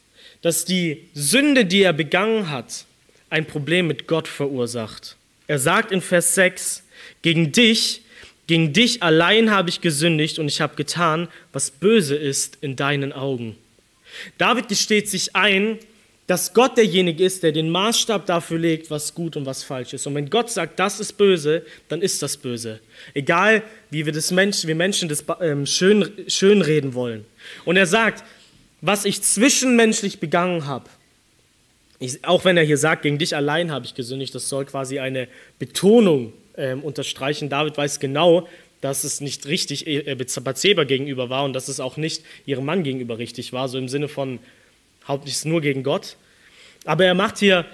dass 0.41 0.65
die 0.65 1.07
Sünde, 1.13 1.65
die 1.65 1.81
er 1.81 1.93
begangen 1.93 2.49
hat, 2.49 2.85
ein 3.29 3.45
Problem 3.45 3.87
mit 3.87 4.07
Gott 4.07 4.27
verursacht. 4.27 5.15
Er 5.47 5.59
sagt 5.59 5.91
in 5.91 6.01
Vers 6.01 6.35
6, 6.35 6.83
gegen 7.21 7.51
dich, 7.51 8.01
gegen 8.47 8.73
dich 8.73 9.01
allein 9.01 9.51
habe 9.51 9.69
ich 9.69 9.81
gesündigt 9.81 10.39
und 10.39 10.47
ich 10.47 10.61
habe 10.61 10.75
getan, 10.75 11.29
was 11.53 11.71
böse 11.71 12.15
ist 12.15 12.57
in 12.61 12.75
deinen 12.75 13.13
Augen. 13.13 13.55
David 14.37 14.67
gesteht 14.67 15.09
sich 15.09 15.35
ein, 15.35 15.79
dass 16.27 16.53
Gott 16.53 16.77
derjenige 16.77 17.23
ist, 17.23 17.43
der 17.43 17.51
den 17.51 17.69
Maßstab 17.69 18.25
dafür 18.25 18.57
legt, 18.57 18.89
was 18.89 19.13
gut 19.13 19.35
und 19.35 19.45
was 19.45 19.63
falsch 19.63 19.93
ist. 19.93 20.07
Und 20.07 20.15
wenn 20.15 20.29
Gott 20.29 20.49
sagt, 20.49 20.79
das 20.79 20.99
ist 20.99 21.13
böse, 21.13 21.65
dann 21.89 22.01
ist 22.01 22.21
das 22.21 22.37
böse. 22.37 22.79
Egal, 23.13 23.61
wie 23.89 24.05
wir, 24.05 24.13
das 24.13 24.31
Menschen, 24.31 24.67
wir 24.67 24.75
Menschen 24.75 25.09
das 25.09 25.25
ähm, 25.41 25.65
schön, 25.65 26.09
schön 26.27 26.61
reden 26.61 26.93
wollen. 26.93 27.25
Und 27.65 27.75
er 27.75 27.87
sagt, 27.87 28.23
was 28.79 29.03
ich 29.05 29.21
zwischenmenschlich 29.21 30.19
begangen 30.19 30.65
habe, 30.65 30.89
ich, 31.99 32.23
auch 32.25 32.45
wenn 32.45 32.57
er 32.57 32.63
hier 32.63 32.77
sagt, 32.77 33.03
gegen 33.03 33.17
dich 33.17 33.35
allein 33.35 33.71
habe 33.71 33.85
ich 33.85 33.93
gesündigt, 33.93 34.33
das 34.33 34.49
soll 34.49 34.65
quasi 34.65 34.99
eine 34.99 35.27
Betonung 35.59 36.33
ähm, 36.57 36.83
unterstreichen. 36.83 37.49
David 37.49 37.77
weiß 37.77 37.99
genau, 37.99 38.47
dass 38.81 39.03
es 39.03 39.21
nicht 39.21 39.45
richtig 39.45 39.87
äh, 39.87 40.15
Bathseba 40.15 40.83
gegenüber 40.83 41.29
war 41.29 41.45
und 41.45 41.53
dass 41.53 41.67
es 41.67 41.79
auch 41.79 41.95
nicht 41.97 42.23
ihrem 42.45 42.65
Mann 42.65 42.83
gegenüber 42.83 43.17
richtig 43.17 43.53
war, 43.53 43.67
so 43.67 43.77
im 43.77 43.87
Sinne 43.87 44.07
von 44.07 44.39
hauptsächlich 45.07 45.45
nur 45.45 45.61
gegen 45.61 45.83
Gott. 45.83 46.17
Aber 46.85 47.05
er 47.05 47.13
macht 47.13 47.39
hier, 47.39 47.65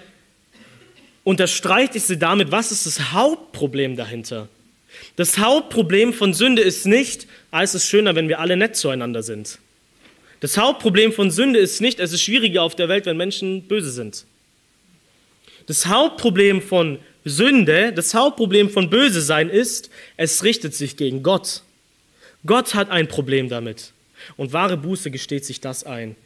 unterstreicht 1.24 1.94
sie 1.94 2.18
damit, 2.18 2.50
was 2.50 2.72
ist 2.72 2.86
das 2.86 3.12
Hauptproblem 3.12 3.96
dahinter? 3.96 4.48
Das 5.16 5.38
Hauptproblem 5.38 6.12
von 6.12 6.34
Sünde 6.34 6.62
ist 6.62 6.86
nicht, 6.86 7.26
ah, 7.50 7.62
es 7.62 7.74
ist 7.74 7.86
schöner, 7.86 8.14
wenn 8.14 8.28
wir 8.28 8.40
alle 8.40 8.56
nett 8.56 8.76
zueinander 8.76 9.22
sind. 9.22 9.58
Das 10.40 10.56
Hauptproblem 10.56 11.12
von 11.12 11.30
Sünde 11.30 11.58
ist 11.58 11.80
nicht, 11.80 12.00
es 12.00 12.12
ist 12.12 12.22
schwieriger 12.22 12.62
auf 12.62 12.74
der 12.74 12.88
Welt, 12.88 13.06
wenn 13.06 13.16
Menschen 13.16 13.62
böse 13.68 13.90
sind. 13.90 14.24
Das 15.66 15.86
Hauptproblem 15.86 16.62
von 16.62 16.98
Sünde, 17.24 17.92
das 17.92 18.14
Hauptproblem 18.14 18.70
von 18.70 18.88
Böse 18.88 19.20
sein 19.20 19.50
ist, 19.50 19.90
es 20.16 20.42
richtet 20.42 20.74
sich 20.74 20.96
gegen 20.96 21.22
Gott. 21.22 21.62
Gott 22.46 22.74
hat 22.74 22.90
ein 22.90 23.08
Problem 23.08 23.48
damit. 23.48 23.92
Und 24.36 24.52
wahre 24.52 24.76
Buße 24.76 25.10
gesteht 25.10 25.44
sich 25.44 25.60
das 25.60 25.84
ein. 25.84 26.16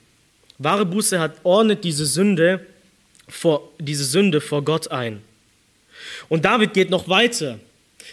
Wahre 0.58 0.86
Buße 0.86 1.18
hat, 1.18 1.36
ordnet 1.42 1.84
diese 1.84 2.06
Sünde, 2.06 2.66
vor, 3.28 3.72
diese 3.78 4.04
Sünde 4.04 4.40
vor 4.40 4.64
Gott 4.64 4.90
ein. 4.90 5.22
Und 6.28 6.44
David 6.44 6.74
geht 6.74 6.90
noch 6.90 7.08
weiter. 7.08 7.58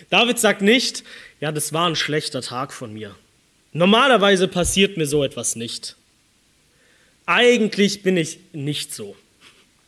David 0.09 0.39
sagt 0.39 0.61
nicht, 0.61 1.03
ja, 1.39 1.51
das 1.51 1.73
war 1.73 1.87
ein 1.87 1.95
schlechter 1.95 2.41
Tag 2.41 2.73
von 2.73 2.93
mir. 2.93 3.15
Normalerweise 3.73 4.47
passiert 4.47 4.97
mir 4.97 5.05
so 5.05 5.23
etwas 5.23 5.55
nicht. 5.55 5.95
Eigentlich 7.25 8.03
bin 8.03 8.17
ich 8.17 8.39
nicht 8.53 8.93
so. 8.93 9.15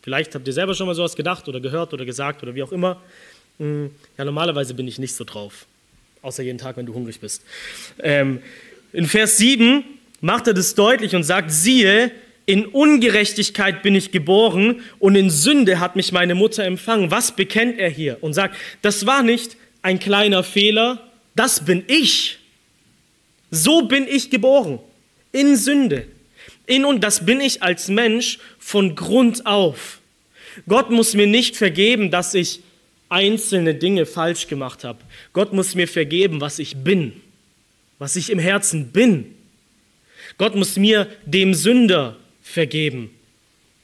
Vielleicht 0.02 0.36
habt 0.36 0.48
ihr 0.48 0.54
selber 0.54 0.76
schon 0.76 0.88
mal 0.88 0.96
sowas 0.96 1.16
gedacht 1.16 1.48
oder 1.48 1.60
gehört 1.60 1.94
oder 1.94 2.06
gesagt 2.06 2.44
oder 2.44 2.56
wie 2.56 2.64
auch 2.64 2.72
immer. 2.72 3.02
Hm, 3.58 3.92
ja, 4.18 4.26
normalerweise 4.26 4.74
bin 4.74 4.88
ich 4.88 5.00
nicht 5.00 5.16
so 5.16 5.24
drauf. 5.24 5.66
Außer 6.22 6.44
jeden 6.44 6.58
Tag, 6.58 6.78
wenn 6.78 6.86
du 6.86 6.94
hungrig 6.94 7.20
bist. 7.20 7.44
Ähm, 8.00 8.42
in 8.92 9.08
Vers 9.08 9.38
7 9.38 9.84
macht 10.22 10.48
er 10.48 10.54
das 10.54 10.76
deutlich 10.76 11.16
und 11.16 11.24
sagt, 11.24 11.52
siehe, 11.52 12.12
in 12.46 12.66
Ungerechtigkeit 12.66 13.84
bin 13.84 13.96
ich 13.96 14.12
geboren 14.12 14.82
und 15.00 15.16
in 15.16 15.30
Sünde 15.30 15.80
hat 15.80 15.96
mich 15.96 16.12
meine 16.12 16.36
Mutter 16.36 16.66
empfangen. 16.66 17.10
Was 17.10 17.36
bekennt 17.36 17.80
er 17.80 17.90
hier? 17.90 18.18
Und 18.22 18.34
sagt, 18.34 18.58
das 18.82 19.06
war 19.06 19.24
nicht 19.24 19.56
ein 19.82 20.00
kleiner 20.00 20.44
Fehler, 20.44 21.08
das 21.36 21.64
bin 21.64 21.84
ich. 21.88 22.40
So 23.50 23.84
bin 23.84 24.08
ich 24.10 24.30
geboren, 24.30 24.80
in 25.32 25.56
Sünde. 25.56 26.06
In 26.66 26.86
und 26.86 27.04
das 27.04 27.26
bin 27.26 27.40
ich 27.40 27.62
als 27.62 27.88
Mensch 27.88 28.40
von 28.58 28.96
Grund 28.96 29.46
auf. 29.46 30.00
Gott 30.68 30.90
muss 30.90 31.14
mir 31.14 31.28
nicht 31.28 31.56
vergeben, 31.56 32.12
dass 32.12 32.34
ich 32.34 32.62
einzelne 33.10 33.76
Dinge 33.76 34.06
falsch 34.06 34.48
gemacht 34.48 34.84
habe. 34.84 35.00
Gott 35.34 35.54
muss 35.54 35.76
mir 35.76 35.88
vergeben, 35.88 36.42
was 36.42 36.60
ich 36.60 36.78
bin, 36.78 37.14
was 38.00 38.16
ich 38.16 38.30
im 38.30 38.40
Herzen 38.40 38.92
bin. 38.92 39.36
Gott 40.38 40.56
muss 40.56 40.78
mir 40.78 41.08
dem 41.26 41.54
Sünder 41.54 42.18
vergeben 42.44 43.10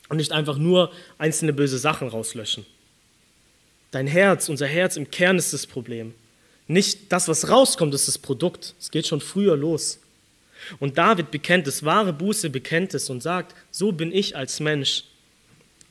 und 0.10 0.18
nicht 0.18 0.32
einfach 0.32 0.57
nur 0.57 0.91
einzelne 1.18 1.53
böse 1.53 1.80
Sachen 1.80 2.07
rauslöschen. 2.07 2.66
Dein 3.91 4.05
Herz, 4.05 4.49
unser 4.49 4.68
Herz 4.68 4.97
im 4.97 5.10
Kern 5.10 5.38
ist 5.38 5.53
das 5.53 5.66
Problem. 5.66 6.14
Nicht 6.68 7.12
das, 7.12 7.28
was 7.28 7.49
rauskommt, 7.49 7.95
ist 7.95 8.07
das 8.07 8.20
Produkt. 8.20 8.76
Es 8.80 8.91
geht 8.91 9.07
schon 9.07 9.22
früher 9.22 9.57
los. 9.57 9.99
Und 10.80 10.97
David 10.97 11.32
bekennt 11.32 11.68
es, 11.68 11.84
wahre 11.84 12.14
Buße 12.14 12.49
bekennt 12.49 12.93
es 12.93 13.10
und 13.10 13.24
sagt, 13.24 13.55
so 13.72 13.91
bin 13.91 14.12
ich 14.12 14.36
als 14.36 14.60
Mensch. 14.60 15.05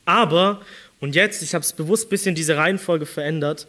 Aber, 0.05 0.61
und 1.01 1.15
jetzt, 1.15 1.41
ich 1.41 1.53
habe 1.53 1.63
es 1.63 1.73
bewusst 1.73 2.07
ein 2.07 2.09
bisschen 2.09 2.35
diese 2.35 2.55
Reihenfolge 2.55 3.05
verändert, 3.05 3.67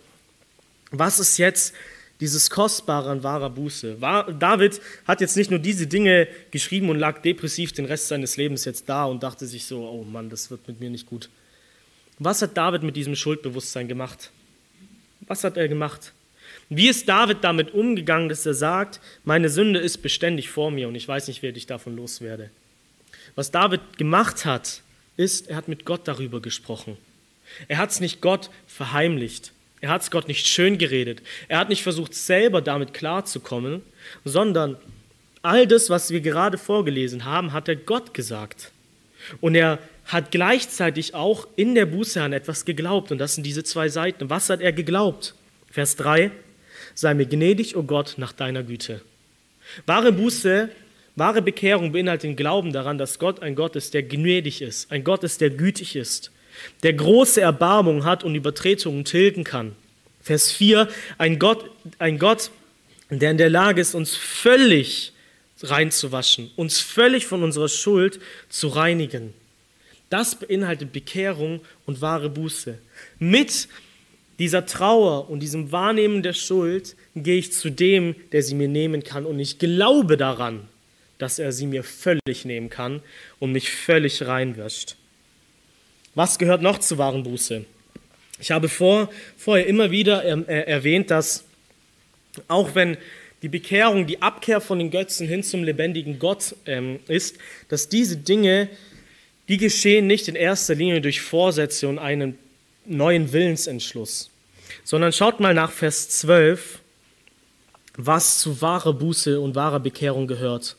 was 0.93 1.19
ist 1.19 1.39
jetzt 1.39 1.75
dieses 2.21 2.51
Kostbare 2.51 3.11
an 3.11 3.23
wahrer 3.23 3.51
Buße? 3.51 3.97
David 4.39 4.81
hat 5.07 5.21
jetzt 5.21 5.37
nicht 5.37 5.51
nur 5.51 5.59
diese 5.59 5.87
Dinge 5.87 6.29
geschrieben 6.51 6.89
und 6.91 6.99
lag 6.99 7.23
depressiv 7.23 7.73
den 7.73 7.87
Rest 7.87 8.09
seines 8.09 8.37
Lebens 8.37 8.65
jetzt 8.65 8.89
da 8.89 9.05
und 9.05 9.23
dachte 9.23 9.47
sich 9.47 9.65
so, 9.65 9.89
oh 9.89 10.05
Mann, 10.05 10.31
das 10.31 10.51
wird 10.51 10.67
mit 10.69 10.81
mir 10.81 10.91
nicht 10.91 11.07
gut. 11.07 11.29
Was 12.19 12.43
hat 12.43 12.57
David 12.57 12.83
mit 12.83 12.97
diesem 12.97 13.17
Schuldbewusstsein 13.17 13.89
gemacht? 13.89 14.31
Was 15.27 15.45
hat 15.45 15.57
er 15.57 15.69
gemacht? 15.69 16.13
Wie 16.69 16.89
ist 16.89 17.09
David 17.09 17.39
damit 17.43 17.73
umgegangen, 17.73 18.29
dass 18.29 18.47
er 18.47 18.55
sagt, 18.55 19.01
meine 19.25 19.49
Sünde 19.49 19.81
ist 19.81 19.99
beständig 19.99 20.51
vor 20.51 20.71
mir 20.71 20.89
und 20.89 20.95
ich 20.95 21.09
weiß 21.09 21.29
nicht, 21.29 21.43
wer 21.43 21.55
ich 21.57 21.67
davon 21.67 21.97
loswerde? 21.97 22.51
Was 23.35 23.51
David 23.51 23.99
gemacht 23.99 24.45
hat, 24.45 24.83
ist, 25.17 25.49
er 25.49 25.57
hat 25.57 25.69
mit 25.69 25.85
Gott 25.85 26.07
darüber 26.07 26.41
gesprochen. 26.41 26.97
Er 27.69 27.79
hat 27.79 27.91
es 27.91 28.01
nicht 28.01 28.21
Gott 28.21 28.51
verheimlicht. 28.67 29.53
Er 29.81 29.91
hat 29.91 30.03
es 30.03 30.11
Gott 30.11 30.29
nicht 30.29 30.47
schön 30.47 30.79
geredet. 30.79 31.23
Er 31.49 31.59
hat 31.59 31.69
nicht 31.69 31.83
versucht, 31.83 32.15
selber 32.15 32.61
damit 32.61 32.93
klarzukommen, 32.93 33.83
sondern 34.25 34.77
all 35.43 35.67
das, 35.67 35.89
was 35.89 36.11
wir 36.11 36.21
gerade 36.21 36.59
vorgelesen 36.59 37.25
haben, 37.25 37.53
hat 37.53 37.69
er 37.69 37.77
Gott 37.77 38.13
gesagt. 38.13 38.73
Und 39.41 39.55
er 39.55 39.79
hat 40.05 40.31
gleichzeitig 40.31 41.15
auch 41.15 41.47
in 41.57 41.75
der 41.75 41.87
Buße 41.87 42.23
an 42.23 42.33
etwas 42.33 42.65
geglaubt. 42.65 43.13
Und 43.13 43.19
das 43.19 43.35
sind 43.35 43.45
diese 43.45 43.65
zwei 43.65 43.89
Seiten. 43.89 44.29
Was 44.29 44.51
hat 44.51 44.61
er 44.61 44.73
geglaubt? 44.73 45.35
Vers 45.71 45.97
3 45.97 46.31
sei 46.95 47.15
mir 47.15 47.27
gnädig, 47.27 47.77
o 47.77 47.81
oh 47.81 47.83
Gott, 47.83 48.15
nach 48.19 48.33
deiner 48.33 48.63
Güte. 48.63 49.01
Wahre 49.87 50.13
Buße, 50.13 50.69
wahre 51.17 51.43
Bekehrung 51.43 51.93
beinhaltet 51.93 52.25
den 52.25 52.37
Glauben 52.37 52.73
daran, 52.73 52.99
dass 52.99 53.19
Gott 53.19 53.41
ein 53.41 53.55
Gott 53.55 53.77
ist, 53.77 53.95
der 53.95 54.03
gnädig 54.03 54.63
ist, 54.63 54.91
ein 54.91 55.05
Gott 55.05 55.23
ist, 55.23 55.41
der 55.41 55.51
gütig 55.51 55.97
ist, 55.97 56.31
der 56.83 56.93
große 56.93 57.41
Erbarmung 57.41 58.05
hat 58.05 58.25
und 58.25 58.35
Übertretungen 58.35 59.05
tilgen 59.05 59.45
kann. 59.45 59.77
Vers 60.23 60.53
4, 60.53 60.89
ein 61.19 61.39
Gott, 61.39 61.71
ein 61.99 62.19
Gott, 62.19 62.51
der 63.11 63.31
in 63.31 63.39
der 63.39 63.51
Lage 63.51 63.81
ist, 63.81 63.95
uns 63.95 64.15
völlig 64.15 65.13
reinzuwaschen, 65.63 66.51
uns 66.57 66.81
völlig 66.81 67.27
von 67.27 67.43
unserer 67.43 67.69
Schuld 67.69 68.21
zu 68.49 68.69
reinigen. 68.69 69.35
Das 70.09 70.35
beinhaltet 70.35 70.93
Bekehrung 70.93 71.61
und 71.87 72.01
wahre 72.01 72.31
Buße. 72.31 72.79
Mit 73.19 73.69
dieser 74.39 74.67
Trauer 74.67 75.29
und 75.29 75.41
diesem 75.41 75.71
Wahrnehmen 75.71 76.23
der 76.23 76.33
Schuld 76.33 76.97
gehe 77.15 77.39
ich 77.39 77.53
zu 77.53 77.71
dem, 77.71 78.17
der 78.33 78.43
sie 78.43 78.55
mir 78.55 78.69
nehmen 78.69 79.05
kann. 79.05 79.27
Und 79.27 79.39
ich 79.39 79.59
glaube 79.59 80.17
daran, 80.17 80.69
dass 81.19 81.39
er 81.39 81.53
sie 81.53 81.67
mir 81.67 81.85
völlig 81.85 82.45
nehmen 82.45 82.71
kann 82.71 83.03
und 83.39 83.53
mich 83.53 83.71
völlig 83.71 84.27
reinwäscht. 84.27 84.97
Was 86.15 86.39
gehört 86.39 86.63
noch 86.63 86.79
zur 86.79 86.99
wahren 86.99 87.23
Buße? 87.23 87.65
Ich 88.41 88.51
habe 88.51 88.69
vor, 88.69 89.11
vorher 89.37 89.67
immer 89.67 89.91
wieder 89.91 90.23
erwähnt, 90.23 91.11
dass 91.11 91.45
auch 92.49 92.75
wenn 92.75 92.97
die 93.43 93.49
Bekehrung, 93.49 94.07
die 94.07 94.21
Abkehr 94.21 94.61
von 94.61 94.79
den 94.79 94.91
Götzen 94.91 95.27
hin 95.27 95.43
zum 95.43 95.65
lebendigen 95.65 96.19
Gott 96.19 96.55
ähm, 96.67 97.01
ist, 97.09 97.37
dass 97.69 97.89
diese 97.89 98.17
Dinge, 98.17 98.69
die 99.49 99.57
geschehen 99.57 100.07
nicht 100.07 100.29
in 100.29 100.35
erster 100.35 100.75
Linie 100.75 101.01
durch 101.01 101.21
Vorsätze 101.21 101.89
und 101.89 101.99
einen 101.99 102.39
neuen 102.85 103.33
Willensentschluss, 103.33 104.31
sondern 104.85 105.13
schaut 105.13 105.41
mal 105.41 105.55
nach 105.55 105.73
Vers 105.73 106.09
12, 106.11 106.81
was 107.97 108.39
zu 108.39 108.61
wahrer 108.61 108.93
Buße 108.93 109.41
und 109.41 109.55
wahrer 109.55 109.81
Bekehrung 109.81 110.27
gehört. 110.27 110.77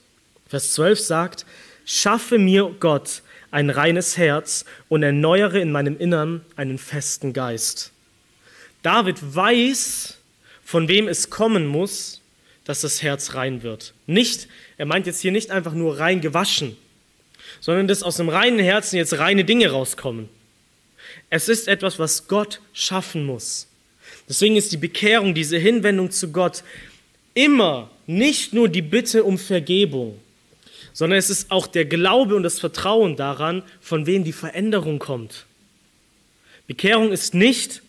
Vers 0.48 0.74
12 0.74 1.00
sagt, 1.00 1.46
schaffe 1.86 2.38
mir 2.38 2.76
Gott 2.80 3.22
ein 3.52 3.70
reines 3.70 4.18
Herz 4.18 4.66
und 4.90 5.04
erneuere 5.04 5.60
in 5.60 5.72
meinem 5.72 5.98
Innern 5.98 6.44
einen 6.56 6.78
festen 6.78 7.34
Geist. 7.34 7.92
David 8.82 9.18
weiß, 9.22 10.18
von 10.64 10.88
wem 10.88 11.08
es 11.08 11.30
kommen 11.30 11.68
muss, 11.68 12.22
dass 12.64 12.82
das 12.82 13.04
Herz 13.04 13.34
rein 13.34 13.62
wird. 13.62 13.94
Nicht, 14.08 14.48
er 14.78 14.86
meint 14.86 15.06
jetzt 15.06 15.20
hier 15.20 15.34
nicht 15.34 15.52
einfach 15.52 15.74
nur 15.74 16.00
rein 16.00 16.22
gewaschen, 16.22 16.78
sondern 17.60 17.88
dass 17.88 18.04
aus 18.04 18.18
dem 18.18 18.30
reinen 18.30 18.60
Herzen 18.60 18.96
jetzt 18.96 19.20
reine 19.20 19.44
Dinge 19.44 19.70
rauskommen. 19.70 20.30
Es 21.30 21.50
ist 21.50 21.68
etwas, 21.68 22.00
was 22.00 22.30
Gott 22.30 22.62
schaffen 22.72 23.26
muss. 23.26 23.68
Deswegen 24.30 24.56
ist 24.56 24.72
die 24.72 24.78
Bekehrung, 24.78 25.34
diese 25.36 25.58
Hinwendung 25.58 26.10
zu 26.10 26.32
Gott 26.32 26.64
immer 27.34 27.90
nicht 28.08 28.54
nur 28.54 28.70
die 28.70 28.82
Bitte 28.82 29.26
um 29.26 29.38
Vergebung, 29.38 30.20
sondern 30.94 31.18
es 31.18 31.30
ist 31.30 31.52
auch 31.52 31.68
der 31.68 31.86
Glaube 31.86 32.36
und 32.36 32.44
das 32.44 32.60
Vertrauen 32.60 33.16
daran, 33.16 33.64
von 33.80 34.06
wem 34.06 34.24
die 34.24 34.34
Veränderung 34.34 35.00
kommt. 35.00 35.46
Bekehrung 36.68 37.12
ist 37.12 37.34
nicht, 37.34 37.82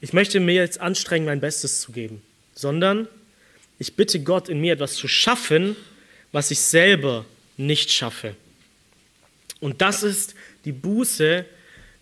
ich 0.00 0.12
möchte 0.12 0.40
mir 0.40 0.54
jetzt 0.54 0.80
anstrengen, 0.80 1.26
mein 1.26 1.40
Bestes 1.40 1.80
zu 1.80 1.92
geben, 1.92 2.22
sondern 2.54 3.08
ich 3.78 3.94
bitte 3.94 4.20
Gott, 4.20 4.48
in 4.48 4.60
mir 4.60 4.74
etwas 4.74 4.94
zu 4.94 5.08
schaffen, 5.08 5.76
was 6.30 6.50
ich 6.50 6.60
selber 6.60 7.24
nicht 7.56 7.90
schaffe. 7.90 8.34
Und 9.60 9.80
das 9.80 10.02
ist 10.02 10.34
die 10.64 10.72
Buße, 10.72 11.44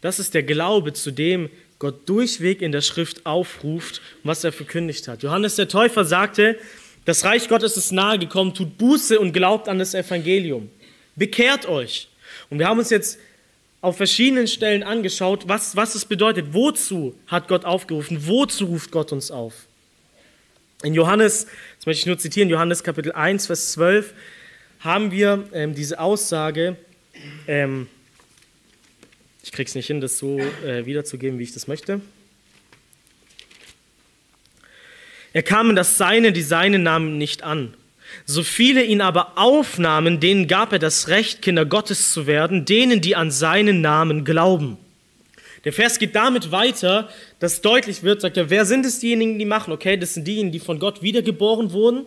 das 0.00 0.18
ist 0.18 0.34
der 0.34 0.42
Glaube, 0.42 0.92
zu 0.92 1.10
dem 1.10 1.48
Gott 1.78 2.08
durchweg 2.08 2.62
in 2.62 2.72
der 2.72 2.80
Schrift 2.80 3.26
aufruft, 3.26 4.00
was 4.22 4.44
er 4.44 4.52
verkündigt 4.52 5.08
hat. 5.08 5.22
Johannes 5.22 5.56
der 5.56 5.68
Täufer 5.68 6.04
sagte, 6.04 6.58
das 7.04 7.24
Reich 7.24 7.48
Gottes 7.48 7.76
ist 7.76 7.92
nahe 7.92 8.18
gekommen, 8.18 8.54
tut 8.54 8.78
Buße 8.78 9.18
und 9.18 9.32
glaubt 9.32 9.68
an 9.68 9.78
das 9.78 9.94
Evangelium. 9.94 10.70
Bekehrt 11.16 11.66
euch. 11.66 12.08
Und 12.48 12.58
wir 12.58 12.68
haben 12.68 12.78
uns 12.78 12.90
jetzt 12.90 13.18
auf 13.80 13.96
verschiedenen 13.96 14.46
Stellen 14.46 14.84
angeschaut, 14.84 15.48
was, 15.48 15.74
was 15.74 15.94
es 15.94 16.04
bedeutet. 16.04 16.48
Wozu 16.52 17.18
hat 17.26 17.48
Gott 17.48 17.64
aufgerufen? 17.64 18.26
Wozu 18.26 18.66
ruft 18.66 18.92
Gott 18.92 19.10
uns 19.12 19.30
auf? 19.30 19.66
In 20.84 20.94
Johannes, 20.94 21.46
das 21.78 21.86
möchte 21.86 22.00
ich 22.00 22.06
nur 22.06 22.18
zitieren, 22.18 22.48
Johannes 22.48 22.84
Kapitel 22.84 23.12
1, 23.12 23.46
Vers 23.46 23.72
12, 23.72 24.14
haben 24.80 25.10
wir 25.10 25.48
ähm, 25.52 25.74
diese 25.74 26.00
Aussage, 26.00 26.76
ähm, 27.46 27.88
ich 29.42 29.52
kriege 29.52 29.68
es 29.68 29.74
nicht 29.74 29.86
hin, 29.86 30.00
das 30.00 30.18
so 30.18 30.38
äh, 30.38 30.86
wiederzugeben, 30.86 31.38
wie 31.38 31.44
ich 31.44 31.52
das 31.52 31.66
möchte. 31.66 32.00
Er 35.32 35.42
kam 35.42 35.70
in 35.70 35.76
das 35.76 35.96
Seine, 35.96 36.32
die 36.32 36.42
Seinen 36.42 36.82
nahmen 36.82 37.18
nicht 37.18 37.42
an. 37.42 37.74
So 38.26 38.42
viele 38.42 38.84
ihn 38.84 39.00
aber 39.00 39.38
aufnahmen, 39.38 40.20
denen 40.20 40.46
gab 40.46 40.72
er 40.72 40.78
das 40.78 41.08
Recht, 41.08 41.42
Kinder 41.42 41.64
Gottes 41.64 42.12
zu 42.12 42.26
werden, 42.26 42.64
denen, 42.64 43.00
die 43.00 43.16
an 43.16 43.30
seinen 43.30 43.80
Namen 43.80 44.24
glauben. 44.24 44.76
Der 45.64 45.72
Vers 45.72 45.98
geht 45.98 46.14
damit 46.14 46.50
weiter, 46.50 47.08
dass 47.38 47.62
deutlich 47.62 48.02
wird, 48.02 48.20
sagt 48.20 48.36
er, 48.36 48.50
wer 48.50 48.66
sind 48.66 48.84
es 48.84 48.98
diejenigen, 48.98 49.38
die 49.38 49.44
machen? 49.44 49.72
Okay, 49.72 49.96
das 49.96 50.14
sind 50.14 50.26
diejenigen, 50.26 50.52
die 50.52 50.60
von 50.60 50.78
Gott 50.78 51.02
wiedergeboren 51.02 51.72
wurden. 51.72 52.04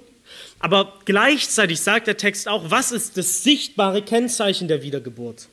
Aber 0.59 0.93
gleichzeitig 1.05 1.79
sagt 1.79 2.07
der 2.07 2.17
Text 2.17 2.47
auch, 2.47 2.69
was 2.69 2.91
ist 2.91 3.17
das 3.17 3.43
sichtbare 3.43 4.01
Kennzeichen 4.01 4.67
der 4.67 4.83
Wiedergeburt? 4.83 5.47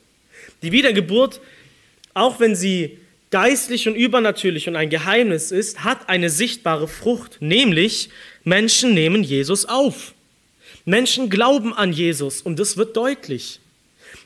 Die 0.61 0.71
Wiedergeburt, 0.71 1.39
auch 2.13 2.39
wenn 2.39 2.55
sie 2.55 2.99
geistlich 3.33 3.87
und 3.87 3.95
übernatürlich 3.95 4.67
und 4.67 4.75
ein 4.75 4.91
Geheimnis 4.91 5.51
ist, 5.51 5.83
hat 5.83 6.07
eine 6.07 6.29
sichtbare 6.29 6.87
Frucht, 6.87 7.37
nämlich 7.39 8.09
Menschen 8.43 8.93
nehmen 8.93 9.23
Jesus 9.23 9.65
auf. 9.65 10.13
Menschen 10.85 11.31
glauben 11.31 11.73
an 11.73 11.91
Jesus 11.91 12.43
und 12.43 12.59
das 12.59 12.77
wird 12.77 12.95
deutlich. 12.95 13.59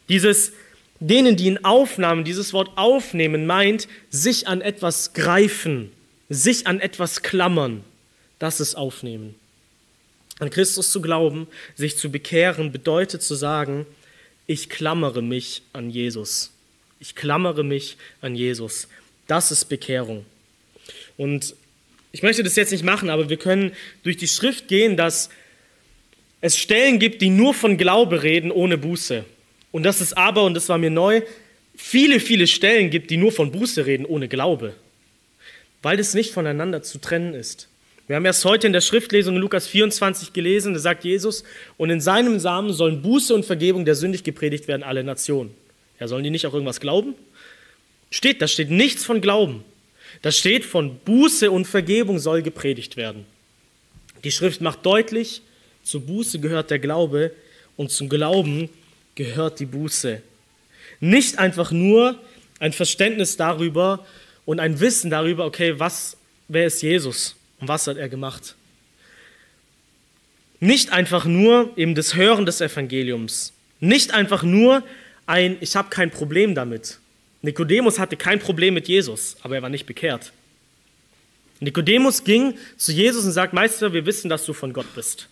Dieses 0.10 0.52
denen, 1.00 1.38
die 1.38 1.46
ihn 1.46 1.64
aufnahmen, 1.64 2.26
dieses 2.26 2.52
Wort 2.52 2.72
aufnehmen 2.76 3.46
meint, 3.46 3.88
sich 4.10 4.50
an 4.50 4.60
etwas 4.60 5.14
greifen, 5.14 5.90
sich 6.28 6.68
an 6.68 6.82
etwas 6.82 7.22
klammern. 7.22 7.86
Das 8.40 8.60
ist 8.60 8.76
aufnehmen. 8.76 9.36
An 10.40 10.50
Christus 10.50 10.92
zu 10.92 11.02
glauben, 11.02 11.48
sich 11.76 11.98
zu 11.98 12.12
bekehren, 12.12 12.74
bedeutet 12.74 13.24
zu 13.24 13.36
sagen, 13.36 13.86
ich 14.48 14.70
klammere 14.70 15.22
mich 15.22 15.62
an 15.72 15.90
Jesus. 15.90 16.52
Ich 17.00 17.16
klammere 17.16 17.64
mich 17.64 17.98
an 18.22 18.36
Jesus. 18.36 18.88
Das 19.28 19.52
ist 19.52 19.66
Bekehrung. 19.66 20.26
Und 21.18 21.56
ich 22.12 22.24
möchte 22.24 22.44
das 22.44 22.56
jetzt 22.56 22.72
nicht 22.72 22.84
machen, 22.84 23.10
aber 23.10 23.30
wir 23.30 23.38
können 23.38 23.74
durch 24.04 24.18
die 24.18 24.28
Schrift 24.28 24.68
gehen, 24.68 24.98
dass 24.98 25.30
es 26.42 26.58
Stellen 26.58 27.00
gibt, 27.00 27.22
die 27.22 27.30
nur 27.30 27.54
von 27.54 27.78
Glaube 27.78 28.24
reden, 28.24 28.52
ohne 28.52 28.78
Buße. 28.78 29.26
Und 29.72 29.84
dass 29.84 30.02
es 30.02 30.14
aber, 30.14 30.44
und 30.44 30.54
das 30.54 30.70
war 30.70 30.78
mir 30.78 30.90
neu, 30.90 31.22
viele, 31.76 32.20
viele 32.20 32.48
Stellen 32.48 32.90
gibt, 32.90 33.12
die 33.12 33.18
nur 33.18 33.32
von 33.32 33.52
Buße 33.52 33.86
reden, 33.86 34.06
ohne 34.06 34.28
Glaube. 34.28 34.74
Weil 35.82 35.98
das 35.98 36.14
nicht 36.14 36.32
voneinander 36.32 36.82
zu 36.82 37.00
trennen 37.00 37.34
ist. 37.34 37.68
Wir 38.08 38.16
haben 38.16 38.26
erst 38.26 38.46
heute 38.46 38.68
in 38.68 38.74
der 38.74 38.82
Schriftlesung 38.82 39.36
in 39.36 39.42
Lukas 39.42 39.68
24 39.68 40.32
gelesen, 40.32 40.74
da 40.74 40.80
sagt 40.80 41.04
Jesus, 41.04 41.44
und 41.76 41.90
in 41.90 42.00
seinem 42.00 42.40
Samen 42.40 42.72
sollen 42.72 43.02
Buße 43.02 43.36
und 43.36 43.46
Vergebung 43.46 43.84
der 43.84 43.96
sündig 43.96 44.24
gepredigt 44.24 44.68
werden, 44.68 44.84
alle 44.84 45.04
Nationen. 45.04 45.54
Ja, 46.00 46.08
sollen 46.08 46.24
die 46.24 46.30
nicht 46.30 46.46
auch 46.46 46.54
irgendwas 46.54 46.80
glauben? 46.80 47.16
Steht, 48.10 48.42
da 48.42 48.48
steht 48.48 48.70
nichts 48.70 49.04
von 49.04 49.22
Glauben. 49.22 49.64
Da 50.22 50.32
steht 50.32 50.66
von 50.66 50.98
Buße 51.00 51.52
und 51.52 51.66
Vergebung 51.66 52.20
soll 52.20 52.42
gepredigt 52.42 52.98
werden. 52.98 53.26
Die 54.24 54.32
Schrift 54.32 54.62
macht 54.62 54.86
deutlich, 54.86 55.42
zur 55.84 56.02
Buße 56.02 56.40
gehört 56.40 56.72
der 56.72 56.80
Glaube 56.80 57.32
und 57.76 57.92
zum 57.92 58.10
Glauben 58.10 58.70
gehört 59.16 59.60
die 59.60 59.66
Buße. 59.66 60.22
Nicht 61.00 61.40
einfach 61.40 61.72
nur 61.72 62.20
ein 62.60 62.74
Verständnis 62.74 63.38
darüber 63.38 64.06
und 64.46 64.60
ein 64.60 64.80
Wissen 64.80 65.12
darüber, 65.12 65.46
okay, 65.46 65.80
was, 65.80 66.18
wer 66.48 66.66
ist 66.66 66.82
Jesus 66.82 67.36
und 67.60 67.68
was 67.68 67.88
hat 67.88 67.98
er 67.98 68.10
gemacht. 68.10 68.56
Nicht 70.60 70.92
einfach 70.92 71.26
nur 71.26 71.72
eben 71.78 71.94
das 71.94 72.16
Hören 72.16 72.46
des 72.46 72.62
Evangeliums. 72.62 73.54
Nicht 73.80 74.14
einfach 74.14 74.42
nur 74.42 74.84
ein, 75.28 75.58
ich 75.62 75.76
habe 75.76 75.90
kein 75.90 76.10
Problem 76.10 76.56
damit. 76.56 77.00
Nikodemus 77.42 78.00
hatte 78.00 78.18
kein 78.18 78.40
Problem 78.40 78.74
mit 78.74 78.88
Jesus, 78.88 79.38
aber 79.42 79.56
er 79.56 79.62
war 79.62 79.70
nicht 79.70 79.86
bekehrt. 79.86 80.32
Nikodemus 81.60 82.24
ging 82.24 82.58
zu 82.78 82.92
Jesus 82.92 83.26
und 83.26 83.32
sagt, 83.32 83.54
Meister, 83.54 83.94
wir 83.94 84.06
wissen, 84.06 84.30
dass 84.30 84.46
du 84.46 84.54
von 84.54 84.74
Gott 84.74 84.94
bist. 84.96 85.28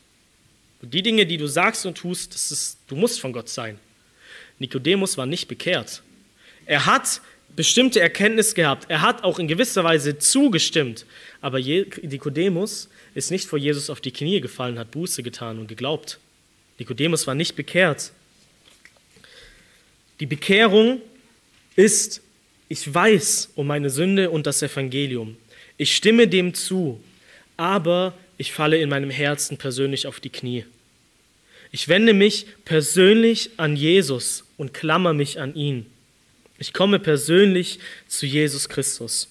Und 0.81 0.93
die 0.93 1.01
Dinge, 1.01 1.25
die 1.25 1.37
du 1.37 1.47
sagst 1.47 1.85
und 1.85 1.97
tust, 1.97 2.33
das 2.33 2.51
ist, 2.51 2.77
du 2.87 2.95
musst 2.95 3.19
von 3.19 3.31
Gott 3.31 3.49
sein. 3.49 3.79
Nikodemus 4.59 5.17
war 5.17 5.25
nicht 5.25 5.47
bekehrt. 5.47 6.01
Er 6.65 6.85
hat 6.85 7.21
bestimmte 7.55 7.99
Erkenntnis 7.99 8.55
gehabt. 8.55 8.89
Er 8.89 9.01
hat 9.01 9.23
auch 9.23 9.39
in 9.39 9.47
gewisser 9.47 9.83
Weise 9.83 10.17
zugestimmt. 10.17 11.05
Aber 11.41 11.59
Nikodemus 11.59 12.89
ist 13.13 13.31
nicht 13.31 13.47
vor 13.47 13.59
Jesus 13.59 13.89
auf 13.89 14.01
die 14.01 14.11
Knie 14.11 14.41
gefallen, 14.41 14.79
hat 14.79 14.91
Buße 14.91 15.23
getan 15.23 15.59
und 15.59 15.67
geglaubt. 15.67 16.19
Nikodemus 16.79 17.27
war 17.27 17.35
nicht 17.35 17.55
bekehrt. 17.55 18.11
Die 20.19 20.25
Bekehrung 20.25 21.01
ist, 21.75 22.21
ich 22.69 22.93
weiß 22.93 23.51
um 23.55 23.67
meine 23.67 23.89
Sünde 23.89 24.29
und 24.29 24.47
das 24.47 24.61
Evangelium. 24.61 25.37
Ich 25.77 25.95
stimme 25.95 26.27
dem 26.27 26.53
zu, 26.53 27.01
aber 27.57 28.13
ich 28.37 28.51
falle 28.51 28.77
in 28.77 28.89
meinem 28.89 29.09
Herzen 29.09 29.57
persönlich 29.57 30.07
auf 30.07 30.19
die 30.19 30.29
Knie. 30.29 30.65
Ich 31.71 31.87
wende 31.87 32.13
mich 32.13 32.45
persönlich 32.63 33.51
an 33.57 33.75
Jesus 33.75 34.45
und 34.57 34.73
klammer 34.73 35.13
mich 35.13 35.39
an 35.39 35.55
ihn. 35.55 35.85
Ich 36.57 36.71
komme 36.71 36.99
persönlich 36.99 37.79
zu 38.07 38.25
Jesus 38.25 38.69
Christus. 38.69 39.27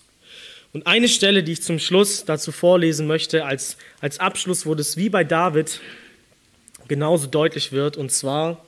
Und 0.75 0.87
eine 0.87 1.09
Stelle, 1.09 1.43
die 1.43 1.53
ich 1.53 1.63
zum 1.63 1.79
Schluss 1.79 2.25
dazu 2.25 2.53
vorlesen 2.53 3.07
möchte, 3.07 3.45
als, 3.45 3.79
als 4.01 4.19
Abschluss, 4.19 4.67
wo 4.67 4.75
das 4.75 4.97
wie 4.97 5.09
bei 5.09 5.25
David 5.25 5.81
genauso 6.89 7.27
deutlich 7.29 7.73
wird, 7.73 7.97
und 7.97 8.11
zwar 8.11 8.63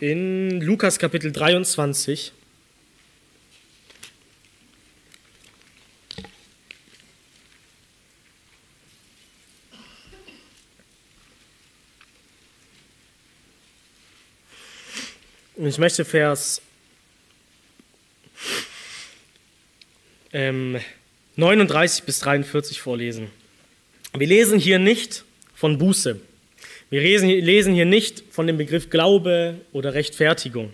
in 0.00 0.62
Lukas 0.62 0.98
Kapitel 0.98 1.30
23. 1.30 2.32
Und 15.56 15.66
ich 15.66 15.76
möchte 15.76 16.06
Vers 16.06 16.62
ähm, 20.32 20.80
39 21.36 22.04
bis 22.04 22.20
43 22.20 22.80
vorlesen. 22.80 23.30
Wir 24.14 24.26
lesen 24.26 24.58
hier 24.58 24.78
nicht 24.78 25.24
von 25.54 25.76
Buße. 25.76 26.18
Wir 26.90 27.02
lesen 27.02 27.74
hier 27.74 27.84
nicht 27.84 28.24
von 28.30 28.48
dem 28.48 28.56
Begriff 28.56 28.90
Glaube 28.90 29.60
oder 29.72 29.94
Rechtfertigung. 29.94 30.72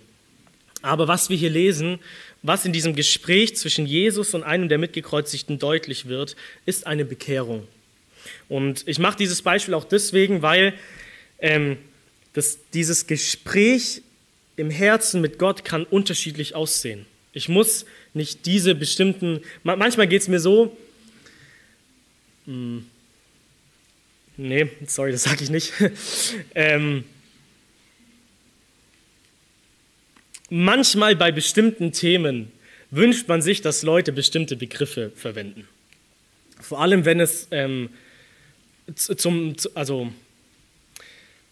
Aber 0.81 1.07
was 1.07 1.29
wir 1.29 1.37
hier 1.37 1.51
lesen, 1.51 1.99
was 2.41 2.65
in 2.65 2.73
diesem 2.73 2.95
Gespräch 2.95 3.55
zwischen 3.55 3.85
Jesus 3.85 4.33
und 4.33 4.41
einem 4.41 4.67
der 4.67 4.79
Mitgekreuzigten 4.79 5.59
deutlich 5.59 6.07
wird, 6.07 6.35
ist 6.65 6.87
eine 6.87 7.05
Bekehrung. 7.05 7.67
Und 8.49 8.83
ich 8.87 8.97
mache 8.97 9.17
dieses 9.17 9.43
Beispiel 9.43 9.75
auch 9.75 9.83
deswegen, 9.83 10.41
weil 10.41 10.73
ähm, 11.39 11.77
das, 12.33 12.57
dieses 12.73 13.05
Gespräch 13.05 14.01
im 14.55 14.71
Herzen 14.71 15.21
mit 15.21 15.37
Gott 15.37 15.63
kann 15.65 15.83
unterschiedlich 15.83 16.55
aussehen. 16.55 17.05
Ich 17.31 17.47
muss 17.47 17.85
nicht 18.15 18.47
diese 18.47 18.73
bestimmten, 18.73 19.41
manchmal 19.63 20.07
geht 20.07 20.23
es 20.23 20.27
mir 20.27 20.39
so, 20.39 20.75
hm, 22.45 22.87
nee, 24.37 24.69
sorry, 24.85 25.11
das 25.11 25.23
sage 25.23 25.43
ich 25.43 25.49
nicht. 25.49 25.73
ähm, 26.55 27.03
manchmal 30.49 31.15
bei 31.15 31.31
bestimmten 31.31 31.91
Themen 31.91 32.51
wünscht 32.91 33.27
man 33.27 33.41
sich, 33.41 33.61
dass 33.61 33.83
Leute 33.83 34.11
bestimmte 34.11 34.55
Begriffe 34.55 35.11
verwenden. 35.15 35.67
Vor 36.59 36.81
allem, 36.81 37.05
wenn 37.05 37.19
es 37.19 37.47
ähm, 37.51 37.89
zum, 38.95 39.55
also 39.75 40.11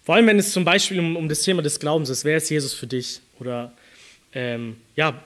Vor 0.04 0.16
allem, 0.16 0.28
wenn 0.28 0.40
es 0.40 0.52
zum 0.52 0.64
Beispiel 0.64 1.00
um, 1.00 1.18
um 1.18 1.28
das 1.28 1.42
Thema 1.42 1.62
des 1.62 1.80
Glaubens 1.80 2.10
ist, 2.10 2.26
wer 2.26 2.38
ist 2.38 2.50
Jesus 2.50 2.74
für 2.74 2.88
dich? 2.88 3.22
Oder 3.40 3.74
ähm, 4.34 4.78
ja, 4.96 5.22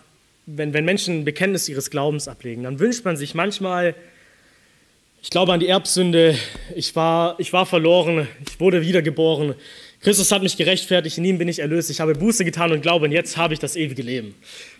wenn, 0.45 0.73
wenn 0.73 0.85
Menschen 0.85 1.19
ein 1.19 1.25
Bekenntnis 1.25 1.69
ihres 1.69 1.89
Glaubens 1.91 2.27
ablegen, 2.27 2.63
dann 2.63 2.79
wünscht 2.79 3.05
man 3.05 3.17
sich 3.17 3.35
manchmal, 3.35 3.93
ich 5.21 5.29
glaube 5.29 5.53
an 5.53 5.59
die 5.59 5.67
Erbsünde, 5.67 6.37
ich 6.75 6.95
war, 6.95 7.39
ich 7.39 7.51
war 7.51 7.65
verloren, 7.65 8.27
ich 8.47 8.59
wurde 8.59 8.81
wiedergeboren, 8.81 9.55
Christus 10.01 10.31
hat 10.31 10.43
mich 10.43 10.55
gerechtfertigt, 10.55 11.17
in 11.17 11.25
ihm 11.25 11.37
bin 11.37 11.49
ich 11.49 11.59
erlöst, 11.59 11.89
ich 11.89 11.99
habe 11.99 12.13
Buße 12.15 12.45
getan 12.45 12.71
und 12.71 12.81
glaube, 12.81 13.05
und 13.05 13.11
jetzt 13.11 13.35
habe 13.35 13.53
ich 13.53 13.59
das 13.59 13.75
ewige 13.75 14.01
Leben. 14.01 14.33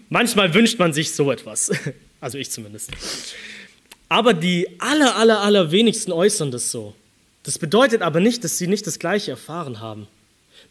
Manchmal 0.07 0.53
wünscht 0.53 0.79
man 0.79 0.93
sich 0.93 1.11
so 1.11 1.31
etwas, 1.31 1.71
also 2.21 2.37
ich 2.37 2.49
zumindest. 2.51 2.91
Aber 4.07 4.33
die 4.33 4.67
aller, 4.79 5.17
aller, 5.17 5.41
aller 5.41 5.71
wenigsten 5.71 6.11
äußern 6.11 6.51
das 6.51 6.71
so. 6.71 6.95
Das 7.43 7.59
bedeutet 7.59 8.01
aber 8.01 8.19
nicht, 8.19 8.43
dass 8.43 8.57
sie 8.57 8.67
nicht 8.67 8.87
das 8.87 8.97
Gleiche 8.97 9.31
erfahren 9.31 9.81
haben. 9.81 10.07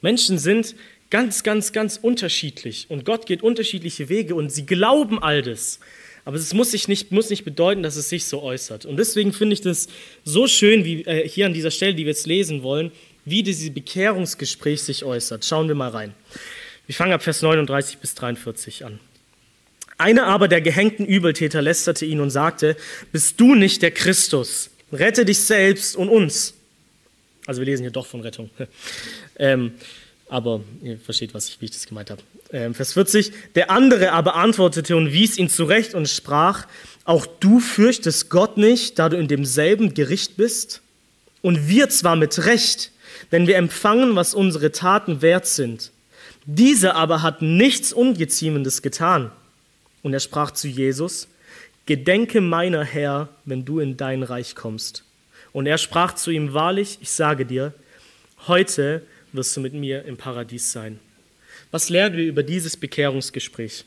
Menschen 0.00 0.38
sind 0.38 0.74
ganz, 1.10 1.42
ganz, 1.42 1.72
ganz 1.72 1.98
unterschiedlich 2.00 2.86
und 2.88 3.04
Gott 3.04 3.26
geht 3.26 3.42
unterschiedliche 3.42 4.08
Wege 4.08 4.34
und 4.34 4.50
sie 4.50 4.66
glauben 4.66 5.22
all 5.22 5.42
das. 5.42 5.78
Aber 6.28 6.36
es 6.36 6.52
muss, 6.52 6.72
sich 6.72 6.88
nicht, 6.88 7.10
muss 7.10 7.30
nicht 7.30 7.46
bedeuten, 7.46 7.82
dass 7.82 7.96
es 7.96 8.10
sich 8.10 8.26
so 8.26 8.42
äußert. 8.42 8.84
Und 8.84 8.98
deswegen 8.98 9.32
finde 9.32 9.54
ich 9.54 9.62
das 9.62 9.88
so 10.24 10.46
schön, 10.46 10.84
wie 10.84 11.00
äh, 11.06 11.26
hier 11.26 11.46
an 11.46 11.54
dieser 11.54 11.70
Stelle, 11.70 11.94
die 11.94 12.04
wir 12.04 12.12
jetzt 12.12 12.26
lesen 12.26 12.62
wollen, 12.62 12.92
wie 13.24 13.42
dieses 13.42 13.72
Bekehrungsgespräch 13.72 14.82
sich 14.82 15.04
äußert. 15.04 15.46
Schauen 15.46 15.68
wir 15.68 15.74
mal 15.74 15.88
rein. 15.88 16.12
Ich 16.86 16.98
fange 16.98 17.14
ab 17.14 17.22
Vers 17.22 17.40
39 17.40 17.96
bis 17.96 18.14
43 18.14 18.84
an. 18.84 19.00
Einer 19.96 20.26
aber 20.26 20.48
der 20.48 20.60
gehängten 20.60 21.06
Übeltäter 21.06 21.62
lästerte 21.62 22.04
ihn 22.04 22.20
und 22.20 22.28
sagte, 22.28 22.76
bist 23.10 23.40
du 23.40 23.54
nicht 23.54 23.80
der 23.80 23.92
Christus? 23.92 24.68
Rette 24.92 25.24
dich 25.24 25.38
selbst 25.38 25.96
und 25.96 26.10
uns. 26.10 26.52
Also 27.46 27.62
wir 27.62 27.66
lesen 27.66 27.84
hier 27.84 27.90
doch 27.90 28.04
von 28.04 28.20
Rettung. 28.20 28.50
ähm, 29.38 29.72
aber 30.28 30.60
ihr 30.82 30.98
versteht, 30.98 31.32
was 31.32 31.48
ich, 31.48 31.58
wie 31.62 31.64
ich 31.64 31.70
das 31.70 31.86
gemeint 31.86 32.10
habe. 32.10 32.20
Ähm, 32.52 32.74
Vers 32.74 32.94
40. 32.94 33.32
Der 33.54 33.70
andere 33.70 34.12
aber 34.12 34.36
antwortete 34.36 34.96
und 34.96 35.12
wies 35.12 35.36
ihn 35.36 35.50
zurecht 35.50 35.94
und 35.94 36.08
sprach, 36.08 36.66
auch 37.04 37.26
du 37.26 37.60
fürchtest 37.60 38.30
Gott 38.30 38.56
nicht, 38.56 38.98
da 38.98 39.08
du 39.08 39.16
in 39.16 39.28
demselben 39.28 39.94
Gericht 39.94 40.36
bist? 40.36 40.82
Und 41.42 41.68
wir 41.68 41.88
zwar 41.88 42.16
mit 42.16 42.44
Recht, 42.46 42.92
denn 43.32 43.46
wir 43.46 43.56
empfangen, 43.56 44.16
was 44.16 44.34
unsere 44.34 44.72
Taten 44.72 45.22
wert 45.22 45.46
sind. 45.46 45.92
Dieser 46.44 46.96
aber 46.96 47.22
hat 47.22 47.42
nichts 47.42 47.92
Ungeziemendes 47.92 48.82
getan. 48.82 49.30
Und 50.02 50.14
er 50.14 50.20
sprach 50.20 50.50
zu 50.50 50.68
Jesus, 50.68 51.28
Gedenke 51.86 52.40
meiner 52.40 52.84
Herr, 52.84 53.28
wenn 53.44 53.64
du 53.64 53.80
in 53.80 53.96
dein 53.96 54.22
Reich 54.22 54.54
kommst. 54.54 55.04
Und 55.52 55.66
er 55.66 55.78
sprach 55.78 56.14
zu 56.14 56.30
ihm, 56.30 56.52
Wahrlich, 56.52 56.98
ich 57.00 57.10
sage 57.10 57.46
dir, 57.46 57.72
heute 58.46 59.02
wirst 59.32 59.56
du 59.56 59.60
mit 59.60 59.72
mir 59.72 60.04
im 60.04 60.16
Paradies 60.16 60.72
sein. 60.72 60.98
Was 61.70 61.90
lernen 61.90 62.16
wir 62.16 62.24
über 62.24 62.42
dieses 62.42 62.76
Bekehrungsgespräch? 62.76 63.84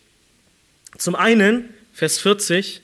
Zum 0.98 1.16
einen, 1.16 1.70
Vers 1.94 2.20
40, 2.20 2.82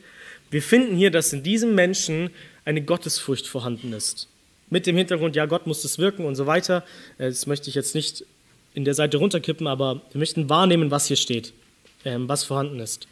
wir 0.49 0.61
finden 0.61 0.95
hier, 0.95 1.11
dass 1.11 1.33
in 1.33 1.43
diesem 1.43 1.75
Menschen 1.75 2.31
eine 2.65 2.81
Gottesfurcht 2.81 3.47
vorhanden 3.47 3.93
ist. 3.93 4.27
Mit 4.69 4.85
dem 4.85 4.97
Hintergrund, 4.97 5.35
ja, 5.35 5.45
Gott 5.45 5.67
muss 5.67 5.83
es 5.83 5.97
wirken 5.99 6.25
und 6.25 6.35
so 6.35 6.45
weiter. 6.45 6.83
Äh, 7.17 7.29
das 7.29 7.47
möchte 7.47 7.69
ich 7.69 7.75
jetzt 7.75 7.95
nicht 7.95 8.25
in 8.73 8.85
der 8.85 8.93
Seite 8.93 9.17
runterkippen, 9.17 9.67
aber 9.67 10.01
wir 10.11 10.19
möchten 10.19 10.49
wahrnehmen, 10.49 10.91
was 10.91 11.07
hier 11.07 11.15
steht, 11.15 11.53
ähm, 12.03 12.27
was 12.27 12.43
vorhanden 12.43 12.79
ist. 12.79 13.07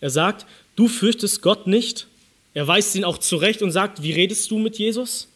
Er 0.00 0.10
sagt, 0.10 0.46
du 0.76 0.88
fürchtest 0.88 1.42
Gott 1.42 1.66
nicht. 1.66 2.06
Er 2.54 2.66
weist 2.66 2.94
ihn 2.94 3.04
auch 3.04 3.18
zurecht 3.18 3.62
und 3.62 3.72
sagt, 3.72 4.02
wie 4.02 4.12
redest 4.12 4.50
du 4.50 4.58
mit 4.58 4.78
Jesus? 4.78 5.28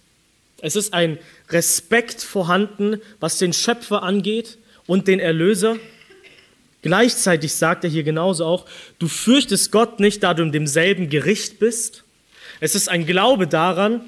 Es 0.61 0.76
ist 0.76 0.94
ein 0.94 1.18
Respekt 1.50 2.22
vorhanden, 2.22 3.00
was 3.20 3.38
den 3.38 3.52
Schöpfer 3.52 4.02
angeht 4.02 4.59
und 4.86 5.09
den 5.09 5.20
Erlöser. 5.20 5.76
Gleichzeitig 6.85 7.55
sagt 7.55 7.85
er 7.85 7.89
hier 7.89 8.03
genauso 8.03 8.45
auch, 8.45 8.66
du 8.99 9.09
fürchtest 9.09 9.72
Gott 9.72 10.01
nicht, 10.01 10.22
da 10.22 10.35
du 10.35 10.43
in 10.43 10.53
demselben 10.53 11.09
Gericht 11.09 11.59
bist. 11.59 12.05
Es 12.61 12.74
ist 12.74 12.91
ein 12.91 13.07
Glaube 13.07 13.47
daran, 13.47 14.03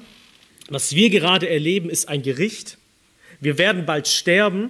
was 0.69 0.93
wir 0.93 1.09
gerade 1.09 1.49
erleben, 1.49 1.89
ist 1.89 2.07
ein 2.07 2.21
Gericht. 2.21 2.77
Wir 3.39 3.57
werden 3.57 3.87
bald 3.87 4.07
sterben. 4.07 4.69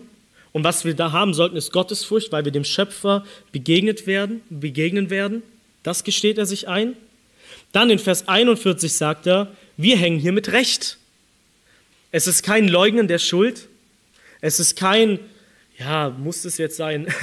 Und 0.53 0.63
was 0.63 0.85
wir 0.85 0.93
da 0.93 1.11
haben 1.11 1.33
sollten, 1.33 1.57
ist 1.57 1.73
Gottesfurcht, 1.73 2.31
weil 2.31 2.45
wir 2.45 2.53
dem 2.53 2.63
Schöpfer 2.63 3.25
begegnet 3.51 4.07
werden, 4.07 4.39
begegnen 4.49 5.09
werden. 5.09 5.43
Das 5.83 6.05
gesteht 6.05 6.37
er 6.37 6.45
sich 6.45 6.69
ein. 6.69 6.95
Dann 7.73 7.89
in 7.89 7.99
Vers 7.99 8.29
41 8.29 8.93
sagt 8.93 9.27
er, 9.27 9.51
wir 9.75 9.97
hängen 9.97 10.17
hier 10.17 10.31
mit 10.31 10.53
Recht. 10.53 10.97
Es 12.11 12.25
ist 12.25 12.41
kein 12.41 12.69
Leugnen 12.69 13.09
der 13.09 13.19
Schuld. 13.19 13.67
Es 14.39 14.61
ist 14.61 14.77
kein, 14.77 15.19
ja, 15.77 16.09
muss 16.09 16.45
es 16.45 16.57
jetzt 16.57 16.77
sein. 16.77 17.07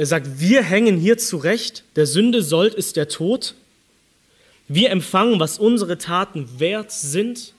Er 0.00 0.06
sagt, 0.06 0.40
wir 0.40 0.62
hängen 0.62 0.96
hier 0.96 1.18
zurecht. 1.18 1.84
Der 1.94 2.06
Sünde 2.06 2.40
sollt 2.40 2.72
ist 2.72 2.96
der 2.96 3.08
Tod. 3.08 3.54
Wir 4.66 4.88
empfangen, 4.88 5.38
was 5.40 5.58
unsere 5.58 5.98
Taten 5.98 6.48
wert 6.58 6.90
sind. 6.90 7.52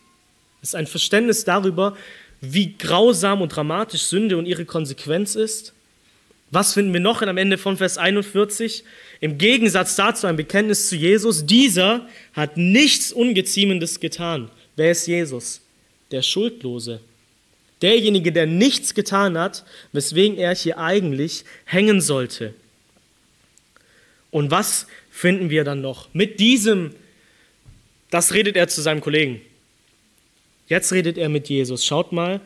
Es 0.64 0.70
ist 0.70 0.76
ein 0.76 0.88
Verständnis 0.88 1.46
darüber, 1.46 1.96
wie 2.42 2.76
grausam 2.76 3.44
und 3.44 3.50
dramatisch 3.50 4.02
Sünde 4.06 4.38
und 4.38 4.48
ihre 4.48 4.66
Konsequenz 4.66 5.36
ist. 5.36 5.74
Was 6.50 6.74
finden 6.74 6.94
wir 6.94 7.00
noch 7.00 7.22
am 7.22 7.38
Ende 7.38 7.60
von 7.60 7.78
Vers 7.78 8.00
41? 8.00 8.86
Im 9.20 9.38
Gegensatz 9.38 9.96
dazu 9.96 10.26
ein 10.26 10.36
Bekenntnis 10.36 10.90
zu 10.90 10.96
Jesus. 10.96 11.46
Dieser 11.46 12.08
hat 12.34 12.58
nichts 12.58 13.14
Ungeziemendes 13.14 14.00
getan. 14.00 14.50
Wer 14.76 14.90
ist 14.90 15.06
Jesus? 15.06 15.62
Der 16.10 16.24
Schuldlose. 16.24 17.02
Derjenige, 17.82 18.32
der 18.32 18.46
nichts 18.46 18.94
getan 18.94 19.38
hat, 19.38 19.66
weswegen 19.92 20.38
er 20.38 20.54
hier 20.56 20.78
eigentlich 20.78 21.46
hängen 21.66 22.02
sollte. 22.02 22.54
Und 24.30 24.52
was 24.52 24.88
finden 25.10 25.50
wir 25.50 25.64
dann 25.64 25.82
noch? 25.82 26.14
Mit 26.14 26.40
diesem, 26.40 26.96
das 28.10 28.34
redet 28.34 28.56
er 28.56 28.68
zu 28.68 28.82
seinem 28.82 29.02
Kollegen. 29.02 29.42
Jetzt 30.68 30.94
redet 30.94 31.18
er 31.18 31.28
mit 31.28 31.50
Jesus. 31.50 31.86
Schaut 31.86 32.12
mal. 32.12 32.40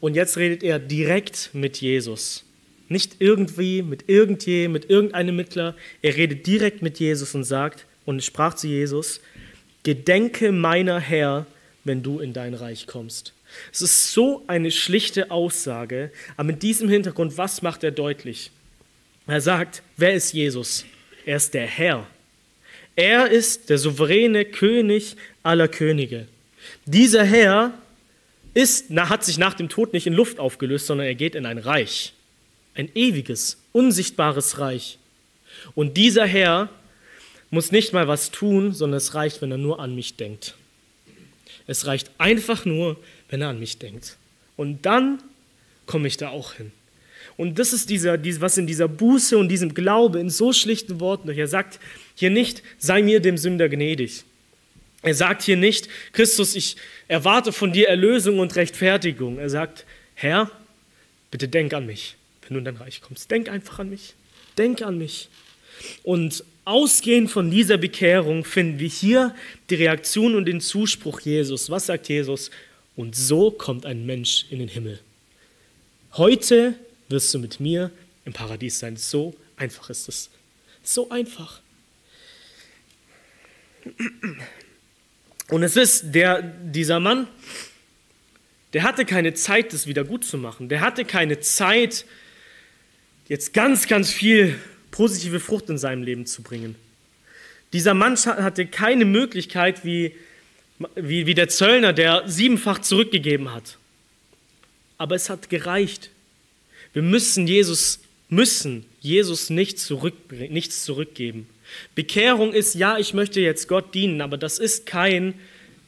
Und 0.00 0.14
jetzt 0.14 0.36
redet 0.38 0.62
er 0.62 0.78
direkt 0.78 1.50
mit 1.52 1.76
Jesus. 1.80 2.44
Nicht 2.88 3.16
irgendwie, 3.20 3.82
mit 3.82 4.08
irgendje, 4.08 4.68
mit 4.68 4.90
irgendeinem 4.90 5.36
Mittler. 5.36 5.76
Er 6.02 6.16
redet 6.16 6.46
direkt 6.46 6.82
mit 6.82 6.98
Jesus 6.98 7.34
und 7.34 7.44
sagt 7.44 7.86
und 8.06 8.24
sprach 8.24 8.54
zu 8.54 8.66
Jesus, 8.66 9.20
Gedenke 9.84 10.52
meiner 10.52 10.98
Herr, 10.98 11.46
wenn 11.84 12.02
du 12.02 12.18
in 12.18 12.32
dein 12.32 12.54
Reich 12.54 12.86
kommst. 12.86 13.32
Es 13.72 13.82
ist 13.82 14.12
so 14.12 14.44
eine 14.46 14.70
schlichte 14.70 15.30
Aussage, 15.30 16.10
aber 16.36 16.48
mit 16.48 16.62
diesem 16.62 16.88
Hintergrund, 16.88 17.36
was 17.38 17.62
macht 17.62 17.84
er 17.84 17.90
deutlich? 17.90 18.50
Er 19.26 19.40
sagt, 19.40 19.82
wer 19.96 20.14
ist 20.14 20.32
Jesus? 20.32 20.84
Er 21.24 21.36
ist 21.36 21.54
der 21.54 21.66
Herr. 21.66 22.06
Er 22.96 23.30
ist 23.30 23.70
der 23.70 23.78
souveräne 23.78 24.44
König 24.44 25.16
aller 25.42 25.68
Könige. 25.68 26.26
Dieser 26.84 27.24
Herr 27.24 27.72
ist, 28.54 28.90
hat 28.90 29.24
sich 29.24 29.38
nach 29.38 29.54
dem 29.54 29.68
Tod 29.68 29.92
nicht 29.92 30.06
in 30.06 30.12
Luft 30.12 30.38
aufgelöst, 30.38 30.86
sondern 30.86 31.06
er 31.06 31.14
geht 31.14 31.34
in 31.34 31.46
ein 31.46 31.58
Reich. 31.58 32.12
Ein 32.74 32.90
ewiges, 32.94 33.58
unsichtbares 33.72 34.58
Reich. 34.58 34.98
Und 35.74 35.96
dieser 35.96 36.26
Herr 36.26 36.68
muss 37.50 37.72
nicht 37.72 37.92
mal 37.92 38.08
was 38.08 38.30
tun, 38.30 38.72
sondern 38.72 38.98
es 38.98 39.14
reicht, 39.14 39.42
wenn 39.42 39.50
er 39.50 39.58
nur 39.58 39.80
an 39.80 39.94
mich 39.94 40.16
denkt. 40.16 40.54
Es 41.66 41.86
reicht 41.86 42.10
einfach 42.18 42.64
nur, 42.64 42.96
wenn 43.30 43.40
er 43.40 43.48
an 43.48 43.58
mich 43.58 43.78
denkt. 43.78 44.16
Und 44.56 44.84
dann 44.84 45.22
komme 45.86 46.06
ich 46.08 46.18
da 46.18 46.28
auch 46.28 46.52
hin. 46.54 46.72
Und 47.36 47.58
das 47.58 47.72
ist 47.72 47.88
dieser, 47.88 48.22
was 48.42 48.58
in 48.58 48.66
dieser 48.66 48.86
Buße 48.86 49.38
und 49.38 49.48
diesem 49.48 49.72
Glaube 49.72 50.20
in 50.20 50.28
so 50.28 50.52
schlichten 50.52 51.00
Worten, 51.00 51.30
er 51.30 51.48
sagt 51.48 51.80
hier 52.14 52.28
nicht, 52.28 52.62
sei 52.78 53.02
mir 53.02 53.20
dem 53.20 53.38
Sünder 53.38 53.68
gnädig, 53.68 54.24
er 55.02 55.14
sagt 55.14 55.42
hier 55.42 55.56
nicht, 55.56 55.88
Christus, 56.12 56.54
ich 56.54 56.76
erwarte 57.08 57.52
von 57.52 57.72
dir 57.72 57.88
Erlösung 57.88 58.38
und 58.38 58.54
Rechtfertigung. 58.56 59.38
Er 59.38 59.48
sagt, 59.48 59.86
Herr, 60.14 60.50
bitte 61.30 61.48
denk 61.48 61.72
an 61.72 61.86
mich, 61.86 62.16
wenn 62.42 62.54
du 62.54 62.58
in 62.58 62.64
dein 62.66 62.76
Reich 62.76 63.00
kommst. 63.00 63.30
Denk 63.30 63.48
einfach 63.48 63.78
an 63.78 63.88
mich. 63.88 64.14
Denk 64.58 64.82
an 64.82 64.98
mich. 64.98 65.28
Und 66.02 66.44
ausgehend 66.66 67.30
von 67.30 67.50
dieser 67.50 67.78
Bekehrung 67.78 68.44
finden 68.44 68.78
wir 68.78 68.88
hier 68.88 69.34
die 69.70 69.76
Reaktion 69.76 70.34
und 70.34 70.44
den 70.44 70.60
Zuspruch 70.60 71.20
Jesus. 71.20 71.70
Was 71.70 71.86
sagt 71.86 72.10
Jesus? 72.10 72.50
Und 72.96 73.16
so 73.16 73.50
kommt 73.50 73.86
ein 73.86 74.04
Mensch 74.06 74.46
in 74.50 74.58
den 74.58 74.68
Himmel. 74.68 75.00
Heute 76.14 76.74
wirst 77.08 77.32
du 77.32 77.38
mit 77.38 77.60
mir 77.60 77.90
im 78.24 78.32
Paradies 78.32 78.78
sein. 78.78 78.96
So 78.96 79.34
einfach 79.56 79.90
ist 79.90 80.08
es. 80.08 80.30
So 80.82 81.10
einfach. 81.10 81.60
Und 85.48 85.62
es 85.62 85.76
ist 85.76 86.14
der, 86.14 86.42
dieser 86.42 87.00
Mann, 87.00 87.26
der 88.72 88.82
hatte 88.82 89.04
keine 89.04 89.34
Zeit, 89.34 89.72
das 89.72 89.86
wieder 89.86 90.04
gut 90.04 90.24
zu 90.24 90.38
machen. 90.38 90.68
Der 90.68 90.80
hatte 90.80 91.04
keine 91.04 91.40
Zeit, 91.40 92.04
jetzt 93.28 93.52
ganz, 93.52 93.88
ganz 93.88 94.10
viel 94.10 94.58
positive 94.90 95.40
Frucht 95.40 95.68
in 95.70 95.78
seinem 95.78 96.02
Leben 96.02 96.26
zu 96.26 96.42
bringen. 96.42 96.76
Dieser 97.72 97.94
Mann 97.94 98.16
hatte 98.16 98.66
keine 98.66 99.04
Möglichkeit, 99.04 99.84
wie, 99.84 100.14
wie, 100.96 101.26
wie 101.26 101.34
der 101.34 101.48
Zöllner, 101.48 101.92
der 101.92 102.24
siebenfach 102.26 102.80
zurückgegeben 102.80 103.52
hat. 103.52 103.76
aber 104.98 105.14
es 105.14 105.30
hat 105.30 105.48
gereicht. 105.48 106.10
Wir 106.92 107.00
müssen 107.00 107.46
Jesus, 107.46 108.00
müssen 108.28 108.84
Jesus 109.00 109.48
nicht 109.48 109.78
zurück, 109.78 110.14
nichts 110.30 110.84
zurückgeben. 110.84 111.48
Bekehrung 111.94 112.52
ist, 112.52 112.74
ja, 112.74 112.98
ich 112.98 113.14
möchte 113.14 113.40
jetzt 113.40 113.66
Gott 113.66 113.94
dienen, 113.94 114.20
aber 114.20 114.36
das 114.36 114.58
ist 114.58 114.84
kein, 114.84 115.34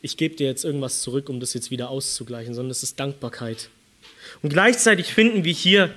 ich 0.01 0.17
gebe 0.17 0.37
dir 0.37 0.47
jetzt 0.47 0.65
irgendwas 0.65 1.03
zurück, 1.03 1.29
um 1.29 1.41
das 1.41 1.53
jetzt 1.53 1.71
wieder 1.71 1.91
auszugleichen, 1.91 2.55
sondern 2.55 2.71
es 2.71 2.83
ist 2.83 2.99
Dankbarkeit. 2.99 3.69
Und 4.41 4.51
gleichzeitig 4.51 5.13
finden 5.13 5.45
wir 5.45 5.53
hier, 5.53 5.95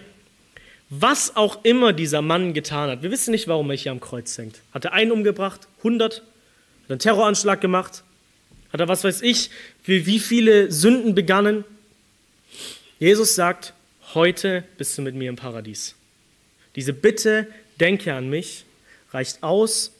was 0.89 1.37
auch 1.37 1.63
immer 1.63 1.93
dieser 1.93 2.21
Mann 2.21 2.53
getan 2.53 2.89
hat. 2.89 3.01
Wir 3.01 3.11
wissen 3.11 3.31
nicht, 3.31 3.47
warum 3.47 3.69
er 3.69 3.77
hier 3.77 3.91
am 3.91 4.01
Kreuz 4.01 4.37
hängt. 4.37 4.59
Hat 4.73 4.83
er 4.85 4.93
einen 4.93 5.11
umgebracht? 5.11 5.67
100? 5.79 6.15
Hat 6.15 6.23
einen 6.89 6.99
Terroranschlag 6.99 7.61
gemacht? 7.61 8.03
Hat 8.75 8.81
er, 8.81 8.89
was 8.89 9.05
weiß 9.05 9.21
ich, 9.21 9.51
für 9.83 10.05
wie 10.05 10.19
viele 10.19 10.69
Sünden 10.69 11.15
begangen? 11.15 11.63
Jesus 12.99 13.33
sagt, 13.33 13.71
heute 14.13 14.65
bist 14.77 14.97
du 14.97 15.01
mit 15.01 15.15
mir 15.15 15.29
im 15.29 15.37
Paradies. 15.37 15.95
Diese 16.75 16.91
Bitte, 16.91 17.47
denke 17.79 18.13
an 18.13 18.29
mich, 18.29 18.65
reicht 19.13 19.41
aus, 19.43 19.93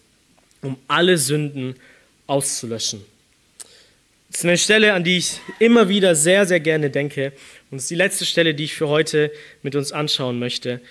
um 0.62 0.76
alle 0.90 1.18
Sünden 1.18 1.76
auszulöschen. 2.28 3.06
Das 4.28 4.42
ist 4.42 4.46
eine 4.46 4.58
Stelle, 4.58 4.92
an 4.92 5.06
die 5.06 5.20
ich 5.20 5.40
immer 5.60 5.88
wieder 5.88 6.14
sehr, 6.14 6.46
sehr 6.46 6.60
gerne 6.60 6.90
denke. 6.90 7.32
Und 7.72 7.78
es 7.78 7.84
ist 7.84 7.92
die 7.92 7.96
letzte 7.96 8.26
Stelle, 8.26 8.54
die 8.56 8.66
ich 8.66 8.74
für 8.74 8.90
heute 8.90 9.32
mit 9.64 9.78
uns 9.78 9.94
anschauen 9.94 10.38
möchte. 10.38 10.82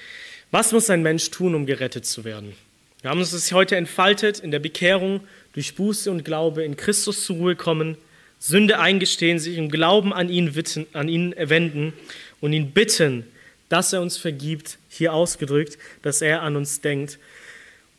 Was 0.50 0.72
muss 0.72 0.88
ein 0.88 1.02
Mensch 1.02 1.30
tun, 1.30 1.54
um 1.54 1.66
gerettet 1.66 2.06
zu 2.06 2.24
werden? 2.24 2.54
Wir 3.02 3.10
haben 3.10 3.20
uns 3.20 3.32
das 3.32 3.52
heute 3.52 3.76
entfaltet 3.76 4.40
in 4.40 4.50
der 4.50 4.60
Bekehrung, 4.60 5.20
durch 5.54 5.74
Buße 5.74 6.10
und 6.10 6.24
Glaube 6.24 6.64
in 6.64 6.76
Christus 6.76 7.24
zur 7.24 7.36
Ruhe 7.36 7.56
kommen, 7.56 7.96
Sünde 8.38 8.78
eingestehen, 8.78 9.38
sich 9.38 9.56
im 9.56 9.70
Glauben 9.70 10.12
an 10.12 10.28
ihn, 10.28 10.54
witten, 10.54 10.86
an 10.92 11.08
ihn 11.08 11.34
wenden 11.38 11.94
und 12.40 12.52
ihn 12.52 12.72
bitten, 12.72 13.24
dass 13.70 13.92
er 13.92 14.02
uns 14.02 14.18
vergibt, 14.18 14.78
hier 14.90 15.14
ausgedrückt, 15.14 15.78
dass 16.02 16.20
er 16.20 16.42
an 16.42 16.56
uns 16.56 16.82
denkt. 16.82 17.18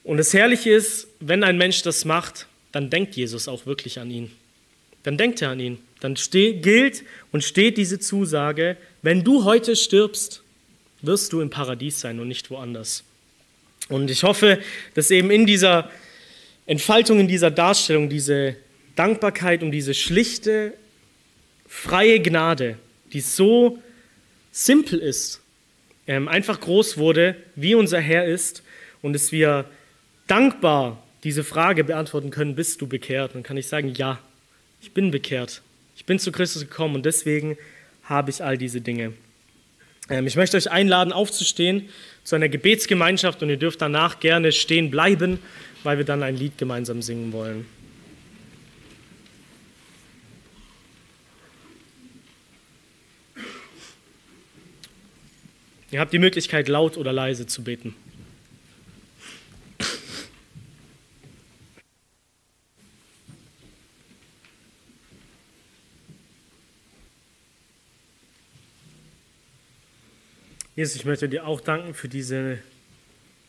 Und 0.04 0.18
das 0.18 0.34
Herrliche 0.34 0.70
ist, 0.70 1.08
wenn 1.20 1.44
ein 1.44 1.58
Mensch 1.58 1.82
das 1.82 2.06
macht, 2.06 2.46
dann 2.72 2.90
denkt 2.90 3.16
Jesus 3.16 3.48
auch 3.48 3.66
wirklich 3.66 4.00
an 4.00 4.12
ihn. 4.12 4.32
Dann 5.04 5.18
denkt 5.18 5.42
er 5.42 5.50
an 5.50 5.60
ihn. 5.60 5.80
Dann 6.00 6.18
steht, 6.18 6.62
gilt 6.62 7.04
und 7.32 7.44
steht 7.44 7.78
diese 7.78 8.00
Zusage, 8.00 8.78
wenn 9.02 9.24
du 9.24 9.46
heute 9.46 9.76
stirbst, 9.76 10.44
wirst 11.02 11.34
du 11.34 11.42
im 11.42 11.50
Paradies 11.50 12.02
sein 12.02 12.20
und 12.20 12.28
nicht 12.28 12.52
woanders. 12.52 13.04
Und 13.90 14.12
ich 14.12 14.24
hoffe, 14.24 14.60
dass 14.94 15.12
eben 15.12 15.32
in 15.32 15.46
dieser 15.46 15.90
Entfaltung, 16.66 17.20
in 17.20 17.28
dieser 17.28 17.52
Darstellung, 17.52 18.10
diese 18.10 18.56
Dankbarkeit 18.96 19.62
und 19.62 19.72
diese 19.72 19.94
schlichte, 19.94 20.74
freie 21.68 22.20
Gnade, 22.22 22.78
die 23.14 23.22
so 23.22 23.80
simpel 24.52 25.00
ist, 25.00 25.42
ähm, 26.08 26.28
einfach 26.28 26.60
groß 26.60 26.98
wurde, 26.98 27.36
wie 27.56 27.76
unser 27.76 28.00
Herr 28.00 28.26
ist 28.26 28.64
und 29.02 29.14
dass 29.14 29.32
wir 29.32 29.66
dankbar 30.28 31.04
diese 31.24 31.44
Frage 31.44 31.84
beantworten 31.84 32.30
können, 32.30 32.56
bist 32.56 32.82
du 32.82 32.88
bekehrt? 32.88 33.36
Dann 33.36 33.44
kann 33.44 33.58
ich 33.58 33.68
sagen, 33.68 33.94
ja, 33.96 34.20
ich 34.82 34.92
bin 34.92 35.12
bekehrt. 35.12 35.62
Ich 35.96 36.06
bin 36.06 36.20
zu 36.20 36.32
Christus 36.32 36.62
gekommen 36.62 36.96
und 36.96 37.06
deswegen 37.06 37.58
habe 38.04 38.30
ich 38.30 38.44
all 38.44 38.58
diese 38.58 38.82
Dinge. 38.82 39.14
Ähm, 40.10 40.28
ich 40.28 40.36
möchte 40.36 40.58
euch 40.58 40.70
einladen, 40.70 41.12
aufzustehen 41.12 41.90
zu 42.24 42.36
einer 42.36 42.50
Gebetsgemeinschaft 42.50 43.42
und 43.42 43.50
ihr 43.50 43.58
dürft 43.58 43.82
danach 43.82 44.20
gerne 44.20 44.52
stehen 44.52 44.92
bleiben, 44.92 45.40
weil 45.86 45.98
wir 45.98 46.06
dann 46.06 46.24
ein 46.24 46.36
Lied 46.36 46.58
gemeinsam 46.58 47.02
singen 47.02 47.32
wollen. 47.32 47.66
Ihr 55.92 56.00
habt 56.00 56.12
die 56.12 56.20
Möglichkeit, 56.20 56.68
laut 56.68 56.98
oder 56.98 57.14
leise 57.14 57.46
zu 57.46 57.64
beten. 57.64 57.96
Jesus, 70.76 70.98
ich 70.98 71.06
möchte 71.06 71.30
dir 71.30 71.48
auch 71.48 71.62
danken 71.62 71.94
für 71.94 72.10
diese 72.10 72.60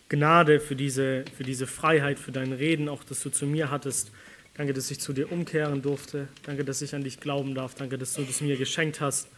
Gnade, 0.08 0.60
für 0.60 0.76
diese, 0.76 1.24
für 1.36 1.42
diese 1.42 1.66
Freiheit, 1.66 2.18
für 2.18 2.32
dein 2.32 2.52
Reden, 2.52 2.88
auch 2.88 3.02
dass 3.02 3.20
du 3.22 3.30
zu 3.30 3.46
mir 3.46 3.70
hattest. 3.70 4.12
Danke, 4.56 4.72
dass 4.72 4.90
ich 4.90 5.00
zu 5.00 5.12
dir 5.12 5.30
umkehren 5.32 5.82
durfte. 5.82 6.28
Danke, 6.44 6.64
dass 6.64 6.80
ich 6.80 6.94
an 6.94 7.02
dich 7.02 7.20
glauben 7.20 7.54
darf. 7.54 7.74
Danke, 7.74 7.98
dass 7.98 8.14
du 8.14 8.22
es 8.22 8.40
mir 8.40 8.56
geschenkt 8.56 9.00
hast 9.00 9.28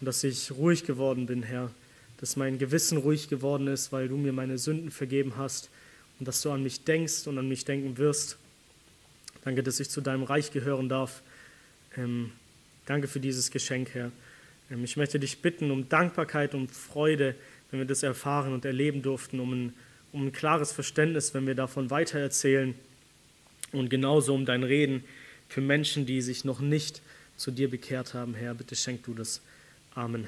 und 0.00 0.06
dass 0.06 0.22
ich 0.24 0.52
ruhig 0.52 0.84
geworden 0.84 1.26
bin, 1.26 1.42
Herr. 1.42 1.70
Dass 2.18 2.36
mein 2.36 2.58
Gewissen 2.58 2.98
ruhig 2.98 3.28
geworden 3.28 3.66
ist, 3.66 3.92
weil 3.92 4.08
du 4.08 4.16
mir 4.16 4.32
meine 4.32 4.58
Sünden 4.58 4.90
vergeben 4.90 5.34
hast 5.36 5.70
und 6.18 6.26
dass 6.28 6.40
du 6.40 6.50
an 6.50 6.62
mich 6.62 6.84
denkst 6.84 7.26
und 7.26 7.36
an 7.38 7.48
mich 7.48 7.64
denken 7.64 7.98
wirst. 7.98 8.38
Danke, 9.44 9.62
dass 9.62 9.80
ich 9.80 9.90
zu 9.90 10.00
deinem 10.00 10.22
Reich 10.22 10.50
gehören 10.52 10.88
darf. 10.88 11.22
Ähm, 11.96 12.32
danke 12.86 13.08
für 13.08 13.20
dieses 13.20 13.50
Geschenk, 13.50 13.90
Herr. 13.94 14.10
Ähm, 14.70 14.84
ich 14.84 14.96
möchte 14.96 15.20
dich 15.20 15.42
bitten 15.42 15.70
um 15.70 15.88
Dankbarkeit, 15.88 16.54
um 16.54 16.68
Freude, 16.68 17.34
wenn 17.70 17.80
wir 17.80 17.86
das 17.86 18.02
erfahren 18.02 18.52
und 18.52 18.64
erleben 18.64 19.02
durften, 19.02 19.40
um 19.40 19.52
ein, 19.52 19.74
um 20.12 20.26
ein 20.26 20.32
klares 20.32 20.72
Verständnis, 20.72 21.34
wenn 21.34 21.46
wir 21.46 21.54
davon 21.54 21.90
weitererzählen 21.90 22.74
und 23.72 23.90
genauso 23.90 24.34
um 24.34 24.46
dein 24.46 24.62
Reden 24.62 25.04
für 25.48 25.60
Menschen, 25.60 26.06
die 26.06 26.22
sich 26.22 26.44
noch 26.44 26.60
nicht 26.60 27.02
zu 27.36 27.50
dir 27.50 27.70
bekehrt 27.70 28.14
haben. 28.14 28.34
Herr, 28.34 28.54
bitte 28.54 28.76
schenk 28.76 29.04
du 29.04 29.14
das. 29.14 29.40
Amen. 29.94 30.26